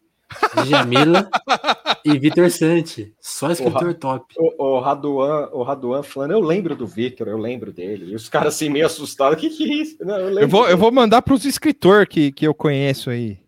[0.65, 1.29] Djamila
[2.05, 3.13] e Vitor Santi.
[3.19, 4.33] Só escritor o, top.
[4.37, 8.11] O, o, Raduan, o Raduan falando, eu lembro do Vitor, eu lembro dele.
[8.11, 9.37] E os caras assim meio assustados.
[9.37, 9.97] O que, que é isso?
[10.03, 13.39] Não, eu, eu, vou, eu vou mandar para os escritores que, que eu conheço aí.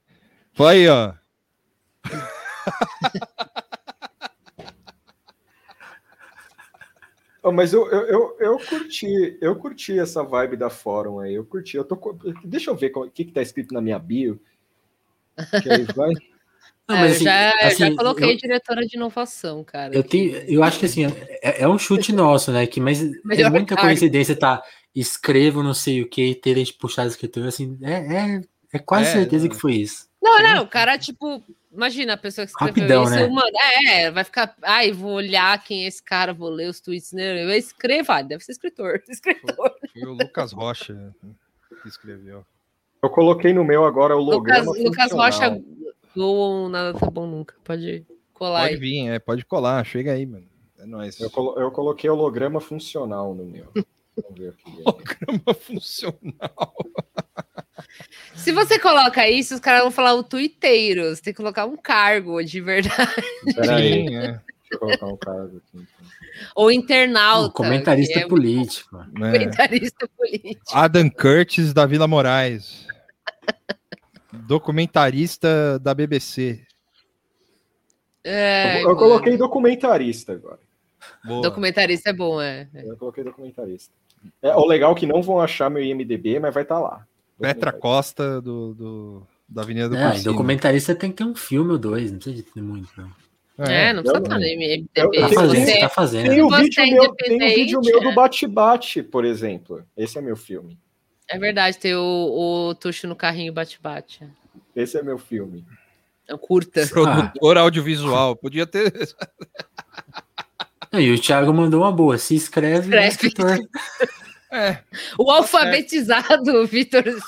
[0.54, 1.14] Foi aí, ó.
[7.46, 11.34] Oh, mas eu, eu, eu, eu, curti, eu curti essa vibe da fórum aí.
[11.34, 11.76] Eu curti.
[11.76, 14.40] Eu tô, deixa eu ver o que, que tá escrito na minha bio.
[15.62, 16.14] Que aí vai.
[16.94, 19.96] Não, mas, é, assim, já, assim, já coloquei eu, diretora de inovação, cara.
[19.96, 21.06] Eu, tenho, eu acho que assim,
[21.42, 22.66] é, é um chute nosso, né?
[22.68, 24.62] Que, mas é muita coincidência tá
[24.96, 28.42] escrevo não sei o que, terem puxado escritor, assim, é, é,
[28.74, 30.08] é quase é, certeza que foi isso.
[30.22, 33.28] Não, não, o cara, tipo, imagina a pessoa que escreveu Rapidão, isso, né?
[33.28, 33.52] mano,
[33.88, 37.44] é, vai ficar, ai, vou olhar quem é esse cara, vou ler os tweets, né?
[37.44, 39.74] Eu escreva, deve ser escritor, escritor.
[39.92, 41.14] Foi o Lucas Rocha
[41.82, 42.46] que escreveu.
[43.02, 45.26] Eu coloquei no meu agora o Lucas, holograma Lucas funcional.
[45.26, 45.62] Rocha,
[46.16, 48.80] ou nada tá bom nunca, pode colar Pode aí.
[48.80, 50.46] vir, é, pode colar, chega aí, mano.
[50.80, 51.20] É nóis.
[51.20, 53.68] Eu, colo- eu coloquei holograma funcional no meu.
[54.22, 54.82] Vamos ver aqui.
[54.86, 56.76] Holograma funcional.
[58.36, 61.76] Se você coloca isso, os caras vão falar o tuiteiro, você tem que colocar um
[61.78, 63.12] cargo de verdade,
[63.56, 64.20] Peraí, é.
[64.32, 64.42] deixa
[64.72, 65.70] eu colocar um caso aqui.
[65.76, 65.88] então.
[66.56, 67.48] ou internauta.
[67.50, 68.98] O comentarista é político.
[68.98, 69.32] né?
[69.32, 70.62] comentarista político.
[70.72, 72.86] Adam Curtis da Vila Moraes.
[74.48, 76.62] Documentarista da BBC.
[78.24, 80.60] É, eu, eu coloquei documentarista agora.
[81.26, 81.42] Boa.
[81.42, 82.68] Documentarista é bom, é.
[82.74, 83.94] Eu coloquei documentarista.
[84.42, 87.06] É, o legal é que não vão achar meu IMDB, mas vai estar lá.
[87.40, 91.78] Petra Costa do, do- da Avenida do É, documentarista tem que ter um filme ou
[91.78, 93.12] dois, não precisa de ter muito, não.
[93.66, 94.88] É, não precisa estar no MDB.
[94.96, 96.30] eu- eu Tá tenho- fazendo, tem- tá fazendo.
[96.30, 98.16] Tem o, Você vídeo é meu, tem o vídeo meu do é.
[98.16, 99.84] Bate-Bate, por exemplo.
[99.98, 100.80] Esse é meu filme.
[101.34, 102.00] É verdade, tem o,
[102.70, 104.24] o Tuxo no carrinho bate-bate.
[104.76, 105.66] Esse é meu filme.
[106.30, 106.86] É curta.
[106.94, 108.36] Produtor audiovisual.
[108.36, 108.94] Podia ter.
[110.94, 112.20] E o Thiago mandou uma boa.
[112.20, 113.08] Se inscreve, no Escreve.
[113.08, 113.58] escritor.
[114.56, 114.84] É,
[115.18, 117.24] O alfabetizado Vitor Santos.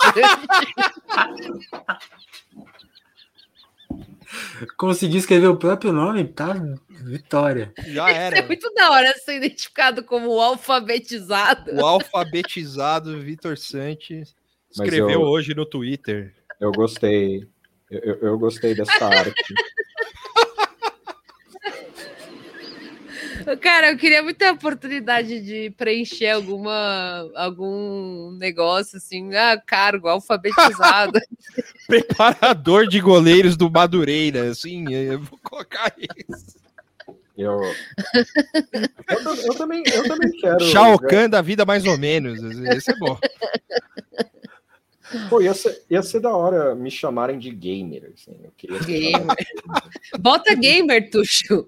[4.78, 6.56] Conseguiu escrever o próprio nome, tá?
[6.90, 7.74] Vitória.
[7.88, 8.46] já É era.
[8.48, 11.72] muito da hora ser identificado como o alfabetizado.
[11.76, 14.36] O alfabetizado Vitor Santos
[14.72, 16.34] escreveu eu- hoje no Twitter.
[16.60, 17.48] Eu gostei.
[17.92, 19.54] Eu, eu- eu gostei dessa arte.
[23.62, 30.08] Cara, eu queria muito ter a oportunidade de preencher alguma, algum negócio assim, ah, cargo,
[30.08, 31.20] alfabetizado.
[31.88, 34.50] Preparador de goleiros do Madureira.
[34.50, 36.56] Assim, eu vou colocar isso.
[37.38, 40.60] Eu, eu, eu também, eu também quero.
[40.62, 42.40] Shao Kahn da vida mais ou menos.
[42.70, 43.20] Esse é bom.
[45.30, 48.12] Pô, ia ser, ia ser da hora me chamarem de gamer.
[48.14, 48.38] Assim.
[48.44, 49.36] Eu queria ser Gamer.
[50.20, 51.68] Bota gamer, Tuxo.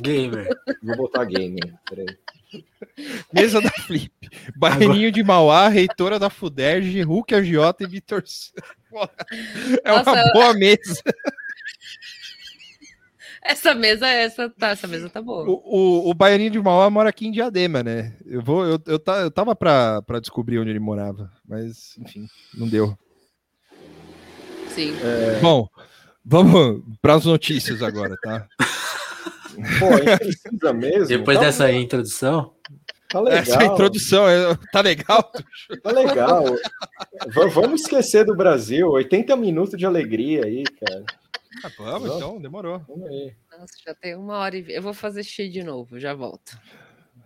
[0.00, 0.48] Gamer.
[0.82, 1.74] Vou botar gamer.
[1.88, 2.06] Peraí.
[3.32, 4.12] Mesa da Flip.
[4.56, 8.22] Baianinho de Mauá, reitora da FUDERJ, Hulk Agiota e Vitor.
[9.82, 11.02] É uma Nossa, boa mesa.
[13.46, 15.44] Essa mesa, essa, tá, essa mesa tá boa.
[15.46, 15.52] O,
[16.06, 18.16] o, o Baianinho de Mauá mora aqui em Diadema, né?
[18.24, 22.26] Eu, vou, eu, eu, ta- eu tava pra, pra descobrir onde ele morava, mas enfim,
[22.56, 22.96] não deu.
[24.68, 24.94] Sim.
[25.42, 25.68] Bom,
[26.24, 28.46] vamos para as notícias agora, tá?
[29.78, 31.06] Pô, a gente precisa mesmo.
[31.06, 32.54] Depois tá, dessa introdução,
[33.14, 33.38] Tá legal.
[33.40, 35.30] Essa introdução é- tá legal?
[35.82, 36.44] Tá legal.
[36.44, 38.90] V- vamos esquecer do Brasil.
[38.90, 41.04] 80 minutos de alegria aí, cara.
[41.64, 42.80] Ah, vamos, então, demorou.
[42.88, 43.32] Vamos aí.
[43.52, 46.58] Nossa, já tem uma hora e Eu vou fazer xixi de novo, já volto.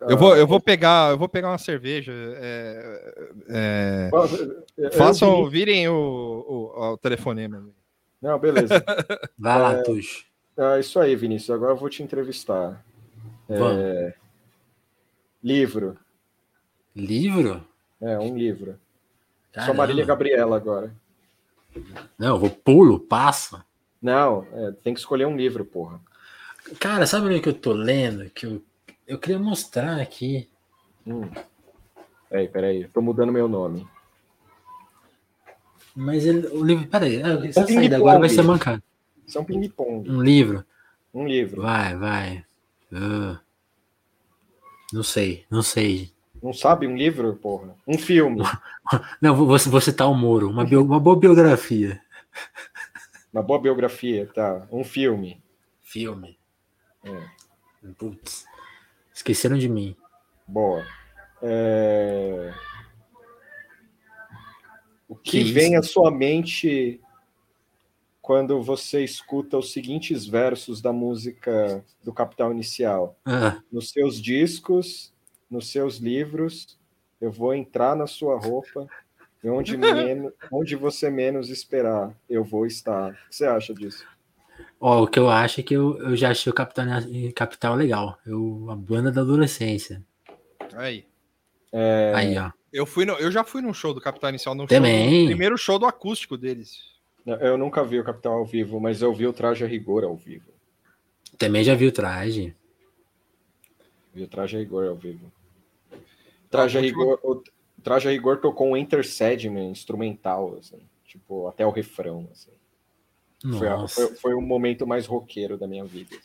[0.02, 2.12] Eu vou, eu vou pegar, eu vou pegar uma cerveja.
[2.12, 3.14] é,
[3.48, 4.10] é,
[4.92, 5.94] façam, eu- virem o,
[6.76, 7.66] o, o telefonema.
[8.20, 8.74] Não, beleza.
[9.38, 10.24] vai lá, Tuxo.
[10.56, 11.50] Ah, isso aí, Vinícius.
[11.50, 12.84] Agora eu vou te entrevistar.
[13.48, 14.12] É, Vamos.
[15.42, 15.96] Livro.
[16.94, 17.64] Livro?
[18.00, 18.72] É, um livro.
[18.72, 19.74] Sou Caramba.
[19.74, 20.92] Marília Gabriela agora.
[22.18, 23.62] Não, eu vou pulo, passo.
[24.00, 26.00] Não, é, tem que escolher um livro, porra.
[26.78, 28.28] Cara, sabe o que eu tô lendo?
[28.30, 28.62] Que eu,
[29.06, 30.48] eu queria mostrar aqui.
[31.06, 31.28] Hum.
[32.28, 32.88] Peraí, peraí.
[32.88, 33.86] Tô mudando meu nome.
[35.96, 36.86] Mas ele, o livro.
[36.86, 38.82] Peraí, ah, essa Um saída agora vai ser mancada.
[39.26, 40.08] Isso é um ping-pong.
[40.08, 40.64] Um livro.
[41.12, 41.62] Um livro.
[41.62, 42.44] Vai, vai.
[42.92, 43.40] Ah.
[44.92, 46.12] Não sei, não sei.
[46.42, 47.74] Não sabe um livro, porra?
[47.86, 48.42] Um filme.
[49.20, 50.48] Não, vou, vou vou citar o Moro.
[50.48, 52.00] Uma, bio- uma boa biografia.
[53.32, 54.66] Uma boa biografia, tá.
[54.70, 55.42] Um filme.
[55.82, 56.38] Filme.
[57.04, 57.20] É.
[57.98, 58.46] Putz.
[59.12, 59.94] Esqueceram de mim.
[60.46, 60.86] Boa.
[61.42, 62.54] É,
[65.08, 67.00] O que, Que vem à sua mente
[68.28, 73.18] quando você escuta os seguintes versos da música do Capital Inicial?
[73.24, 75.14] Ah, Nos seus discos,
[75.50, 76.78] nos seus livros,
[77.22, 78.86] eu vou entrar na sua roupa
[79.42, 83.12] e onde, menos, onde você menos esperar, eu vou estar.
[83.12, 84.06] O que você acha disso?
[84.78, 86.84] ó, o que eu acho é que eu, eu já achei o Capital,
[87.34, 88.18] Capital legal.
[88.26, 90.04] Eu, a banda da adolescência.
[90.74, 91.06] Aí.
[91.72, 92.50] É, Aí, ó.
[92.70, 95.20] Eu, fui no, eu já fui num show do Capital Inicial, no Também.
[95.20, 96.97] show, primeiro show do acústico deles.
[97.34, 100.16] Eu nunca vi o Capital ao vivo, mas eu vi o Traje a Rigor ao
[100.16, 100.50] vivo.
[101.36, 102.54] Também já vi o traje.
[104.14, 105.30] Vi o Traje a Rigor ao vivo.
[106.50, 107.42] Traje a Rigor, o
[107.82, 112.50] Traje a Rigor tocou um Enter Sandman instrumental, assim, tipo, até o refrão, assim.
[113.58, 116.16] Foi, a- foi, foi o momento mais roqueiro da minha vida.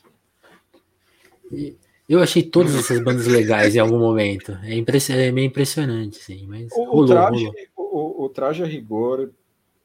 [1.52, 1.76] E
[2.10, 4.52] Eu achei todas essas bandas legais em algum momento.
[4.64, 8.20] É, impress- é meio impressionante, assim, mas O, o rolou, traje, rolou.
[8.22, 9.32] o, o traje a rigor,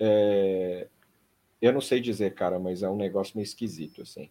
[0.00, 0.86] é,
[1.60, 4.30] eu não sei dizer, cara, mas é um negócio meio esquisito, assim.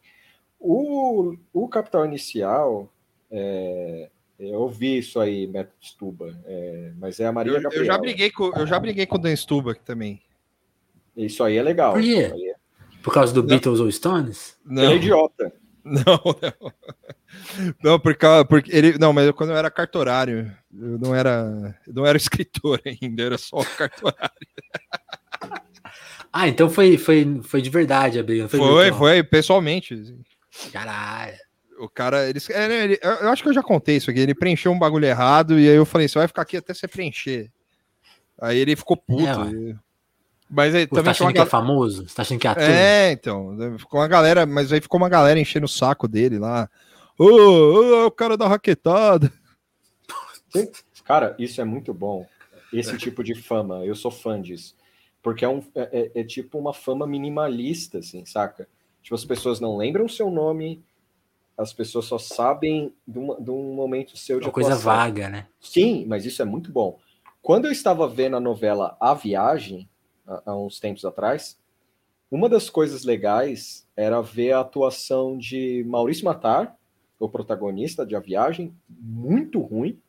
[0.60, 2.92] O, o Capital Inicial,
[3.30, 4.10] é,
[4.40, 8.32] eu ouvi isso aí, Beto Stuba, é, mas é a Maria Eu, eu já briguei
[8.32, 10.22] com, eu já briguei com o Dan Stuba também.
[11.16, 11.94] Isso aí é legal.
[11.94, 12.32] Por quê?
[12.32, 12.56] É-
[13.02, 14.58] Por causa do Beatles ou Stones?
[14.70, 15.52] Ele é idiota.
[15.88, 16.04] Não,
[16.42, 16.74] não.
[17.82, 18.98] Não, porque, porque ele.
[18.98, 21.80] Não, mas eu, quando eu era cartorário, eu não era.
[21.88, 24.36] Eu não era escritor ainda, era só cartorário.
[26.40, 28.48] Ah, então foi, foi, foi de verdade a briga.
[28.48, 30.16] Foi, Foi, foi, pessoalmente.
[30.72, 31.34] Caralho.
[31.80, 34.20] O cara, eles, é, ele- eu acho que eu já contei isso aqui.
[34.20, 36.88] Ele preencheu um bagulho errado e aí eu falei: você vai ficar aqui até você
[36.88, 37.52] preencher.
[38.40, 39.24] Aí ele ficou puto.
[39.24, 39.76] É, e-
[40.48, 42.08] mas aí Pô, tá também achando tinha uma que é famoso?
[42.08, 42.64] Você tá achando que é ator?
[42.64, 43.58] É, então.
[43.80, 46.70] Ficou uma galera, mas aí ficou uma galera enchendo o saco dele lá.
[47.18, 49.34] Ô, ô, o cara da raquetada.
[51.04, 52.28] Cara, isso é muito bom.
[52.72, 54.76] Esse tipo de fama, eu sou fã disso.
[55.28, 58.66] Porque é, um, é, é- é tipo uma fama minimalista, assim, saca?
[59.04, 60.82] Tipo, as pessoas não lembram o seu nome,
[61.58, 64.90] as pessoas só sabem de, uma- de um momento seu de Uma coisa atuação.
[64.90, 65.48] vaga, né?
[65.60, 66.98] Sim, mas isso é muito bom.
[67.42, 69.90] Quando eu estava vendo a novela A Viagem,
[70.26, 71.60] há, há uns tempos atrás,
[72.32, 76.74] uma das coisas legais era ver a atuação de Maurício Matar,
[77.20, 80.00] o protagonista de A Viagem, muito ruim,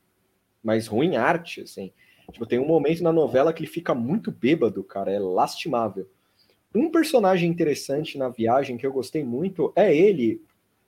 [0.63, 1.93] mas ruim arte, assim.
[2.33, 6.09] Tipo, tem um momento na novela que ele fica muito bêbado, cara, é lastimável.
[6.75, 10.43] Um personagem interessante na viagem que eu gostei muito é ele,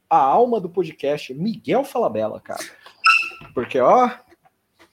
[0.09, 2.63] a alma do podcast, Miguel Falabella, cara.
[3.55, 4.11] Porque, ó, O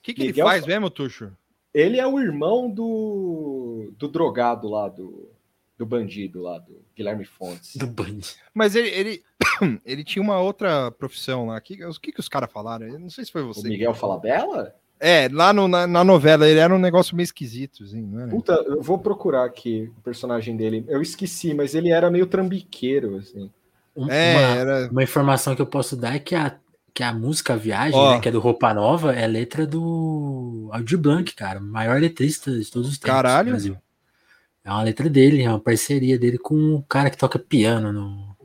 [0.01, 1.31] que, que ele Miguel faz Fa- mesmo, Tuxo?
[1.73, 5.29] ele é o irmão do, do drogado lá, do,
[5.77, 7.75] do bandido lá, do Guilherme Fontes.
[7.75, 8.19] Do Band.
[8.53, 9.23] Mas ele, ele,
[9.85, 11.59] ele tinha uma outra profissão lá.
[11.59, 12.87] Que- O que, que os caras falaram?
[12.87, 13.67] Eu não sei se foi O você.
[13.67, 14.73] Miguel Falabella?
[14.99, 18.29] É, lá no- na, na novela ele era um negócio meio esquisito, assim, não era?
[18.31, 20.83] Puta, eu vou procurar aqui o personagem dele.
[20.87, 23.49] Eu esqueci, mas ele era meio trambiqueiro, assim.
[23.95, 24.89] Um- É, uma, era.
[24.91, 26.55] uma informação que eu posso dar é que a,
[26.93, 31.33] que a música Viagem, né, que é do Roupa Nova, é letra do Aldir Blanc,
[31.35, 33.45] cara, o maior letrista de todos os tempos Caralho.
[33.49, 33.77] do Brasil.
[34.63, 38.35] É uma letra dele, é uma parceria dele com um cara que toca piano no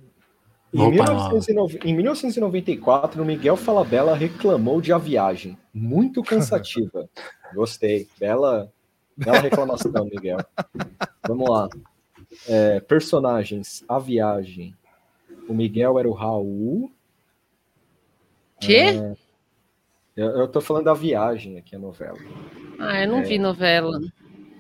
[0.73, 1.29] Em, Roupa Nova.
[1.29, 5.59] 1909 em 1994, o Miguel Falabella reclamou de A Viagem.
[5.73, 7.09] Muito cansativa.
[7.55, 8.09] Gostei.
[8.19, 8.73] Bela,
[9.17, 10.39] bela reclamação, Miguel.
[11.27, 11.69] Vamos lá.
[12.49, 13.85] É, personagens.
[13.89, 14.75] A Viagem.
[15.49, 16.91] O Miguel era o Raul.
[18.61, 19.15] Quê?
[20.17, 22.19] Eu, eu tô falando da Viagem aqui, a novela.
[22.79, 24.01] Ah, eu não vi novela.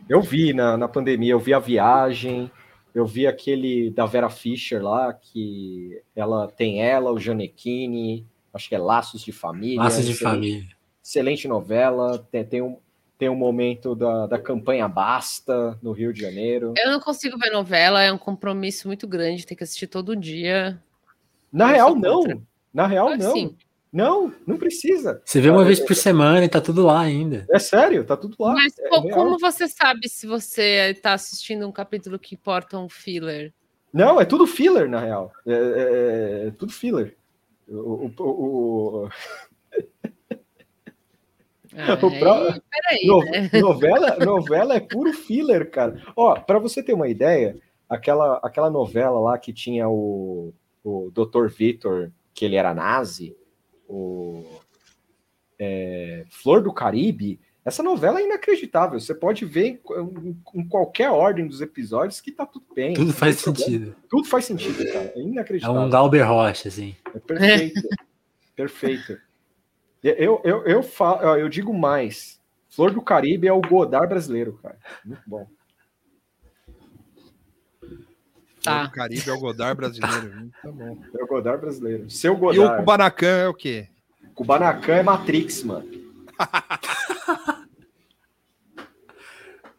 [0.08, 2.50] Eu vi na, na pandemia, eu vi a viagem,
[2.94, 8.74] eu vi aquele da Vera Fischer lá, que ela tem ela, o Janequine, acho que
[8.74, 9.80] é Laços de Família.
[9.82, 10.76] Laços de excelente- Família.
[11.04, 12.76] Excelente novela, tem, tem, um,
[13.18, 16.74] tem um momento da, da campanha Basta, no Rio de Janeiro.
[16.78, 20.80] Eu não consigo ver novela, é um compromisso muito grande, tem que assistir todo dia.
[21.52, 22.20] Na eu real, não.
[22.20, 22.42] contra.
[22.72, 23.32] Na real, Ah, não.
[23.32, 23.56] sim.
[23.92, 25.20] Não, não precisa.
[25.24, 27.46] Você vê uma É, vez por semana e tá tudo lá ainda.
[27.50, 28.54] É sério, tá tudo lá.
[28.54, 32.88] Mas é pô, como você sabe se você está assistindo um capítulo que porta um
[32.88, 33.52] filler?
[33.92, 35.30] Não, é tudo filler, na real.
[35.46, 37.14] É, é- é tudo filler.
[37.68, 39.08] O, o- o- o-
[41.74, 43.50] Ah, O peraí, No- né?
[43.60, 46.02] novela, novela é puro filler, cara.
[46.16, 47.56] Ó, para você ter uma ideia,
[47.88, 50.52] aquela, aquela novela lá que tinha o,
[50.84, 51.46] o Dr.
[51.48, 53.34] Vitor, que ele era nazi,
[53.92, 54.44] o
[55.58, 58.98] é, Flor do Caribe, essa novela é inacreditável.
[58.98, 62.94] Você pode ver em, em qualquer ordem dos episódios que tá tudo bem.
[62.94, 63.94] Tudo faz sentido.
[64.08, 65.12] Tudo faz sentido, cara.
[65.14, 65.80] É É inacreditável.
[65.80, 66.96] um Galber Rocha, assim.
[67.14, 67.88] É perfeito.
[68.56, 69.18] perfeito.
[70.02, 72.40] Eu, eu, eu, falo, eu digo mais.
[72.68, 74.78] Flor do Caribe é o Godard brasileiro, cara.
[75.04, 75.46] Muito bom.
[78.62, 78.84] Tá.
[78.84, 80.50] O Caribe é o Godard brasileiro.
[80.62, 80.98] Tá bom.
[81.18, 82.08] É o Godard brasileiro.
[82.10, 82.76] Seu E o Godard.
[82.78, 83.88] Kubanacan é o quê?
[84.34, 85.88] Kubanacan é Matrix, mano.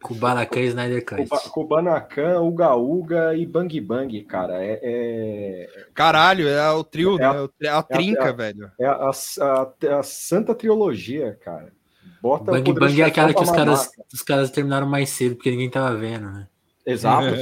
[0.02, 1.22] Kubanacan e Snyder Cut.
[1.26, 4.62] Kuba- Kubanacan, Uga Uga e Bang Bang, cara.
[4.62, 7.70] É, é, Caralho, é o trio, É né?
[7.70, 8.70] a- a trinca, é a- velho.
[8.78, 11.72] é a, a- a Santa Trilogia, cara.
[12.20, 15.70] Bota Bang Bang é aquela que os caras, os caras terminaram mais cedo porque ninguém
[15.70, 16.46] tava vendo, né?
[16.86, 17.26] Exato.
[17.34, 17.38] E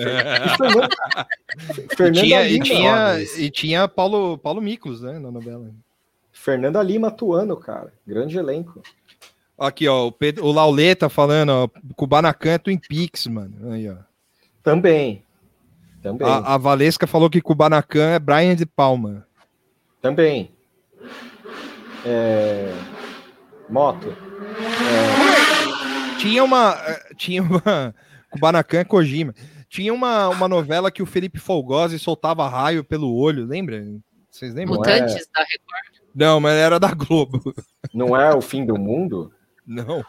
[0.56, 0.90] Fernando,
[1.92, 5.70] E Fernanda tinha, e Lima, tinha, ó, e tinha Paulo, Paulo Miklos, né, na novela.
[6.32, 7.92] Fernanda Lima atuando, cara.
[8.06, 8.82] Grande elenco.
[9.58, 13.72] Aqui, ó, o, Pedro, o Lauleta falando, ó, Kubanacan é Twin Peaks, mano.
[13.72, 13.96] Aí, ó.
[14.62, 15.22] Também.
[16.02, 16.26] Também.
[16.26, 19.26] A, a Valesca falou que Kubanacan é Brian de Palma.
[20.00, 20.50] Também.
[22.04, 22.72] É...
[23.68, 24.16] Moto.
[26.18, 26.74] Tinha uma.
[26.86, 27.94] eh, Tinha uma.
[28.32, 29.34] Kubanacan é Kojima.
[29.68, 33.82] Tinha uma, uma novela que o Felipe Folgosi soltava raio pelo olho, lembra?
[34.30, 34.76] Vocês lembram?
[34.76, 36.02] Não é- Mutantes da Record.
[36.14, 37.54] Não, mas era da Globo.
[37.94, 39.32] Não é o fim do mundo?
[39.66, 40.00] Não.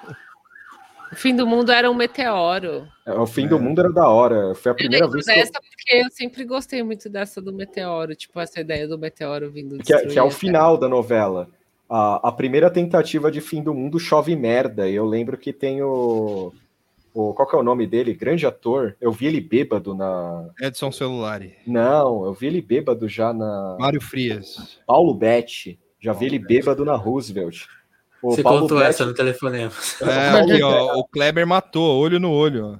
[1.11, 2.87] O fim do mundo era um meteoro.
[3.05, 4.55] É, O fim do mundo era da hora.
[4.55, 7.53] Foi a Eu primeira lembro vez que, eu- porque eu sempre gostei muito dessa do
[7.53, 11.47] meteoro, tipo essa ideia do meteoro vindo que, é, que é o final da novela.
[11.89, 14.89] A, a primeira tentativa de fim do mundo chove merda.
[14.89, 16.51] E eu lembro que tem o,
[17.13, 17.33] o.
[17.33, 18.13] Qual que é o nome dele?
[18.13, 18.95] Grande ator.
[18.99, 20.49] Eu vi ele bêbado na.
[20.61, 21.53] Edson Celulari.
[21.67, 23.77] Não, eu vi ele bêbado já na.
[23.79, 24.79] Mário Frias.
[24.87, 25.79] Paulo Betti.
[25.99, 27.65] Já vi ele bêbado na Roosevelt.
[28.21, 29.71] O Você Paulo contou Betti- essa no telefonema.
[30.01, 32.79] É, aqui, ó, o Kleber matou, olho no olho,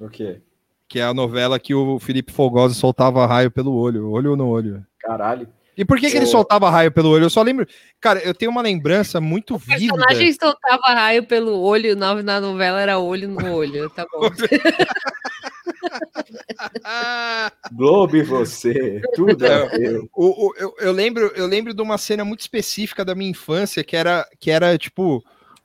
[0.00, 0.04] ó.
[0.04, 0.40] O quê?
[0.88, 4.84] Que é a novela que o Felipe Folgosi soltava raio pelo olho, olho no olho.
[5.00, 5.48] Caralho.
[5.76, 7.24] E por que, que ele soltava raio pelo olho?
[7.24, 7.66] Eu só lembro.
[8.00, 9.94] Cara, eu tenho uma lembrança muito O vívida.
[9.94, 14.04] personagem soltava raio pelo olho, e o nome na novela era olho no olho, tá
[14.12, 14.28] bom.
[17.72, 19.00] Globo e você.
[19.14, 20.08] Tudo é meu.
[20.14, 23.82] O, o- eu, eu lembro, eu lembro de uma cena muito específica da minha infância
[23.84, 25.22] que era, que era tipo,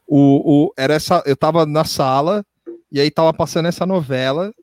[0.07, 2.45] o, o, era essa, eu tava na sala
[2.91, 4.53] e aí tava passando essa novela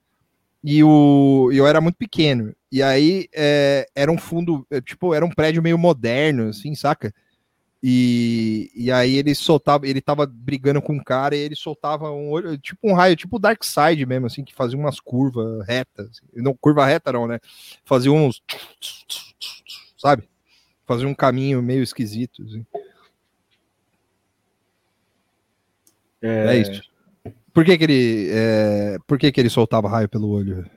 [0.64, 5.24] e o, eu era muito pequeno e aí é, era um fundo, é, tipo, era
[5.24, 7.14] um prédio meio moderno, assim, saca?
[7.80, 12.30] E, e aí ele soltava, ele tava brigando com um cara e ele soltava um
[12.30, 16.08] olho, tipo um raio, tipo o Dark Side mesmo, assim, que fazia umas curvas retas.
[16.10, 16.26] assim.
[16.34, 17.38] Não, curva reta não, né?
[17.84, 18.42] Fazia uns.
[19.96, 20.28] Sabe?
[20.84, 22.42] Fazia um caminho meio esquisito.
[22.42, 22.66] assim.
[26.20, 26.82] É, isso.
[27.54, 28.30] Por que, que ele.
[28.32, 30.68] é, por que, que ele soltava raio pelo olho?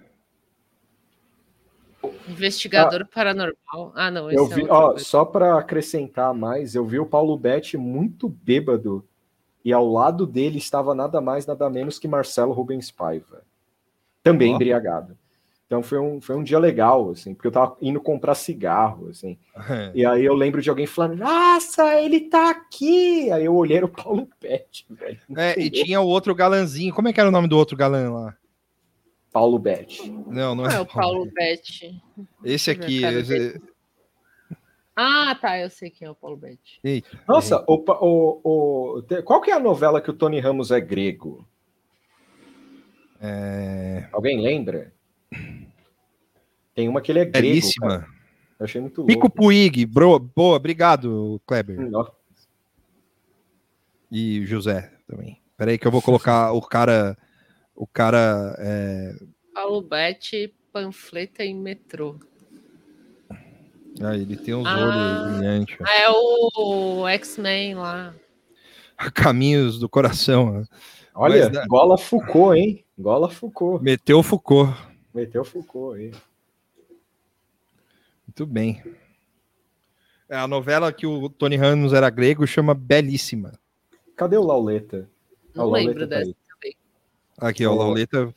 [2.30, 3.94] Investigador paranormal.
[3.96, 7.06] Ah, não, esse Eu é vi, outra ó, só para acrescentar mais, eu vi o
[7.06, 9.04] Paulo Betti muito bêbado
[9.66, 13.42] e ao lado dele estava nada mais, nada menos que Marcelo Rubens Paiva,
[14.22, 14.56] também Ó.
[14.56, 15.18] embriagado.
[15.68, 19.38] Então foi um, foi um dia legal, assim, porque eu tava indo comprar cigarro, assim.
[19.94, 23.30] E aí eu lembro de alguém falando, nossa, ele tá aqui!
[23.32, 25.20] Aí eu olhei o Paulo Betti, velho.
[25.36, 26.94] É, e tinha o outro galanzinho.
[26.94, 28.36] Como é que era o nome do outro galã lá?
[29.32, 30.10] Paulo Betti.
[30.10, 30.76] Não, não Ah, é.
[30.78, 32.02] é o Paulo Betti.
[32.46, 33.34] Esse Deixa eu aqui.
[33.34, 33.62] esse-
[34.96, 36.40] Ah, tá, eu sei quem é o Paulo.
[36.84, 37.10] Eita.
[37.28, 41.46] Nossa, o, o, o- qual que é a novela que o Tony Ramos é grego?
[43.22, 44.08] É...
[44.12, 44.94] Alguém lembra?
[46.76, 47.48] Tem uma que ele é grego.
[47.48, 47.88] Belíssima.
[47.88, 48.08] cara.
[48.60, 49.36] Eu achei muito Pico louco.
[49.36, 49.86] Puig.
[49.86, 51.80] Bro, boa, obrigado, Kleber.
[51.90, 52.12] Nossa,
[54.12, 55.42] E José também.
[55.58, 57.18] Peraí que eu vou colocar o cara.
[57.76, 58.56] O cara.
[58.60, 59.14] é,
[59.54, 62.16] Paulo Betti, panfleta em metrô.
[64.02, 64.78] Ah, ele tem os Ah.
[64.78, 65.78] olhos brilhantes.
[65.82, 68.14] Ah, é o X-Men lá.
[69.14, 70.60] Caminhos do coração.
[70.60, 70.66] né?
[71.14, 71.66] Olha, Mas, né?
[71.68, 72.86] Gola Foucault, hein?
[72.98, 73.84] Gola Foucault.
[73.84, 74.72] Meteu o Foucault.
[75.18, 76.12] Meteu Foucault aí.
[78.28, 78.84] Muito bem.
[80.30, 83.54] É, A novela que o Tony Ramos era grego chama Belíssima.
[84.16, 85.10] Cadê o Lauleta?
[85.56, 86.36] Ah, Não o lembro Lauleta tá dessa.
[86.64, 86.76] aí.
[87.40, 87.76] Aqui, ó, Oh.
[87.78, 88.32] Lauleta.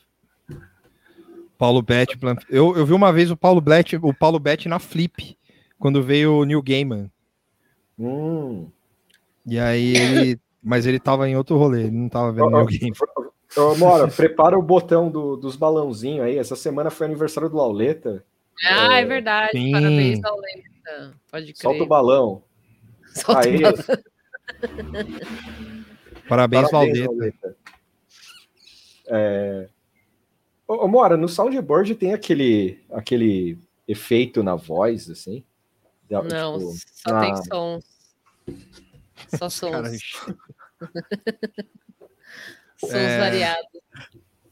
[1.58, 2.16] Paulo Betti.
[2.16, 5.36] Plan- Eu, eu vi uma vez o Paulo Betti, o Paulo Betti na Flip,
[5.78, 7.10] quando veio o New Gaiman.
[7.98, 8.70] Hum.
[9.46, 10.40] E aí ele.
[10.62, 12.92] Mas ele tava em outro rolê, ele não tava vendo ó, Gaiman.
[13.56, 16.38] Ô, Mora, prepara o botão do- dos balãozinhos aí.
[16.38, 18.24] Essa semana foi aniversário do Lauleta.
[18.64, 19.52] Ah, é verdade.
[19.52, 19.72] Sim.
[19.72, 21.14] Parabéns ao Lenta.
[21.30, 21.56] Pode crer.
[21.56, 22.42] Solta o balão.
[23.14, 23.60] Solta o Aí.
[23.60, 23.74] balão.
[26.28, 27.06] Parabéns, Parabéns, Lauleta.
[27.08, 27.56] Lauleta.
[29.08, 29.68] É...
[30.68, 33.58] Ô, ô, Mora, no soundboard tem aquele, aquele
[33.88, 35.42] efeito na voz, assim?
[36.08, 36.22] Não,
[36.58, 37.84] tipo, só na- tem sons.
[39.36, 39.70] Só sons.
[39.72, 39.90] Cara,
[42.80, 43.18] Sons É.
[43.18, 43.66] variados.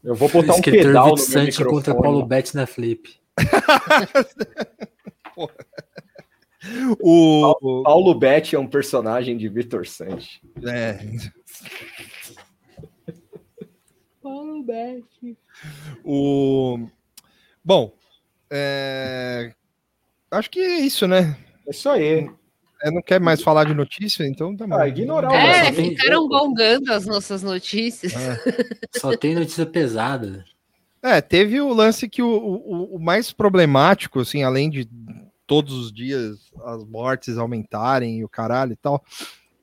[0.05, 1.70] Eu vou botar um pedal no meu microfone.
[1.70, 3.18] contra Paulo Betti na Flip.
[7.00, 10.40] o, o- Paulo Betti é um personagem de Vitor Santi.
[10.66, 10.98] é,
[14.22, 15.36] Paulo Betti.
[16.05, 16.86] o
[17.64, 17.92] bom,
[18.50, 19.52] é,
[20.30, 21.36] acho que é isso, né?
[21.66, 22.30] É isso aí.
[22.82, 24.76] É, não quer mais falar de notícia, então tá bom.
[24.76, 28.12] Ah, ignorar o É, ficaram gongando as nossas notícias.
[28.96, 30.44] Só tem notícia pesada.
[31.02, 34.88] É, teve o lance que o, o, o mais problemático, assim, além de
[35.46, 39.02] todos os dias as mortes aumentarem e o caralho e tal,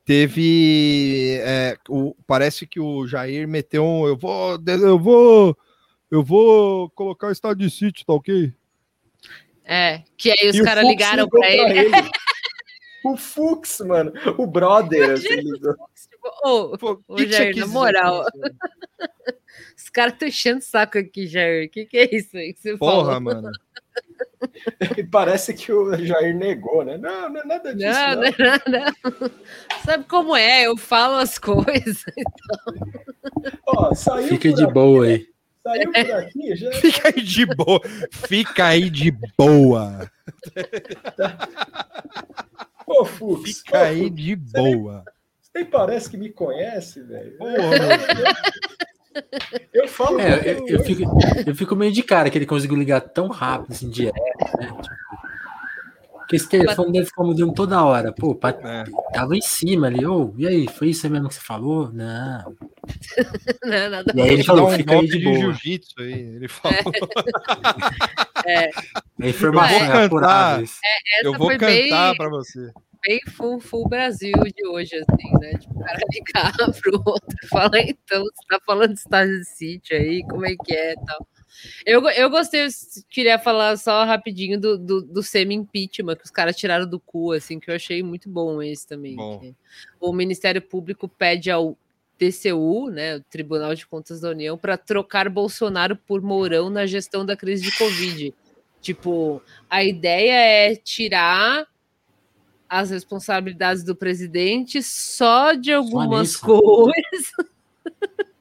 [0.04, 1.40] teve.
[1.42, 4.08] é, o, parece que o Jair meteu um.
[4.08, 4.60] Eu vou.
[4.68, 5.58] Eu vou.
[6.12, 8.54] Eu vou colocar o estado de sítio, tá ok?
[9.64, 11.80] É, que aí os caras ligaram pra ele.
[11.80, 11.92] ele.
[13.14, 15.12] o Fux, mano, o brother.
[15.12, 15.78] Assim, tipo,
[16.44, 18.26] ô, Pô, ô, Jair, na moral.
[19.78, 21.68] Os caras estão enchendo o saco aqui, Jair.
[21.68, 23.22] O que, que é isso aí que você Porra, falou?
[23.22, 23.52] mano.
[25.12, 26.98] Parece que o Jair negou, né?
[26.98, 27.88] Não, não é nada disso.
[27.88, 28.22] Não, não.
[28.68, 29.32] não, não.
[29.84, 30.64] Sabe como é?
[30.68, 32.04] Eu falo as coisas.
[32.18, 33.54] Então.
[33.66, 33.96] Ó,
[34.28, 35.28] Fica de aqui, boa aí.
[35.64, 36.72] Saiu por aqui, já.
[36.74, 37.82] Fica aí de boa.
[38.12, 40.12] Fica aí de boa.
[42.88, 43.60] Ô, Fux.
[43.60, 45.04] Fica aí de boa.
[45.42, 47.38] Você nem parece que me conhece, velho.
[49.74, 50.20] Eu falo.
[50.20, 51.04] É, eu, eu, fico,
[51.46, 54.18] eu fico meio de cara que ele conseguiu ligar tão rápido, assim, direto,
[54.58, 54.68] né?
[54.68, 54.96] Tipo,
[56.26, 58.12] porque esse telefone deve ficar mudando toda hora.
[58.12, 58.84] Pô, é.
[59.14, 60.06] tava em cima ali.
[60.06, 61.92] Ô, oh, e aí, foi isso mesmo que você falou?
[61.94, 62.56] Não.
[63.64, 65.38] Não, nada e aí ele falou, um fica aí de, boa.
[65.38, 66.14] jiu-jitsu aí.
[66.14, 66.78] Ele falou.
[68.48, 68.70] É.
[69.22, 69.30] é.
[69.30, 72.16] informação eu vou é cantar, é, eu vou cantar bem...
[72.16, 72.72] para você
[73.06, 75.54] bem full, full Brasil de hoje, assim, né?
[75.60, 79.46] Tipo, o cara ligar pro outro e falar, então, você tá falando de estágio de
[79.46, 81.28] sítio aí, como é que é e tal.
[81.86, 82.70] Eu, eu gostei, eu
[83.10, 87.60] queria falar só rapidinho do, do, do semi-impeachment que os caras tiraram do cu, assim,
[87.60, 89.16] que eu achei muito bom esse também.
[90.00, 91.78] O Ministério Público pede ao
[92.18, 97.26] TCU, né, o Tribunal de Contas da União, para trocar Bolsonaro por Mourão na gestão
[97.26, 98.34] da crise de Covid.
[98.82, 101.68] Tipo, a ideia é tirar
[102.70, 107.32] as responsabilidades do presidente só de algumas só coisas.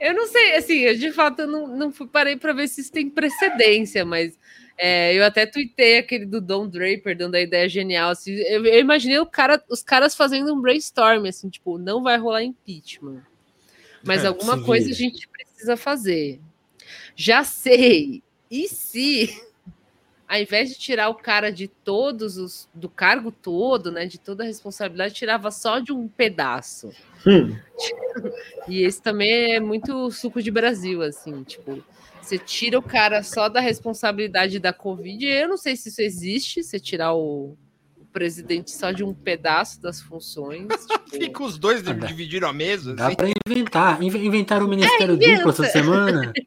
[0.00, 3.10] eu não sei, assim, eu de fato não, não parei para ver se isso tem
[3.10, 4.38] precedência, mas
[4.78, 8.10] é, eu até tuitei aquele do Don Draper dando a ideia genial.
[8.10, 12.42] Assim, eu, eu, imaginei cara, os caras fazendo um brainstorm, assim, tipo, não vai rolar
[12.42, 13.22] impeachment.
[14.04, 16.40] Mas é, alguma coisa a gente precisa fazer.
[17.14, 18.22] Já sei.
[18.50, 19.34] E se
[20.28, 24.42] ao invés de tirar o cara de todos os do cargo todo, né, de toda
[24.42, 26.90] a responsabilidade, tirava só de um pedaço.
[27.26, 27.56] Hum.
[28.68, 31.84] E esse também é muito suco de Brasil, assim, tipo,
[32.26, 35.24] você tira o cara só da responsabilidade da Covid.
[35.24, 37.56] Eu não sei se isso existe, você tirar o,
[37.96, 40.66] o presidente só de um pedaço das funções.
[41.06, 41.10] Tipo...
[41.10, 42.94] Fica os dois ah, dividiram a mesa.
[42.94, 43.16] Dá assim.
[43.16, 44.02] para inventar.
[44.02, 46.32] Inventaram o Ministério é, Duplo essa semana.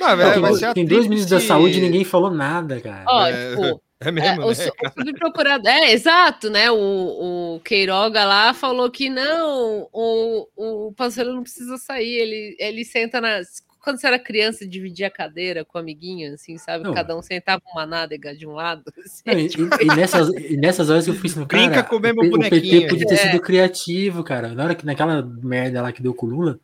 [0.00, 3.04] Não, vai ser tem dois ministros da saúde e ninguém falou nada, cara.
[3.08, 4.54] Ó, é, tipo, é mesmo, é, né, o, o
[5.04, 6.70] subprocurador, é, exato, né?
[6.70, 12.84] O, o Queiroga lá falou que não, o, o parceiro não precisa sair, ele, ele
[12.84, 13.66] senta nas.
[13.82, 16.84] Quando você era criança, dividia a cadeira com o amiguinho, assim, sabe?
[16.84, 16.92] Não.
[16.92, 18.84] Cada um sentava uma nádega de um lado.
[18.98, 19.82] Assim, não, e, tipo...
[19.82, 22.46] e, nessas, e nessas horas eu fui assim, cara, Brinca com o mesmo bonequinho.
[22.46, 24.48] O PT podia ter sido criativo, cara.
[24.48, 26.60] Na hora que naquela merda lá que deu com o Lula,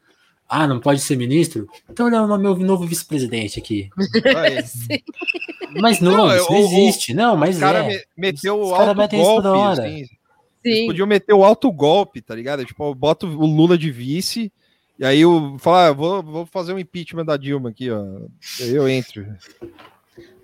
[0.49, 1.69] ah, não pode ser ministro?
[1.89, 3.89] Então ele é o meu novo vice-presidente aqui.
[5.81, 7.15] mas não, não isso não existe.
[7.15, 8.03] não, mas cara é.
[8.17, 9.81] meteu o alto golpe.
[9.81, 10.07] Assim,
[10.65, 10.87] Sim.
[10.87, 12.65] podiam meter o alto golpe, tá ligado?
[12.65, 14.53] Tipo, bota o Lula de vice,
[14.99, 18.03] e aí eu falo, ah, vou, vou fazer um impeachment da Dilma aqui, ó.
[18.61, 19.27] Aí eu entro.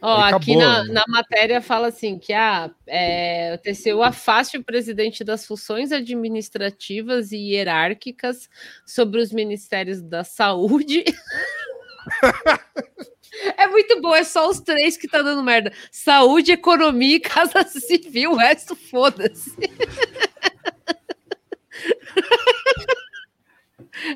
[0.02, 0.94] Ó, aqui na, né?
[0.94, 7.32] na, matéria fala assim que ah, é, o TCU afaste o presidente das funções administrativas
[7.32, 8.48] e hierárquicas
[8.84, 11.05] sobre os ministérios da saúde.
[13.56, 17.62] é muito bom, é só os três que tá dando merda: saúde, economia e casa
[17.64, 19.55] civil, o resto foda-se.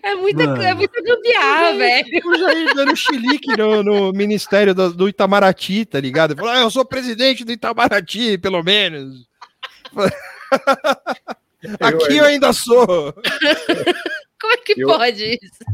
[0.02, 2.06] É muita, é muita gambiarra, velho.
[2.24, 6.36] O Jair dando chilique no, no Ministério do, do, Itamaraty, tá ligado?
[6.36, 9.26] Falou, ah, eu sou presidente do Itamaraty, pelo menos.
[11.80, 13.12] Aqui eu ainda sou.
[14.40, 15.64] Como é que eu, pode isso?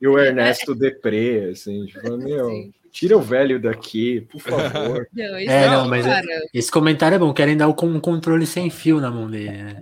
[0.00, 2.72] E o Ernesto Depré, assim, tipo, meu, Sim.
[2.92, 5.08] tira o velho daqui, por favor.
[5.12, 6.22] Não, é, não, não mas é,
[6.54, 9.76] esse comentário é bom, querem dar um controle sem fio na mão dele, né?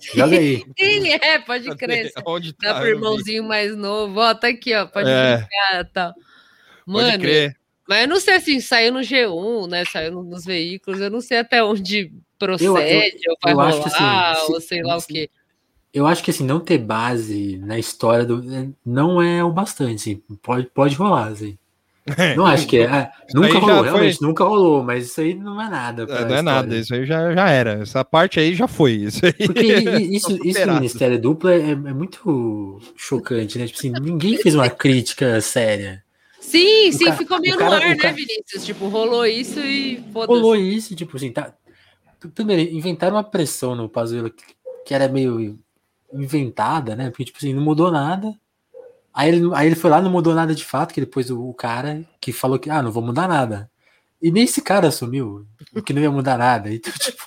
[0.00, 0.64] Joga aí.
[0.78, 2.12] Sim, é, pode crer.
[2.26, 2.72] Onde tá?
[2.72, 4.20] Dá pro irmãozinho mais novo.
[4.20, 4.86] Ó, tá aqui, ó.
[4.86, 5.38] Pode é.
[5.38, 6.14] ficar, tá.
[6.86, 7.56] Mano, pode crer.
[7.88, 9.84] Mas eu não sei assim, saiu no G1, né?
[9.84, 14.32] Saiu nos veículos, eu não sei até onde procede, eu, eu, ou vai eu rolar,
[14.32, 15.30] assim, ou sei lá o quê.
[15.94, 18.42] Eu acho que assim, não ter base na história do.
[18.84, 20.22] Não é o bastante, assim.
[20.42, 21.56] Pode, pode rolar, assim.
[22.36, 22.84] Não acho que é.
[22.86, 26.02] é nunca rolou, realmente, nunca rolou, mas isso aí não é nada.
[26.04, 27.82] É, não é nada, isso aí já, já era.
[27.82, 28.92] Essa parte aí já foi.
[28.92, 29.32] Isso aí.
[29.32, 29.66] Porque
[30.10, 33.66] isso, isso do Ministério Duplo é, é, muito chocante, né?
[33.66, 36.04] Tipo assim, ninguém fez uma crítica séria.
[36.40, 38.14] Sim, sim, cara, ficou meio cara, no ar, né, cara...
[38.14, 38.64] Vinícius?
[38.64, 41.52] Tipo, rolou isso e Rolou isso, tipo assim, tá.
[42.34, 44.44] Primeiro, inventaram uma pressão no Pazuello que,
[44.84, 45.58] que era meio
[46.12, 47.10] inventada, né?
[47.10, 48.32] Porque, tipo assim, não mudou nada.
[49.16, 52.04] Aí ele, aí ele foi lá, não mudou nada de fato, que depois o, cara
[52.20, 53.70] que falou que, ah, não vou mudar nada.
[54.20, 55.46] E nem esse cara assumiu
[55.86, 56.70] que não ia mudar nada.
[56.70, 57.24] Então, tipo,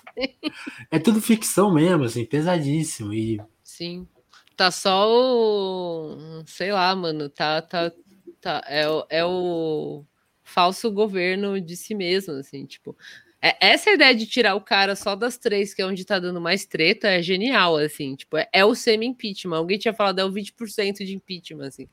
[0.92, 3.12] é tudo ficção mesmo, assim, pesadíssimo.
[3.12, 3.42] E...
[3.64, 4.08] Sim.
[4.56, 6.44] Tá só o.
[6.46, 7.28] Sei lá, mano.
[7.28, 7.60] Tá.
[7.64, 7.92] tá,
[8.40, 10.06] tá é, é o
[10.44, 12.96] falso governo de si mesmo, assim, tipo.
[13.42, 16.42] É- essa ideia de tirar o cara só das três, que é onde tá dando
[16.42, 18.16] mais treta, é genial, assim.
[18.16, 19.58] Tipo, é, é o semi-impeachment.
[19.58, 21.88] Alguém tinha falado, é o 20% de impeachment, assim.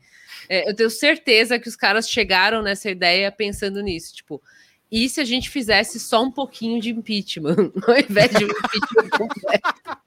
[0.48, 4.42] É, eu tenho certeza que os caras chegaram nessa ideia pensando nisso, tipo.
[4.90, 9.10] E se a gente fizesse só um pouquinho de impeachment, ao invés de um impeachment
[9.10, 9.98] completo?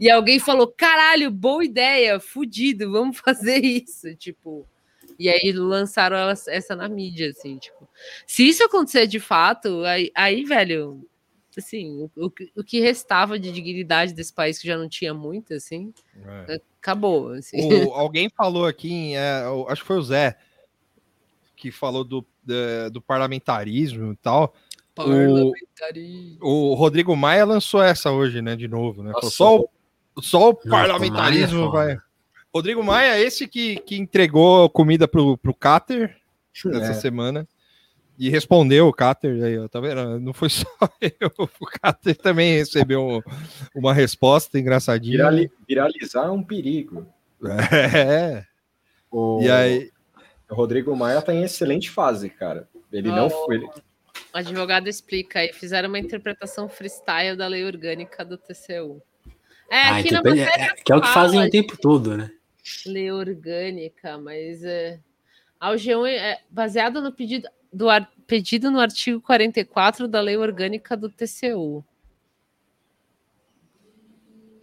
[0.00, 4.14] E alguém falou: caralho, boa ideia, fudido, vamos fazer isso.
[4.16, 4.66] Tipo,
[5.18, 6.16] e aí lançaram
[6.48, 7.88] essa na mídia, assim, tipo.
[8.26, 11.06] Se isso acontecer de fato, aí, aí velho,
[11.56, 15.14] assim, o, o que- o que restava de dignidade desse país, que já não tinha
[15.14, 15.92] muito, assim,
[16.48, 16.60] É.
[16.80, 17.30] acabou.
[17.30, 17.86] Assim.
[17.86, 20.36] O- alguém falou aqui, é, o- acho que foi o Zé,
[21.56, 24.54] que falou do, da- do parlamentarismo e tal.
[24.94, 26.38] Parlamentarismo.
[26.40, 28.56] O Rodrigo Maia lançou essa hoje, né?
[28.56, 29.12] De novo, né?
[29.12, 31.98] Falou, só, o, só o Nossa, parlamentarismo o é vai.
[32.56, 36.16] Rodrigo Maia, esse que, que entregou comida pro, pro Cáter
[36.72, 36.94] essa É.
[36.94, 37.46] semana.
[38.18, 40.18] E respondeu o Cáter, aí, ó, tá vendo?
[40.20, 40.66] Não foi só
[41.20, 41.30] eu,
[41.60, 43.22] o Cáter também recebeu
[43.74, 45.18] uma resposta engraçadinha.
[45.18, 47.06] Virali- viralizar é um perigo.
[47.94, 48.42] É,
[49.10, 49.90] O, e aí,
[50.50, 52.66] o Rodrigo Maia tá em excelente fase, cara.
[52.90, 53.56] Ele não foi.
[53.56, 53.66] ele-
[54.34, 59.02] O advogado explica aí, fizeram uma interpretação freestyle da lei orgânica do TCU.
[59.70, 62.16] É, Ah, aqui então, na é- é- que é o que fazem o tempo todo,
[62.16, 62.30] né?
[62.86, 64.98] Lei orgânica, mas é,
[65.60, 70.96] a G1 é baseada no pedido do ar- pedido no artigo 44 da lei orgânica
[70.96, 71.84] do TCU.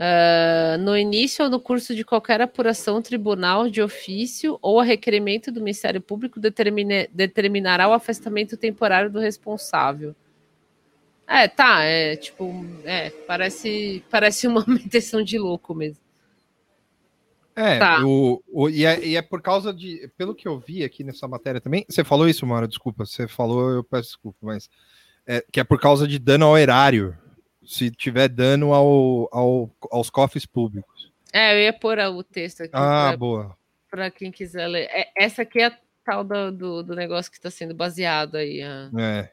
[0.05, 5.49] Ah, no início ou no curso de qualquer apuração, tribunal de ofício ou a requerimento
[5.49, 10.13] do Ministério Público determine- determinará o afastamento temporário do responsável.
[11.25, 12.53] É, tá, é tipo,
[12.83, 16.02] é, parece, parece uma intenção de louco mesmo.
[17.55, 18.05] É, Tá.
[18.05, 20.09] o, o- e, é, e é por causa de.
[20.17, 21.85] Pelo que eu vi aqui nessa matéria também.
[21.89, 23.05] Você falou isso, Mara, desculpa.
[23.05, 24.69] Você falou, eu peço desculpa, mas.
[25.25, 27.17] É, que é por causa de dano ao erário.
[27.65, 31.11] Se tiver dano ao, ao- aos cofres públicos.
[31.31, 33.57] É, eu ia pôr o texto aqui Ah, pra- boa.
[33.89, 34.87] para quem quiser ler.
[34.91, 38.61] É, essa aqui é a tal do, do, do negócio que está sendo baseado aí.
[38.61, 39.31] a- É.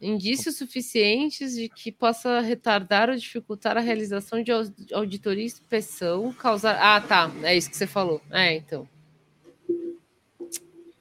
[0.00, 6.32] Indícios suficientes de que possa retardar ou dificultar a realização de au- auditoria e inspeção,
[6.32, 6.76] causar.
[6.80, 7.30] Ah, tá.
[7.42, 8.20] É isso que você falou.
[8.30, 8.88] É, então.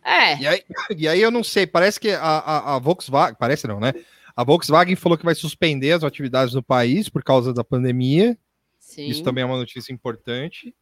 [0.03, 0.38] É.
[0.38, 0.64] E aí,
[0.98, 3.36] e aí eu não sei, parece que a, a, a Volkswagen.
[3.40, 3.94] Parece não, né?
[4.36, 8.38] A Volkswagen falou que vai suspender as atividades no país por causa da pandemia.
[8.80, 9.06] Sim.
[9.07, 10.74] Isso também é uma notícia importante.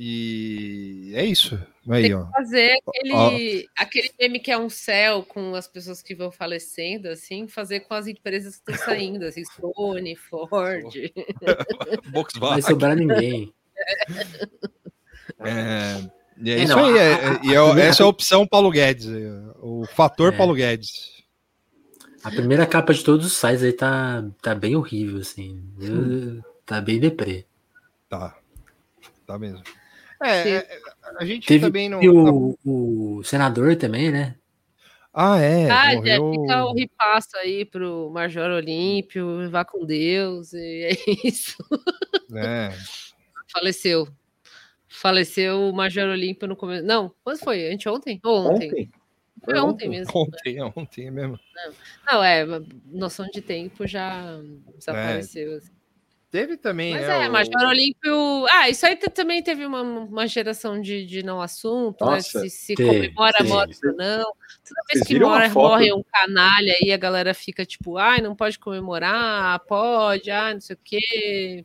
[0.00, 1.58] E é isso.
[1.90, 2.24] Aí, Tem ó.
[2.26, 7.08] que fazer aquele, aquele meme que é um céu com as pessoas que vão falecendo,
[7.08, 10.84] assim, fazer com as empresas que estão saindo, assim, Sony, Ford.
[12.40, 13.52] Não vai sobrar ninguém.
[15.40, 16.00] É,
[16.40, 16.98] e é, É, isso não, aí.
[16.98, 19.08] a- é- a- e é- essa é a opção Paulo Guedes.
[19.08, 20.36] é, O fator É.
[20.36, 21.18] Paulo Guedes.
[22.22, 25.62] A primeira capa de todos os sites aí tá, tá bem horrível, assim.
[25.80, 27.44] Eu- tá bem deprê.
[28.08, 28.36] Tá.
[29.26, 29.62] Tá mesmo.
[30.22, 30.80] É, é,
[31.18, 32.02] a gente Teve também não.
[32.02, 34.36] e o, o senador também, né?
[35.12, 35.68] Ah, é.
[35.70, 36.02] ah, morreu...
[36.04, 40.90] já fica o ripasso aí pro Major Olímpio, vá com Deus, e é
[41.26, 41.56] isso.
[42.34, 42.70] É.
[43.52, 44.08] Faleceu.
[44.86, 46.84] Faleceu o Major Olímpio no começo.
[46.84, 47.72] Não, quando foi?
[47.72, 48.20] Anteontem?
[48.24, 48.68] Ou ontem?
[48.68, 48.90] Ontem.
[49.44, 49.88] Foi ontem ontem.
[49.88, 50.12] mesmo.
[50.14, 51.38] Ontem, ontem mesmo.
[52.10, 52.44] Não, é,
[52.86, 54.40] noção de tempo já
[54.76, 55.56] desapareceu.
[55.56, 55.77] assim.
[56.30, 56.92] Teve também.
[56.92, 58.46] Mas né, é, o- Major Olímpio.
[58.50, 62.16] Ah, isso aí também teve uma, uma geração de, de não assunto, né?
[62.16, 64.24] Nossa, Se, se teve, comemora morte ou não.
[64.24, 68.20] Toda vez que viram a morre, morre um canalha aí, a galera fica tipo, ai,
[68.20, 71.64] não pode comemorar, pode, ah, não sei o quê.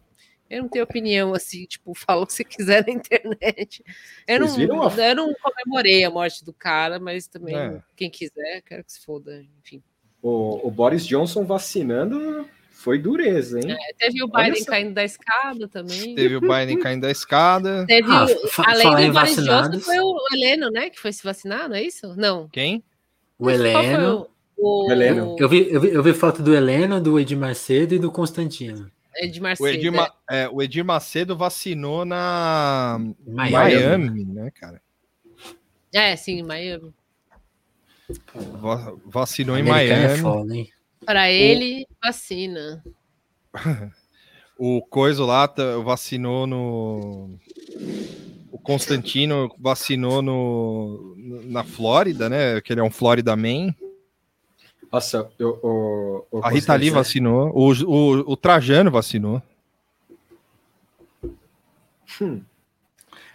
[0.49, 3.83] Eu não tenho opinião assim, tipo, fala o que você quiser na internet.
[4.25, 7.81] Eu não, a- eu não comemorei a morte do cara, mas também, É.
[7.97, 9.83] quem quiser, quero que se foda, enfim.
[10.21, 12.47] O, o Boris Johnson vacinando
[12.83, 13.77] foi dureza, hein?
[13.97, 16.13] Teve o Biden caindo da escada também.
[16.15, 17.85] Teve o Biden caindo da escada.
[17.87, 20.89] Teve, Ah, o- além do Boris Johnson, foi o Heleno, né?
[20.89, 22.13] Que foi se vacinar, não é isso?
[22.17, 22.49] Não.
[22.49, 22.83] Quem?
[23.39, 24.27] O Heleno.
[24.57, 25.35] O, o, Heleno.
[25.39, 28.91] Eu vi, eu, vi, eu vi foto do Heleno, do Edir Macedo e do Constantino.
[29.15, 29.69] Ed O Macedo.
[29.69, 34.25] Edir, Ma- é, o Edir Macedo vacinou na Miami, Miami.
[34.25, 34.81] né, cara?
[35.93, 36.93] É, é, sim, Miami.
[38.59, 40.17] Va- Vacinou em é Miami.
[40.21, 40.69] foda, hein?
[41.05, 42.83] Para ele, vacina.
[44.57, 47.39] O Coiso lá tá- vacinou no.
[48.51, 51.15] O Constantino vacinou no,
[51.45, 52.61] na Flórida, né?
[52.61, 53.73] Que ele é um Florida Man.
[54.91, 57.51] Nossa, eu, o, o a Rita Lee vacinou.
[57.53, 59.41] O, o, o Trajano vacinou.
[62.21, 62.41] Hum.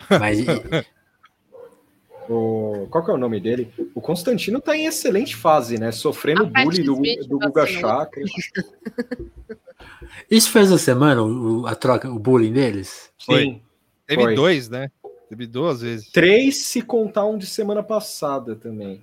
[0.08, 0.38] Mas
[2.28, 3.72] o, qual que é o nome dele?
[3.94, 5.90] O Constantino tá em excelente fase, né?
[5.90, 6.94] Sofrendo bullying do,
[7.26, 8.22] do Guga Chakra.
[10.30, 13.10] Isso fez a semana, o, a troca, o bullying deles?
[13.18, 13.62] Sim.
[14.06, 14.34] Teve foi.
[14.34, 14.90] dois, né?
[15.28, 16.10] Teve duas vezes.
[16.10, 19.02] Três, se contar um de semana passada também.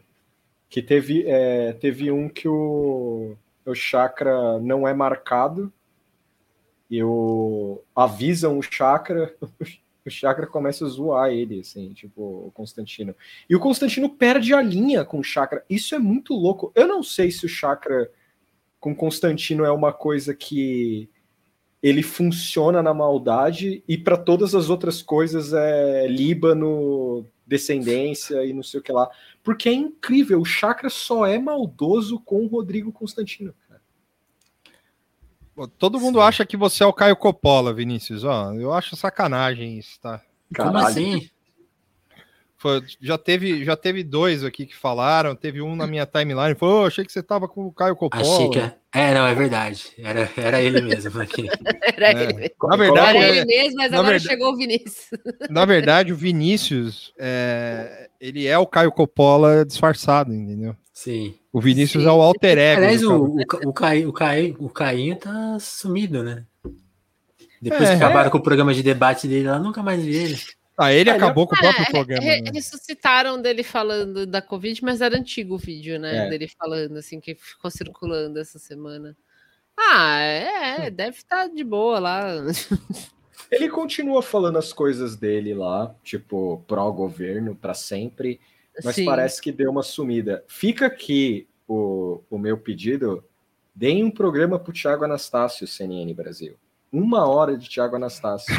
[0.69, 3.35] Que teve, é, teve um que o,
[3.65, 5.71] o chakra não é marcado.
[6.89, 9.33] E o, avisam o chakra,
[10.09, 13.15] o chakra começa a zoar ele, assim, tipo, o Constantino.
[13.49, 15.63] E o Constantino perde a linha com o chakra.
[15.69, 16.71] Isso é muito louco.
[16.75, 18.11] Eu não sei se o chakra
[18.79, 21.09] com Constantino é uma coisa que
[21.81, 28.63] ele funciona na maldade e para todas as outras coisas é Líbano, descendência e não
[28.63, 29.09] sei o que lá.
[29.43, 33.53] Porque é incrível, o chakra só é maldoso com o Rodrigo Constantino.
[35.77, 36.25] Todo mundo Sim.
[36.25, 38.23] acha que você é o Caio Coppola, Vinícius.
[38.23, 40.21] Ó, eu acho sacanagem isso, tá?
[40.55, 41.29] Como assim?
[42.57, 46.83] Foi, já, teve, já teve dois aqui que falaram, teve um na minha timeline, falou,
[46.83, 48.23] oh, achei que você tava com o Caio Coppola.
[48.23, 48.75] Achei que é.
[48.93, 49.91] É, não, é verdade.
[49.97, 51.47] Era, era ele mesmo aqui.
[51.95, 52.23] era é.
[52.23, 52.55] ele mesmo.
[52.63, 55.09] Na verdade, era ele mesmo, mas agora verdade, chegou o Vinícius.
[55.49, 60.75] Na verdade, o Vinícius, é, ele é o Caio Coppola disfarçado, entendeu?
[60.95, 61.37] Sim.
[61.51, 62.09] O Vinícius Sim.
[62.09, 62.81] é o alter ego.
[62.81, 64.09] Aliás, o, o, o, Caio,
[64.57, 66.45] o, Caio tá sumido, né?
[67.61, 68.31] Depois é, que acabaram é.
[68.31, 70.39] com o programa de debate dele lá, nunca mais vi ele.
[70.77, 72.23] Ah, ele acabou com o próprio é, programa.
[72.23, 72.51] Re né?
[72.53, 76.27] Ressuscitaram dele falando da Covid, mas era antigo o vídeo, né?
[76.27, 76.29] É.
[76.29, 79.17] Dele falando, assim, que ficou circulando essa semana.
[79.77, 82.25] Ah, é, deve estar tá de boa lá.
[83.51, 88.39] Ele continua falando as coisas dele lá, tipo, pró-governo, para sempre,
[88.83, 89.05] mas Sim.
[89.05, 90.43] parece que deu uma sumida.
[90.47, 93.23] Fica aqui o, o meu pedido:
[93.73, 96.55] deem um programa pro Thiago Anastácio, CNN Brasil.
[96.91, 98.53] Uma hora de Thiago Anastácio.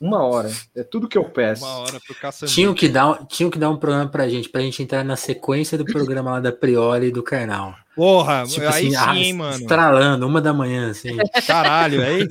[0.00, 0.50] Uma hora.
[0.76, 1.64] É tudo que eu peço.
[1.64, 4.82] Uma hora pro tinham que dar Tinham que dar um programa pra gente, pra gente
[4.82, 7.74] entrar na sequência do programa lá da Priori e do Carnal.
[7.98, 9.56] Porra, tipo aí assim, sim, hein, mano.
[9.56, 11.16] Estralando, uma da manhã, assim.
[11.44, 12.28] Caralho, aí.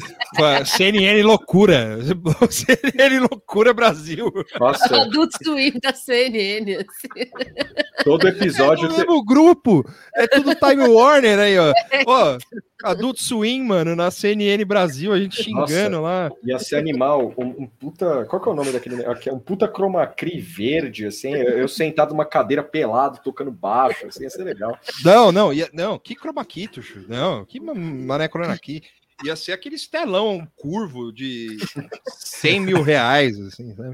[0.65, 1.99] CNN loucura.
[2.49, 4.31] CNN loucura Brasil.
[4.57, 5.01] Nossa.
[5.01, 6.77] Adult Swim da CNN.
[6.77, 7.29] Assim.
[8.01, 8.85] Todo episódio.
[8.85, 9.85] É o mesmo grupo.
[10.15, 11.73] É tudo Time Warner aí, ó.
[12.07, 12.37] Ó,
[12.83, 16.31] Adult Swim, mano, na CNN Brasil, a gente xingando Nossa, lá.
[16.43, 17.33] Ia ser animal.
[17.37, 18.25] Um, um, puta.
[18.25, 19.03] Qual que é o nome daquele.
[19.05, 21.33] Aqui, um puta chroma key verde, assim.
[21.33, 24.77] Eu sentado numa cadeira pelado, tocando baixo, assim, ia ser legal.
[25.03, 28.83] Não, não ia, não, que chroma key, tuxo, não, que mané chroma aqui.
[29.25, 31.57] Ia ser aquele estelão curvo de
[32.05, 33.91] 100 mil reais, assim, sabe?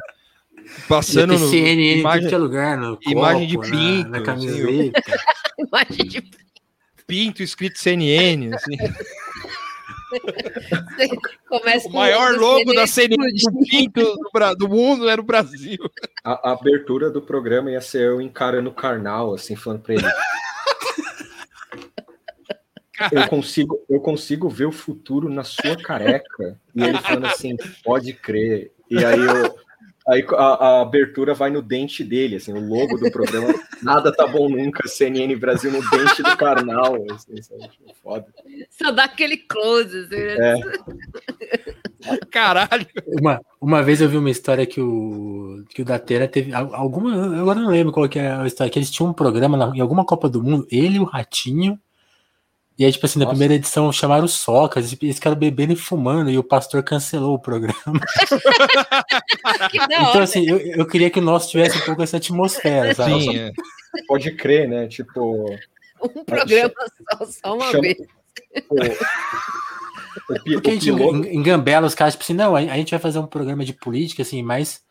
[0.87, 1.49] Passando no.
[1.49, 4.09] CNN imagem, de lugar, no imagem de pinto.
[4.09, 4.99] Na, na camiseta.
[4.99, 5.23] Assim,
[5.71, 6.52] imagem de pinto
[7.15, 8.77] escrito CNN, assim.
[11.47, 15.79] Começa o maior logo da CNN do pinto do, do, mundo era o Brasil.
[16.23, 20.05] A, a, abertura do programa ia ser eu encarando o carnal, assim, falando pra ele
[23.11, 26.59] eu consigo, eu consigo ver o futuro na sua careca.
[26.75, 28.71] E ele falando assim, pode crer.
[28.89, 29.55] E aí eu,
[30.07, 33.53] aí a, a, abertura vai no dente dele, assim, o logo do programa.
[33.81, 36.95] Nada tá bom nunca, CNN Brasil no dente do carnal.
[37.11, 38.25] Assim, é foda.
[38.69, 40.59] Só dá aquele close, assim, né?
[42.09, 42.25] É.
[42.29, 42.85] Caralho.
[43.07, 46.53] Uma, uma vez eu vi uma história que o, que o Datena teve.
[46.53, 47.39] Alguma.
[47.39, 49.79] Agora não lembro qual que é a história, que eles tinham um programa na, em
[49.79, 51.79] alguma Copa do Mundo, ele, o Ratinho
[52.77, 53.35] e aí, tipo assim, na Nossa.
[53.35, 57.35] primeira edição chamaram o Socas, e eles ficaram bebendo e fumando, e o pastor cancelou
[57.35, 57.75] o programa.
[59.73, 63.21] então, assim, eu, eu queria que o nosso tivesse um pouco essa atmosfera, sabe?
[63.21, 63.51] Sim, é.
[64.07, 64.87] Pode crer, né?
[64.87, 65.45] Tipo.
[66.01, 66.73] Um programa
[67.11, 67.97] só, só uma chama, vez.
[68.69, 68.75] O,
[70.53, 73.27] Porque a gente engambela os caras, tipo assim, não, a, a gente vai fazer um
[73.27, 74.81] programa de política, assim, mais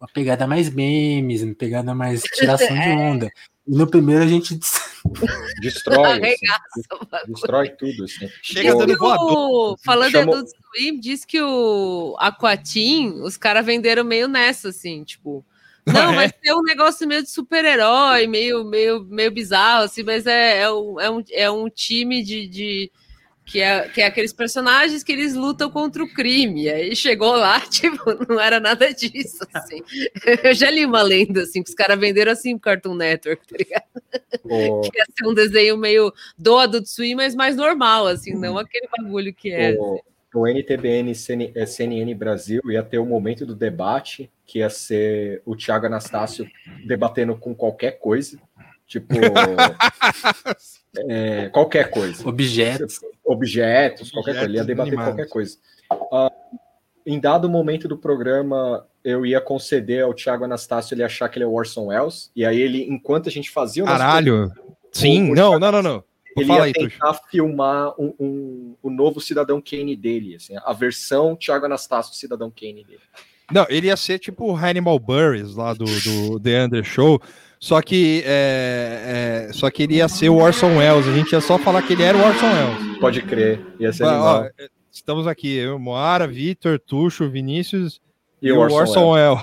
[0.00, 2.94] uma pegada mais memes, uma pegada mais tiração de é.
[2.94, 3.30] onda.
[3.66, 4.58] E no primeiro a gente
[5.60, 6.86] destrói, assim,
[7.28, 8.04] destrói tudo.
[8.04, 8.28] Assim.
[8.42, 9.78] Chega dando voador.
[9.84, 10.42] Falando Chamou...
[10.42, 15.44] do Swim, diz que o Aquatim, os caras venderam meio nessa, assim, tipo.
[15.86, 20.62] Não, vai ser um negócio meio de super-herói, meio, meio, meio bizarro, assim, mas é,
[20.62, 22.92] é, um, é, um, é um time de, de
[23.44, 26.68] que é, que é aqueles personagens que eles lutam contra o crime.
[26.68, 27.98] Aí chegou lá, tipo,
[28.28, 29.82] não era nada disso, assim.
[30.42, 33.56] Eu já li uma lenda, assim, que os caras venderam assim pro Cartoon Network, tá
[33.58, 33.84] ligado?
[34.44, 34.80] Oh.
[34.80, 38.88] Que ia ser um desenho meio do Adult Swim, mas mais normal, assim, não aquele
[38.96, 39.76] bagulho que é.
[39.78, 40.00] Oh.
[40.34, 45.42] o NTBN CN, é, CNN Brasil ia ter o momento do debate, que ia ser
[45.44, 46.48] o Thiago Anastácio
[46.86, 48.38] debatendo com qualquer coisa.
[48.86, 49.14] Tipo.
[51.08, 52.28] é, qualquer coisa.
[52.28, 53.00] Objetos.
[53.24, 54.46] Objetos, qualquer coisa.
[54.46, 55.14] Ele ia debater animados.
[55.14, 55.56] qualquer coisa.
[55.90, 56.30] Uh,
[57.06, 61.44] em dado momento do programa, eu ia conceder ao Thiago Anastácio ele achar que ele
[61.44, 62.30] é o Orson Welles.
[62.34, 64.50] E aí ele, enquanto a gente fazia o Caralho!
[64.92, 66.04] Sim, o, não, não, não, não.
[66.36, 67.28] Ele Fala ia aí, tentar Tuxo.
[67.30, 72.84] filmar um, um, o novo Cidadão Kane dele, assim, a versão Thiago Anastácio Cidadão Kane
[72.84, 73.00] dele.
[73.52, 77.20] Não, ele ia ser tipo o Hannibal Burris lá do, do The Under Show,
[77.64, 81.08] só que é, é, só que ele ia ser o Orson Welles.
[81.08, 82.98] A gente ia só falar que ele era o Orson Welles.
[82.98, 88.02] Pode crer, ia ser ah, ó, Estamos aqui, eu, Moara, Vitor, Tuxo, Vinícius
[88.42, 89.40] e, e o Orson, Orson Welles.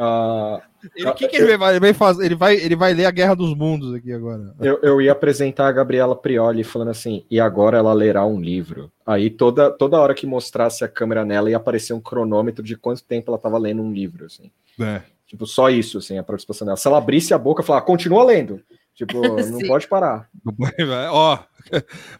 [0.00, 0.62] Uh,
[0.96, 2.24] ele, ah, que, que eu, ele, vai, ele, vai fazer?
[2.24, 4.54] Ele vai, ele vai ler a Guerra dos Mundos aqui agora.
[4.58, 8.90] Eu, eu ia apresentar a Gabriela Prioli falando assim, e agora ela lerá um livro.
[9.04, 13.04] Aí toda, toda hora que mostrasse a câmera nela ia aparecer um cronômetro de quanto
[13.04, 14.50] tempo ela estava lendo um livro, assim.
[14.80, 15.02] É.
[15.32, 16.76] Tipo, só isso, assim, a participação dela.
[16.76, 18.60] Se ela abrisse a boca e falar, continua lendo.
[18.94, 19.18] Tipo,
[19.48, 20.28] não pode parar.
[21.10, 21.38] Ó,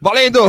[0.01, 0.39] valendo!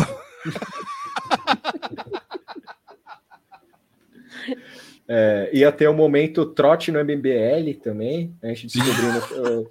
[5.06, 9.68] É, ia ter o um momento trote no MBL também, a gente descobrindo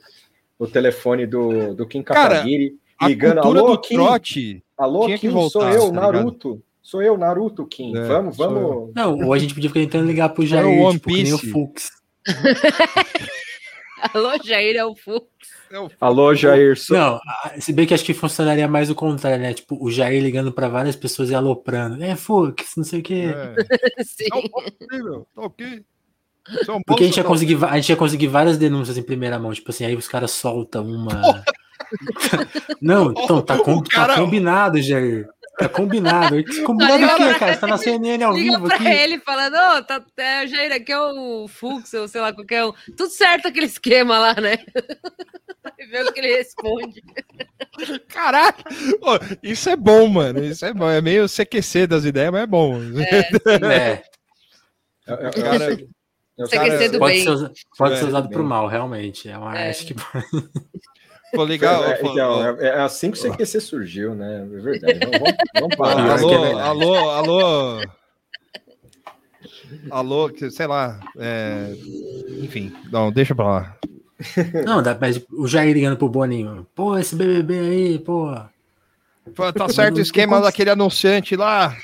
[0.59, 5.67] o, o, telefone do, do Kim Kataguiri, ligando, alô, Kim, trote alô, Kim, voltar, sou
[5.69, 6.63] eu, tá Naruto, ligado?
[6.83, 8.91] sou eu, Naruto, Kim, é, vamos, vamos...
[8.93, 11.33] Não, ou a gente podia ficar tentando ligar pro Jair, é o tipo, que nem
[11.33, 12.02] o Fux.
[14.13, 15.27] alô, Jair, é o Fux.
[15.99, 16.77] Alô, Jair.
[16.77, 16.95] Sou...
[16.95, 17.19] Não,
[17.59, 19.53] se bem que acho que funcionaria mais o contrário, né?
[19.53, 22.03] Tipo, o Jair ligando para várias pessoas e aloprando.
[22.03, 23.33] É, Fux, não sei o quê.
[23.97, 24.03] É.
[24.03, 24.27] Sim.
[24.29, 24.37] Tá
[25.37, 25.83] ok.
[26.85, 29.53] Porque a gente, ia conseguir, a gente ia conseguir várias denúncias em primeira mão.
[29.53, 31.43] Tipo assim, aí os caras soltam uma.
[32.81, 35.27] não, então tá, com, tá combinado, Jair.
[35.57, 36.35] Tá combinado.
[36.65, 37.53] Combinado o quê, cara?
[37.53, 38.87] Você tá na CNN ao liga vivo pra aqui.
[38.87, 42.65] ele falando, ô, oh, tá, é, Jair, aqui é o Fux, ou sei lá, qualquer
[42.65, 42.73] um.
[42.97, 44.57] Tudo certo aquele esquema lá, né?
[45.77, 47.03] e vê o que ele responde.
[48.07, 48.55] Caralho!
[49.43, 50.43] isso é bom, mano.
[50.43, 50.89] Isso é bom.
[50.89, 52.79] É meio CQC das ideias, mas é bom.
[52.99, 53.19] É.
[53.71, 54.03] é.
[55.07, 55.29] é.
[55.41, 55.77] Cara,
[56.47, 57.37] CQC do pode bem.
[57.37, 59.29] Ser, pode ser usado pro mal, realmente.
[59.29, 59.69] É uma, é.
[59.69, 59.93] Acho que...
[61.33, 61.83] Pô, legal.
[61.83, 64.41] É, então, é, é, assim que o CQC surgiu, né?
[64.41, 64.99] É verdade.
[64.99, 66.11] Vamos, vamos parar.
[66.11, 67.81] alô, é alô, alô.
[69.89, 70.99] Alô, sei lá.
[71.17, 71.73] É...
[72.41, 73.77] Enfim, não, deixa pra lá.
[74.65, 76.67] Não, dá, mas o Jair ligando pro Boninho.
[76.75, 78.33] Pô, esse BBB aí, pô.
[79.35, 81.75] pô tá certo o esquema daquele anunciante lá.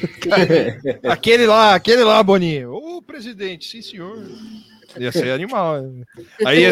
[1.04, 2.72] aquele lá, aquele lá, Boninho.
[2.72, 4.18] Ô, presidente, sim, senhor.
[4.96, 5.82] Ia ser animal.
[6.44, 6.64] Aí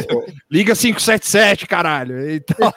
[0.50, 2.30] liga 577, caralho.
[2.30, 2.72] Então...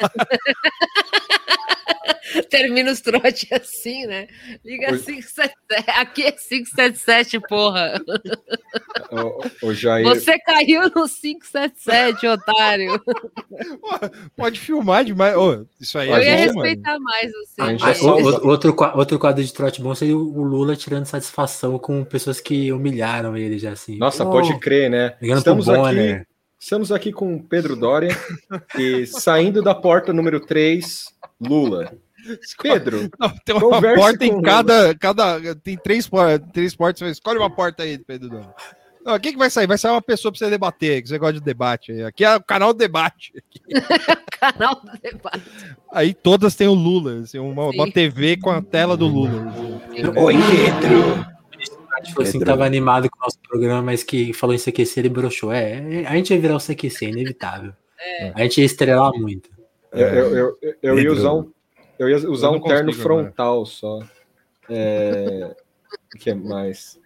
[2.49, 4.27] Termina os trotes assim, né?
[4.63, 5.55] Liga 577.
[5.87, 8.01] Aqui é 577, porra.
[9.11, 10.05] O, o Jair...
[10.05, 13.01] Você caiu no 577, otário.
[14.35, 15.35] Pode filmar demais.
[15.35, 17.03] Oh, isso aí Eu é ia bom, respeitar mano.
[17.03, 17.61] mais você.
[17.81, 18.17] Ah, só...
[18.43, 23.35] outro, outro quadro de trote bom seria o Lula tirando satisfação com pessoas que humilharam
[23.35, 23.97] ele já assim.
[23.97, 25.15] Nossa, oh, pode crer, né?
[25.21, 26.25] Estamos aqui.
[26.61, 28.09] Estamos aqui com Pedro Dória
[28.77, 31.05] e saindo da porta número 3,
[31.39, 31.93] Lula.
[32.61, 35.55] Pedro, não, tem uma porta em cada, cada.
[35.55, 36.09] Tem três,
[36.53, 37.11] três portas.
[37.11, 38.41] Escolhe uma porta aí, Pedro.
[39.05, 39.65] Não, o que, que vai sair?
[39.65, 42.01] Vai sair uma pessoa para você debater, que você gosta de debate.
[42.03, 43.33] Aqui é o canal do debate.
[44.39, 45.41] canal do debate.
[45.91, 49.53] Aí todas têm o Lula, assim, uma, uma, TV com a tela do Lula.
[50.15, 51.25] Oi, Pedro.
[52.03, 55.51] Tipo assim, tava animado com o nosso programa, mas que falou em CQC, ele broxou.
[55.51, 57.73] É, a gente ia virar o CQC, inevitável.
[57.99, 58.31] É.
[58.35, 59.49] A gente ia estrelar muito.
[59.91, 61.51] Eu, eu, eu, eu ia usar um
[61.99, 63.65] eu ia usar eu um consigo, terno frontal né?
[63.67, 63.99] só.
[64.69, 65.55] É...
[66.15, 66.97] o que mais?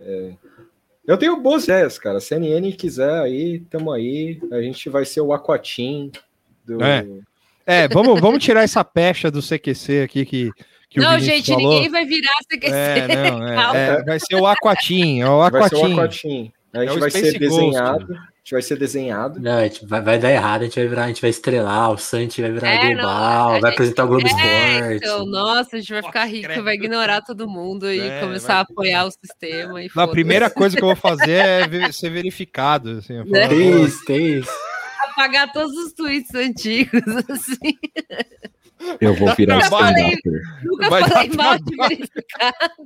[0.00, 0.32] É...
[1.06, 2.18] Eu tenho boas ideias, cara.
[2.18, 4.40] Se a CNN quiser aí, tamo aí.
[4.50, 6.10] A gente vai ser o Aquatim
[6.64, 6.82] do.
[6.82, 7.06] É,
[7.66, 10.50] é vamos, vamos tirar essa pecha do CQC aqui que.
[10.88, 11.70] que não, gente, falou.
[11.70, 12.72] ninguém vai virar CQC.
[12.72, 15.20] É, não, é, é, vai ser o Aquatim.
[15.20, 15.60] É o Aquatim.
[15.60, 16.52] Vai ser o Aquatim.
[16.72, 18.06] A gente é vai ser desenhado.
[18.06, 19.40] Ghost gente vai ser desenhado.
[19.40, 21.90] Não, a gente vai, vai, dar errado, a gente vai virar, a gente vai estrelar,
[21.92, 24.96] o Santi vai virar é, global, não, vai apresentar o Globo é, Esporte.
[24.96, 28.56] Então, nossa, a gente vai ficar rico, vai ignorar todo mundo e é, começar vai...
[28.56, 29.82] a apoiar o sistema.
[29.82, 32.98] E a primeira coisa que eu vou fazer é ser verificado.
[32.98, 33.48] Assim, né?
[33.48, 34.52] Tem isso, tem isso.
[35.10, 37.00] Apagar todos os tweets antigos,
[37.30, 37.78] assim.
[39.00, 40.20] Eu vou virar stand-up.
[40.62, 42.84] Nunca vai falei mal de verificado.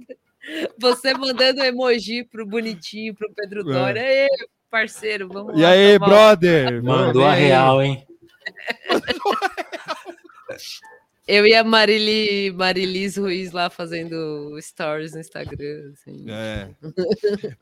[0.78, 3.64] Você mandando emoji pro bonitinho, pro Pedro é.
[3.64, 4.00] Dória.
[4.00, 4.28] É
[4.70, 5.28] parceiro.
[5.28, 6.82] Vamos e lá, aí, brother?
[6.82, 8.06] Mandou a real, hein?
[11.26, 15.92] Eu e a Marili, Marilis Ruiz lá fazendo stories no Instagram.
[15.92, 16.24] Assim.
[16.26, 16.70] É.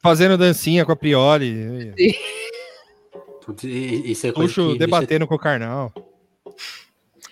[0.00, 1.92] Fazendo dancinha com a Priori.
[3.44, 5.92] Putz, i- Isso é Puxo debatendo com o Karnal.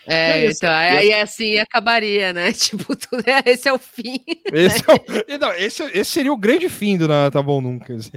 [0.07, 2.53] É, então, aí assim acabaria, né?
[2.53, 4.21] Tipo, tudo, esse é o fim.
[4.53, 7.95] Esse, é o- não, esse, esse seria o grande fim do Nada Tá Bom Nunca.
[7.95, 8.11] assim.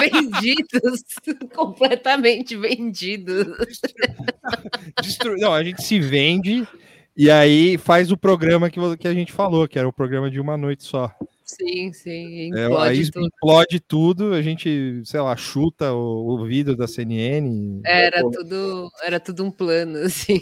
[0.00, 1.02] vendidos,
[1.54, 3.46] completamente vendidos.
[5.02, 6.66] Destru- Não, a gente se vende
[7.16, 10.40] e aí faz o programa que, que a gente falou, que era o programa de
[10.40, 11.10] uma noite só.
[11.50, 13.26] Sim, sim, É, implode aí tudo.
[13.26, 17.80] explode tudo, a gente, sei lá, chuta o, o vidro da CNN.
[17.86, 20.40] Era tudo, era tudo um plano, assim.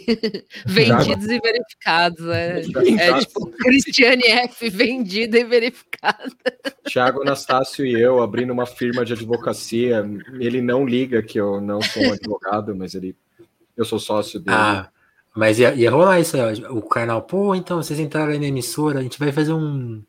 [0.65, 2.17] Vendidos e verificados.
[2.37, 4.69] É, é tipo Cristiane F.
[4.69, 6.31] vendida e verificada.
[6.85, 10.03] Thiago Anastácio e eu abrindo uma firma de advocacia.
[10.39, 13.15] Ele não liga que eu não sou um advogado, mas ele.
[13.77, 14.57] Eu sou sócio dele.
[14.57, 14.89] Ah,
[15.35, 16.73] mas ia, ia rolar isso aí, ó.
[16.73, 20.03] O canal, pô, então vocês entraram aí na emissora, a gente vai fazer um,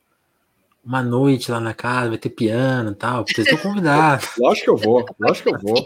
[0.89, 3.25] uma noite lá na casa, vai ter piano e tal.
[3.27, 4.27] Vocês estão convidados.
[4.41, 5.85] Lógico que eu vou, lógico que eu vou.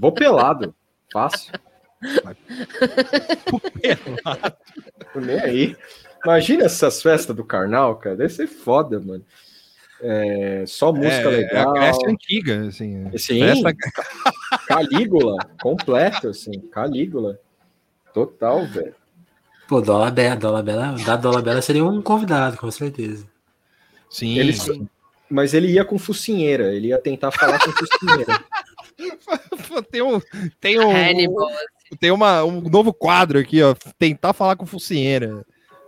[0.00, 0.72] Vou pelado.
[1.12, 1.52] Fácil.
[5.12, 5.76] Tô nem aí.
[6.24, 8.16] Imagina essas festas do carnal, cara.
[8.16, 9.24] Deve ser foda, mano.
[10.00, 11.70] É, só música É, é legal.
[11.70, 13.18] a Grécia antiga, assim.
[13.18, 13.74] Sim, Festa-
[14.68, 17.38] Calígula, completo, assim, Calígula.
[18.12, 18.94] Total, velho.
[19.66, 23.26] Pô, Dola Bela, Dola Bela, da Dola Bela seria um convidado, com certeza.
[24.10, 24.38] Sim.
[24.38, 24.54] Ele,
[25.28, 28.44] mas ele ia com focinheira, ele ia tentar falar com focinheira.
[29.90, 30.20] tem um,
[30.60, 31.50] tem um, Hannibal.
[32.00, 33.74] tem uma, um novo quadro aqui, ó.
[33.98, 35.44] Tentar falar com focinheira.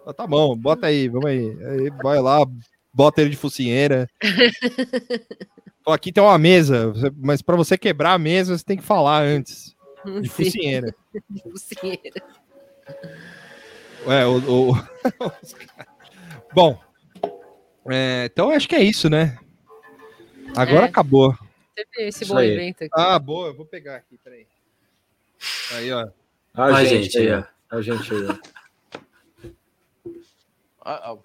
[0.06, 1.56] Ah, tá bom, bota aí, vamos aí.
[1.64, 2.46] Aí vai lá,
[2.92, 4.08] bota ele de focinheira.
[5.86, 9.74] Aqui tem uma mesa, mas para você quebrar a mesa, você tem que falar antes.
[10.20, 10.94] De focinheira.
[11.30, 12.22] de focinheira.
[14.06, 14.88] É, o, o-
[16.54, 16.78] Bom,
[17.90, 19.38] é, então acho que é isso, né?
[20.56, 20.88] Agora É.
[20.88, 21.36] acabou.
[21.74, 22.90] Teve esse bom evento aqui.
[22.94, 24.46] Ah, boa, eu vou pegar aqui, peraí.
[25.72, 26.08] Aí, ó.
[26.54, 27.44] A Ó, gente, gente, aí, ó.
[27.70, 28.36] A gente aí, ó.
[30.84, 31.18] Ó,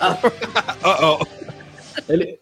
[0.00, 1.26] ó.
[2.08, 2.38] Ele,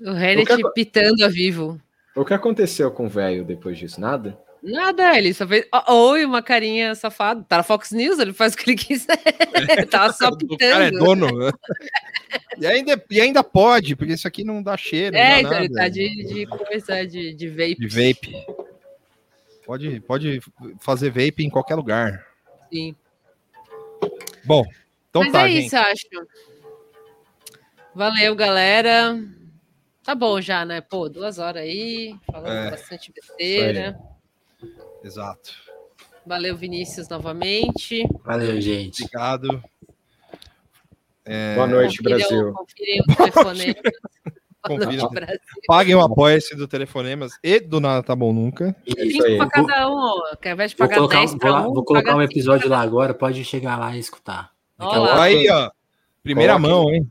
[0.00, 1.80] O Reddit quero- pitando a vivo.
[2.14, 4.00] o que aconteceu com o velho depois disso?
[4.00, 4.38] Nada?
[4.66, 5.64] Nada, ele só fez.
[5.88, 7.44] Oi, uma carinha safada.
[7.48, 9.16] Tá na Fox News, ele faz o que ele quiser.
[9.88, 11.04] Tava só O cara é pitando.
[11.04, 11.52] dono.
[12.58, 15.16] E ainda, e ainda pode, porque isso aqui não dá cheiro.
[15.16, 17.76] É, então ele tá de, de coisa de, de vape.
[17.76, 18.46] De vape.
[19.64, 20.40] Pode, pode
[20.80, 22.26] fazer vape em qualquer lugar.
[22.72, 22.94] Sim.
[24.44, 24.64] Bom,
[25.10, 25.66] então Mas tá, é gente.
[25.66, 26.06] isso, acho.
[27.94, 29.18] Valeu, galera.
[30.02, 30.80] Tá bom já, né?
[30.80, 32.70] Pô, duas horas aí, falando É.
[32.70, 33.98] bastante besteira.
[35.06, 35.50] Exato.
[36.26, 38.04] Valeu, Vinícius, novamente.
[38.24, 39.04] Valeu, gente.
[39.04, 39.62] Obrigado.
[41.24, 42.48] É, Boa noite, Brasil.
[42.50, 42.66] O
[43.16, 43.74] telefonema.
[44.66, 44.86] Boa Confira.
[45.02, 45.40] noite, Brasil.
[45.68, 48.74] Paguem o apoia-se do Telefonemas e do Nada Tá Bom Nunca.
[48.84, 49.36] Isso Cinco aí.
[49.38, 50.36] pra cada um, ó.
[50.36, 52.80] Que ao invés de Vou pagar colocar, 10 vou, um, vou colocar um episódio lá
[52.80, 54.50] agora, pode chegar lá e escutar.
[54.78, 55.22] Ó lá.
[55.22, 55.70] Aí, ó.
[56.22, 57.08] Primeira Coloque- mão, hein?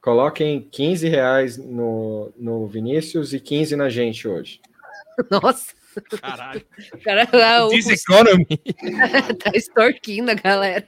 [0.00, 4.60] Coloquem 15 reais no, no Vinícius e 15 na gente hoje.
[5.30, 5.74] Nossa,
[6.20, 6.62] Caralho.
[6.94, 7.70] o cara lá, o,
[9.38, 10.84] tá extorquindo a galera.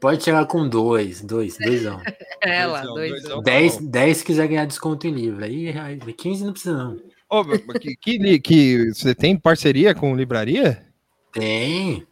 [0.00, 2.00] Pode chegar com dois, dois, doisão.
[2.40, 3.10] É lá, Doisão, dois.
[3.12, 3.42] doisão.
[3.42, 5.44] Dez, dez se quiser ganhar desconto em livro.
[5.44, 7.00] Aí, aí 15 não precisa não.
[7.30, 7.44] Ô,
[7.80, 10.84] que, que, que você tem parceria com livraria?
[11.32, 12.06] Tem.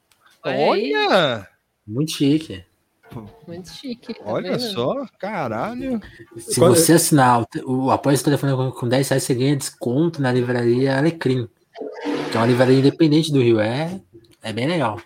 [0.45, 1.47] Olha!
[1.87, 2.65] Muito chique.
[3.47, 4.15] Muito chique.
[4.15, 4.71] tá Olha vendo?
[4.73, 6.01] só, caralho.
[6.39, 9.55] Se Quando- você assinar o, o apoio esse telefone com, com 10 reais, você ganha
[9.57, 11.47] desconto na livraria Alecrim.
[12.33, 13.61] Que é uma livraria independente do Rio.
[13.61, 14.01] É,
[14.43, 14.99] é bem legal.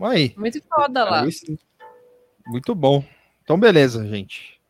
[0.00, 1.30] Aí, Muito foda lá.
[1.30, 1.56] Sim.
[2.46, 3.02] muito bom.
[3.42, 4.60] Então, beleza, gente.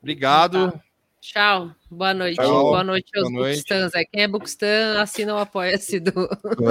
[0.00, 0.72] Obrigado.
[1.20, 1.70] Tchau.
[1.90, 2.36] Boa noite.
[2.36, 2.62] Tchau.
[2.62, 3.30] Boa noite aos.
[3.32, 3.94] Bookstans.
[3.94, 6.12] É, quem é Bookstan, assina o apoia-se do.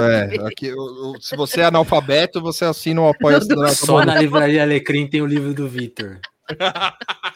[0.00, 3.08] É, aqui, o- o- se você é analfabeto, você assina o
[3.44, 6.18] apoia-se do Tá Só na livraria Alecrim tem o livro do Vitor.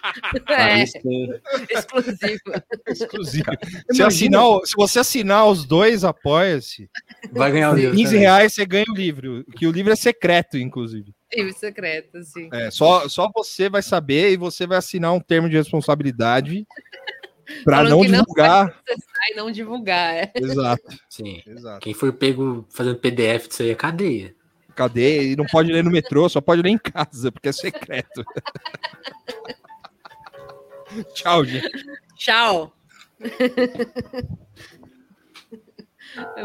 [0.48, 2.42] É, exclusivo.
[2.88, 3.50] exclusivo.
[3.90, 6.88] Se, assinar, se você assinar os dois, apoia-se.
[7.32, 7.96] Vai ganhar o livro.
[7.96, 8.20] 15 também.
[8.20, 9.44] reais você ganha o livro.
[9.56, 11.12] Que o livro é secreto, inclusive.
[11.32, 12.48] Livro secreto, sim.
[12.52, 16.64] É, só, só você vai saber e você vai assinar um termo de responsabilidade
[17.64, 18.82] para não não divulgar.
[19.30, 20.14] E não divulgar.
[20.14, 20.32] É.
[20.34, 21.42] Exato, Sim.
[21.46, 21.80] exato.
[21.80, 24.34] Quem for pego fazendo PDF disso aí é cadeia.
[24.74, 25.32] Cadê?
[25.32, 28.24] E não pode ler no metrô, só pode ler em casa, porque é secreto.
[31.14, 31.84] Tchau, gente.
[32.16, 32.72] Tchau.